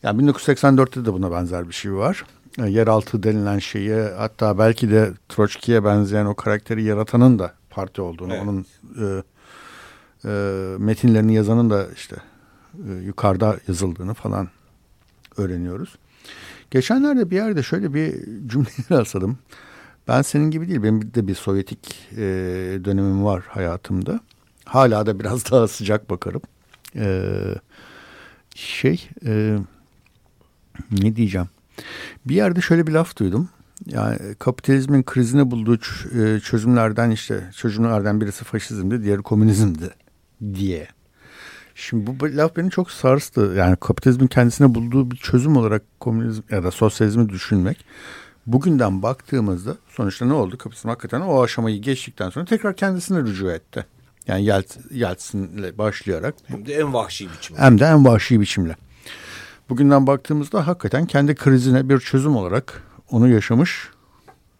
Yani 0.02 0.22
1984'te 0.22 1.04
de 1.04 1.12
buna 1.12 1.32
benzer 1.32 1.68
bir 1.68 1.74
şey 1.74 1.94
var. 1.94 2.24
E, 2.58 2.66
yeraltı 2.66 3.22
denilen 3.22 3.58
şeyi 3.58 3.94
hatta 3.94 4.58
belki 4.58 4.90
de 4.90 5.12
Troçki'ye 5.28 5.84
benzeyen 5.84 6.26
o 6.26 6.34
karakteri 6.34 6.82
yaratanın 6.82 7.38
da 7.38 7.54
parti 7.70 8.02
olduğunu, 8.02 8.34
evet. 8.34 8.42
onun 8.42 8.66
e, 9.00 9.22
e, 10.24 10.30
metinlerini 10.78 11.34
yazanın 11.34 11.70
da 11.70 11.86
işte 11.94 12.16
e, 12.88 12.92
yukarıda 12.92 13.56
yazıldığını 13.68 14.14
falan 14.14 14.48
öğreniyoruz. 15.36 15.96
Geçenlerde 16.70 17.30
bir 17.30 17.36
yerde 17.36 17.62
şöyle 17.62 17.94
bir 17.94 18.12
cümleyi 18.48 18.76
rastladım. 18.90 19.38
Ben 20.08 20.22
senin 20.22 20.50
gibi 20.50 20.68
değil, 20.68 20.82
benim 20.82 21.14
de 21.14 21.26
bir 21.26 21.34
Sovyetik 21.34 22.08
e, 22.12 22.18
dönemim 22.84 23.24
var 23.24 23.42
hayatımda. 23.48 24.20
Hala 24.64 25.06
da 25.06 25.20
biraz 25.20 25.44
daha 25.50 25.68
sıcak 25.68 26.10
bakarım. 26.10 26.42
E, 26.96 27.34
şey, 28.54 29.08
e, 29.26 29.58
ne 30.90 31.16
diyeceğim? 31.16 31.48
Bir 32.24 32.34
yerde 32.34 32.60
şöyle 32.60 32.86
bir 32.86 32.92
laf 32.92 33.16
duydum. 33.18 33.48
Yani 33.86 34.18
kapitalizmin 34.38 35.02
krizine 35.02 35.50
bulduğu 35.50 35.74
e, 35.74 36.40
çözümlerden 36.40 37.10
işte 37.10 37.50
çözümlerden 37.56 38.20
birisi 38.20 38.44
faşizmdi, 38.44 39.04
diğeri 39.04 39.22
komünizmdi 39.22 39.90
diye. 40.54 40.88
Şimdi 41.74 42.20
bu 42.20 42.36
laf 42.36 42.56
beni 42.56 42.70
çok 42.70 42.90
sarstı. 42.90 43.54
Yani 43.56 43.76
kapitalizmin 43.76 44.26
kendisine 44.26 44.74
bulduğu 44.74 45.10
bir 45.10 45.16
çözüm 45.16 45.56
olarak 45.56 45.82
komünizm 46.00 46.42
ya 46.50 46.64
da 46.64 46.70
sosyalizmi 46.70 47.28
düşünmek. 47.28 47.84
Bugünden 48.46 49.02
baktığımızda 49.02 49.76
sonuçta 49.88 50.26
ne 50.26 50.32
oldu? 50.32 50.58
Kapitalizm 50.58 50.88
hakikaten 50.88 51.20
o 51.20 51.42
aşamayı 51.42 51.82
geçtikten 51.82 52.30
sonra 52.30 52.44
tekrar 52.44 52.76
kendisine 52.76 53.18
rücu 53.18 53.50
etti. 53.50 53.86
Yani 54.26 54.44
Yelt, 54.44 54.76
Yeltsin'le 54.90 55.78
başlayarak. 55.78 56.34
Hem 56.46 56.66
de 56.66 56.74
en 56.74 56.94
vahşi 56.94 57.28
biçimde. 57.32 57.60
Hem 57.60 57.80
de 57.80 57.84
en 57.84 58.04
vahşi 58.04 58.40
biçimle. 58.40 58.76
Bugünden 59.68 60.06
baktığımızda 60.06 60.66
hakikaten 60.66 61.06
kendi 61.06 61.34
krizine 61.34 61.88
bir 61.88 61.98
çözüm 62.00 62.36
olarak 62.36 62.82
onu 63.10 63.28
yaşamış 63.28 63.88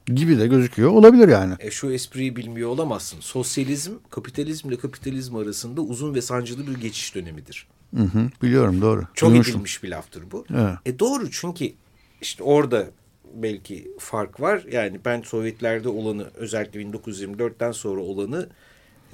gibi 0.07 0.38
de 0.38 0.46
gözüküyor. 0.46 0.90
Olabilir 0.90 1.28
yani. 1.28 1.55
E 1.59 1.70
şu 1.70 1.92
espriyi 1.92 2.36
bilmiyor 2.36 2.70
olamazsın. 2.70 3.20
Sosyalizm 3.20 3.92
kapitalizmle 4.11 4.76
kapitalizm 4.76 5.36
arasında 5.36 5.80
uzun 5.80 6.14
ve 6.14 6.22
sancılı 6.22 6.66
bir 6.66 6.80
geçiş 6.80 7.14
dönemidir. 7.14 7.66
Hı 7.96 8.03
hı, 8.03 8.30
biliyorum 8.42 8.80
doğru. 8.80 9.05
Çok 9.14 9.30
Duymuştum. 9.30 9.55
edilmiş 9.55 9.82
bir 9.82 9.88
laftır 9.88 10.30
bu. 10.30 10.44
Evet. 10.50 10.74
E 10.86 10.98
doğru 10.98 11.30
çünkü 11.30 11.72
işte 12.20 12.42
orada 12.42 12.86
belki 13.34 13.90
fark 13.98 14.40
var. 14.40 14.64
Yani 14.72 15.00
ben 15.05 15.22
Sovyetlerde 15.22 15.88
olanı 15.88 16.30
özellikle 16.34 16.82
1924'ten 16.82 17.72
sonra 17.72 18.00
olanı 18.00 18.48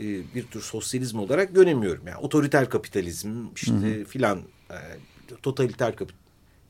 e, 0.01 0.05
bir 0.34 0.43
tür 0.43 0.61
sosyalizm 0.61 1.18
olarak 1.18 1.55
göremiyorum. 1.55 2.07
Yani 2.07 2.16
otoriter 2.16 2.70
kapitalizm 2.70 3.47
işte 3.55 3.72
hı 3.72 4.01
hı. 4.01 4.05
filan 4.05 4.39
e, 4.70 4.76
totaliter 5.37 5.97
kapitalizm. 5.97 6.18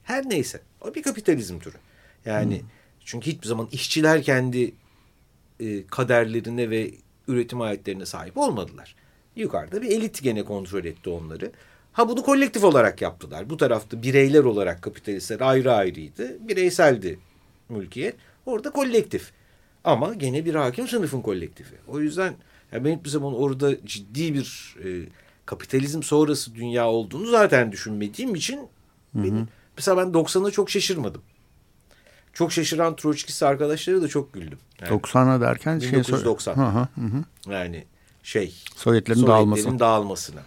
Her 0.03 0.31
neyse 0.31 0.61
o 0.81 0.95
bir 0.95 1.03
kapitalizm 1.03 1.59
türü. 1.59 1.77
Yani 2.25 2.59
hı. 2.59 2.63
çünkü 3.05 3.31
hiçbir 3.31 3.47
zaman 3.47 3.69
işçiler 3.73 4.23
kendi 4.23 4.75
e, 5.61 5.87
kaderlerine 5.87 6.71
ve 6.71 6.91
üretim 7.29 7.61
ayetlerine 7.61 8.07
sahip 8.07 8.39
olmadılar. 8.39 8.95
Yukarıda 9.37 9.83
bir 9.83 9.91
elit 9.91 10.23
gene 10.23 10.45
kontrol 10.45 10.85
etti 10.85 11.11
onları. 11.11 11.53
Ha 11.93 12.09
bunu 12.09 12.23
kolektif 12.23 12.65
olarak 12.65 13.03
yaptılar. 13.03 13.51
Bu 13.51 13.57
tarafta 13.57 14.03
bireyler 14.03 14.45
olarak 14.45 14.83
kapitalistler 14.83 15.41
ayrı 15.41 15.73
ayrıydı. 15.73 16.49
Bireyseldi 16.49 17.19
mülkiyet. 17.69 18.17
Orada 18.47 18.71
kolektif. 18.71 19.33
Ama 19.85 20.15
gene 20.15 20.45
bir 20.45 20.55
hakim 20.55 20.89
sınıfın 20.89 21.23
kolektifi. 21.23 21.75
O 21.89 22.01
yüzden 22.01 22.35
yani 22.73 22.85
ben 22.85 22.97
hiçbir 22.97 23.11
zaman 23.11 23.35
orada 23.35 23.87
ciddi 23.87 24.35
bir 24.35 24.77
e, 24.85 24.89
kapitalizm 25.49 26.03
sonrası 26.03 26.55
dünya 26.55 26.89
olduğunu 26.89 27.27
zaten 27.27 27.73
düşünmediğim 27.73 28.35
için 28.35 28.57
hı 28.57 28.63
hı. 29.19 29.25
Benim, 29.25 29.49
mesela 29.77 29.97
ben 29.97 30.13
90'a 30.13 30.51
çok 30.51 30.71
şaşırmadım. 30.71 31.23
Çok 32.33 32.53
şaşıran 32.53 32.97
Troçkisi 32.97 33.47
arkadaşları 33.47 34.03
da 34.03 34.09
çok 34.09 34.33
güldüm. 34.33 34.59
Yani, 34.81 35.01
90'a 35.01 35.41
derken 35.41 35.81
1990. 35.81 36.55
Şey, 36.55 36.65
hı 36.65 36.69
hı, 36.69 36.89
hı. 37.01 37.25
Yani 37.53 37.85
şey 38.23 38.55
Sovyetlerin, 38.77 39.21
Sovyetlerin 39.21 39.27
dağılması. 39.27 39.79
dağılmasına. 39.79 40.41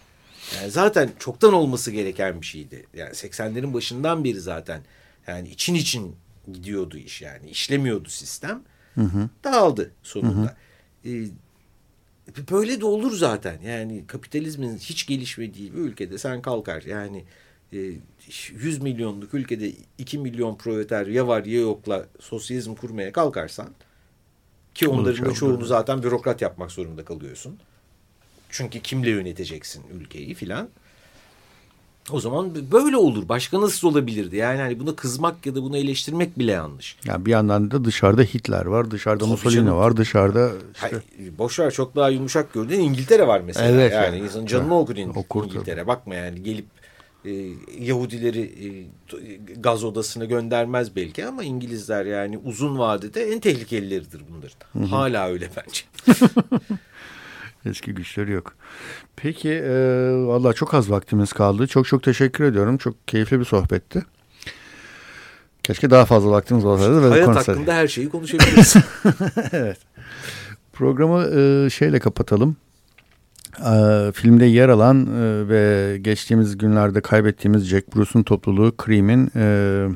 Yani 0.56 0.72
zaten 0.72 1.10
çoktan 1.20 1.54
olması 1.54 1.92
gereken 1.92 2.42
bir 2.42 2.46
şeydi. 2.46 2.86
Yani 2.94 3.12
80'lerin 3.12 3.74
başından 3.74 4.24
beri 4.24 4.40
zaten 4.40 4.82
yani 5.28 5.50
için 5.50 5.74
için 5.74 6.16
gidiyordu 6.54 6.98
iş 6.98 7.22
yani. 7.22 7.50
işlemiyordu 7.50 8.10
sistem. 8.10 8.62
Hı 8.96 9.02
hı. 9.02 9.30
Dağıldı 9.44 9.92
sonunda. 10.04 10.56
Hı 11.04 11.10
hı. 11.10 11.16
Ee, 11.16 11.28
böyle 12.52 12.82
de 12.82 12.86
olur 12.86 13.16
zaten. 13.16 13.62
Yani 13.62 14.04
kapitalizmin 14.08 14.78
hiç 14.78 15.08
gelişmediği 15.08 15.74
bir 15.74 15.78
ülkede 15.78 16.18
sen 16.18 16.42
kalkar. 16.42 16.82
Yani 16.82 17.26
100 17.72 18.78
e, 18.78 18.80
milyonluk 18.84 19.34
ülkede 19.34 19.72
2 19.98 20.18
milyon 20.18 20.56
proleter 20.56 21.08
ya 21.08 21.28
var 21.28 21.46
ya 21.46 21.62
yokla 21.62 22.08
sosyalizm 22.20 22.76
kurmaya 22.76 23.12
kalkarsan 23.12 23.70
ki 24.76 24.88
onların 24.88 25.26
da 25.26 25.34
çoğunu 25.34 25.66
zaten 25.66 26.04
bürokrat 26.04 26.42
yapmak 26.42 26.72
zorunda 26.72 27.06
kalıyorsun. 27.06 27.60
Çünkü 28.50 28.80
kimle 28.80 29.10
yöneteceksin 29.10 29.84
ülkeyi 29.94 30.34
filan. 30.34 30.70
O 32.12 32.20
zaman 32.20 32.72
böyle 32.72 32.98
olur. 32.98 33.30
Başka 33.30 33.62
nasıl 33.62 33.88
olabilirdi? 33.88 34.36
Yani 34.36 34.62
hani 34.62 34.80
buna 34.80 34.96
kızmak 34.96 35.46
ya 35.46 35.56
da 35.56 35.64
bunu 35.64 35.78
eleştirmek 35.78 36.40
bile 36.40 36.52
yanlış. 36.52 36.98
Yani 37.06 37.26
bir 37.26 37.32
yandan 37.32 37.72
da 37.72 37.86
dışarıda 37.86 38.22
Hitler 38.22 38.66
var, 38.66 38.92
dışarıda 38.92 39.20
Tabii 39.20 39.32
Mussolini 39.32 39.58
canım. 39.58 39.78
var, 39.78 39.98
dışarıda 39.98 40.52
işte... 40.74 40.88
Hayır, 40.90 41.04
boş 41.38 41.60
ver 41.60 41.72
çok 41.72 41.96
daha 41.96 42.10
yumuşak 42.10 42.54
gördüğün 42.54 42.80
İngiltere 42.80 43.28
var 43.28 43.42
mesela. 43.46 43.70
Evet, 43.70 43.94
yani, 43.94 44.06
yani 44.06 44.26
insanın 44.26 44.46
canını 44.46 44.80
okur 44.80 44.96
İngiltere. 44.96 45.76
Tabii. 45.76 45.88
Bakma 45.88 46.16
yani 46.16 46.44
gelip 46.44 46.66
e, 47.26 47.32
Yahudileri 47.80 48.42
e, 48.42 48.68
gaz 49.56 49.84
odasına 49.84 50.26
göndermez 50.26 50.96
belki 50.96 51.26
ama 51.26 51.44
İngilizler 51.44 52.06
yani 52.06 52.38
uzun 52.38 52.78
vadede 52.78 53.32
en 53.32 53.40
tehlikelileridir 53.40 54.22
bunların. 54.30 54.58
Hı 54.74 54.80
hı. 54.80 54.86
Hala 54.86 55.28
öyle 55.30 55.50
bence. 55.58 55.82
Eski 57.66 57.94
güçleri 57.94 58.32
yok. 58.32 58.54
Peki 59.16 59.50
e, 59.50 59.74
valla 60.16 60.54
çok 60.54 60.74
az 60.74 60.92
vaktimiz 60.92 61.34
kaldı. 61.34 61.68
Çok 61.68 61.88
çok 61.88 62.04
teşekkür 62.04 62.44
ediyorum. 62.44 62.78
Çok 62.78 63.08
keyifli 63.08 63.40
bir 63.40 63.46
sohbetti. 63.46 64.06
Keşke 65.64 65.90
daha 65.90 66.06
fazla 66.06 66.32
vaktimiz 66.32 66.66
olsaydı. 66.66 67.10
Hayat 67.10 67.26
konuşsaydı. 67.26 67.60
hakkında 67.60 67.74
her 67.76 67.88
şeyi 67.88 68.10
konuşabiliriz. 68.10 68.76
evet. 69.52 69.78
Programı 70.74 71.40
e, 71.40 71.70
şeyle 71.70 72.00
kapatalım. 72.00 72.56
E, 73.60 74.12
filmde 74.12 74.46
yer 74.46 74.70
alan 74.70 75.06
e, 75.06 75.50
ve 75.50 75.98
geçtiğimiz 75.98 76.58
günlerde 76.58 77.02
kaybettiğimiz 77.02 77.66
Jack 77.66 77.96
Bruce'un 77.96 78.24
topluluğu 78.24 78.76
Cream'in 78.86 79.32
e, 79.36 79.88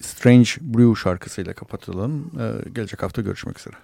Strange 0.00 0.50
Brew 0.60 1.02
şarkısıyla 1.02 1.52
kapatalım. 1.52 2.30
E, 2.40 2.70
gelecek 2.70 3.02
hafta 3.02 3.22
görüşmek 3.22 3.58
üzere. 3.58 3.76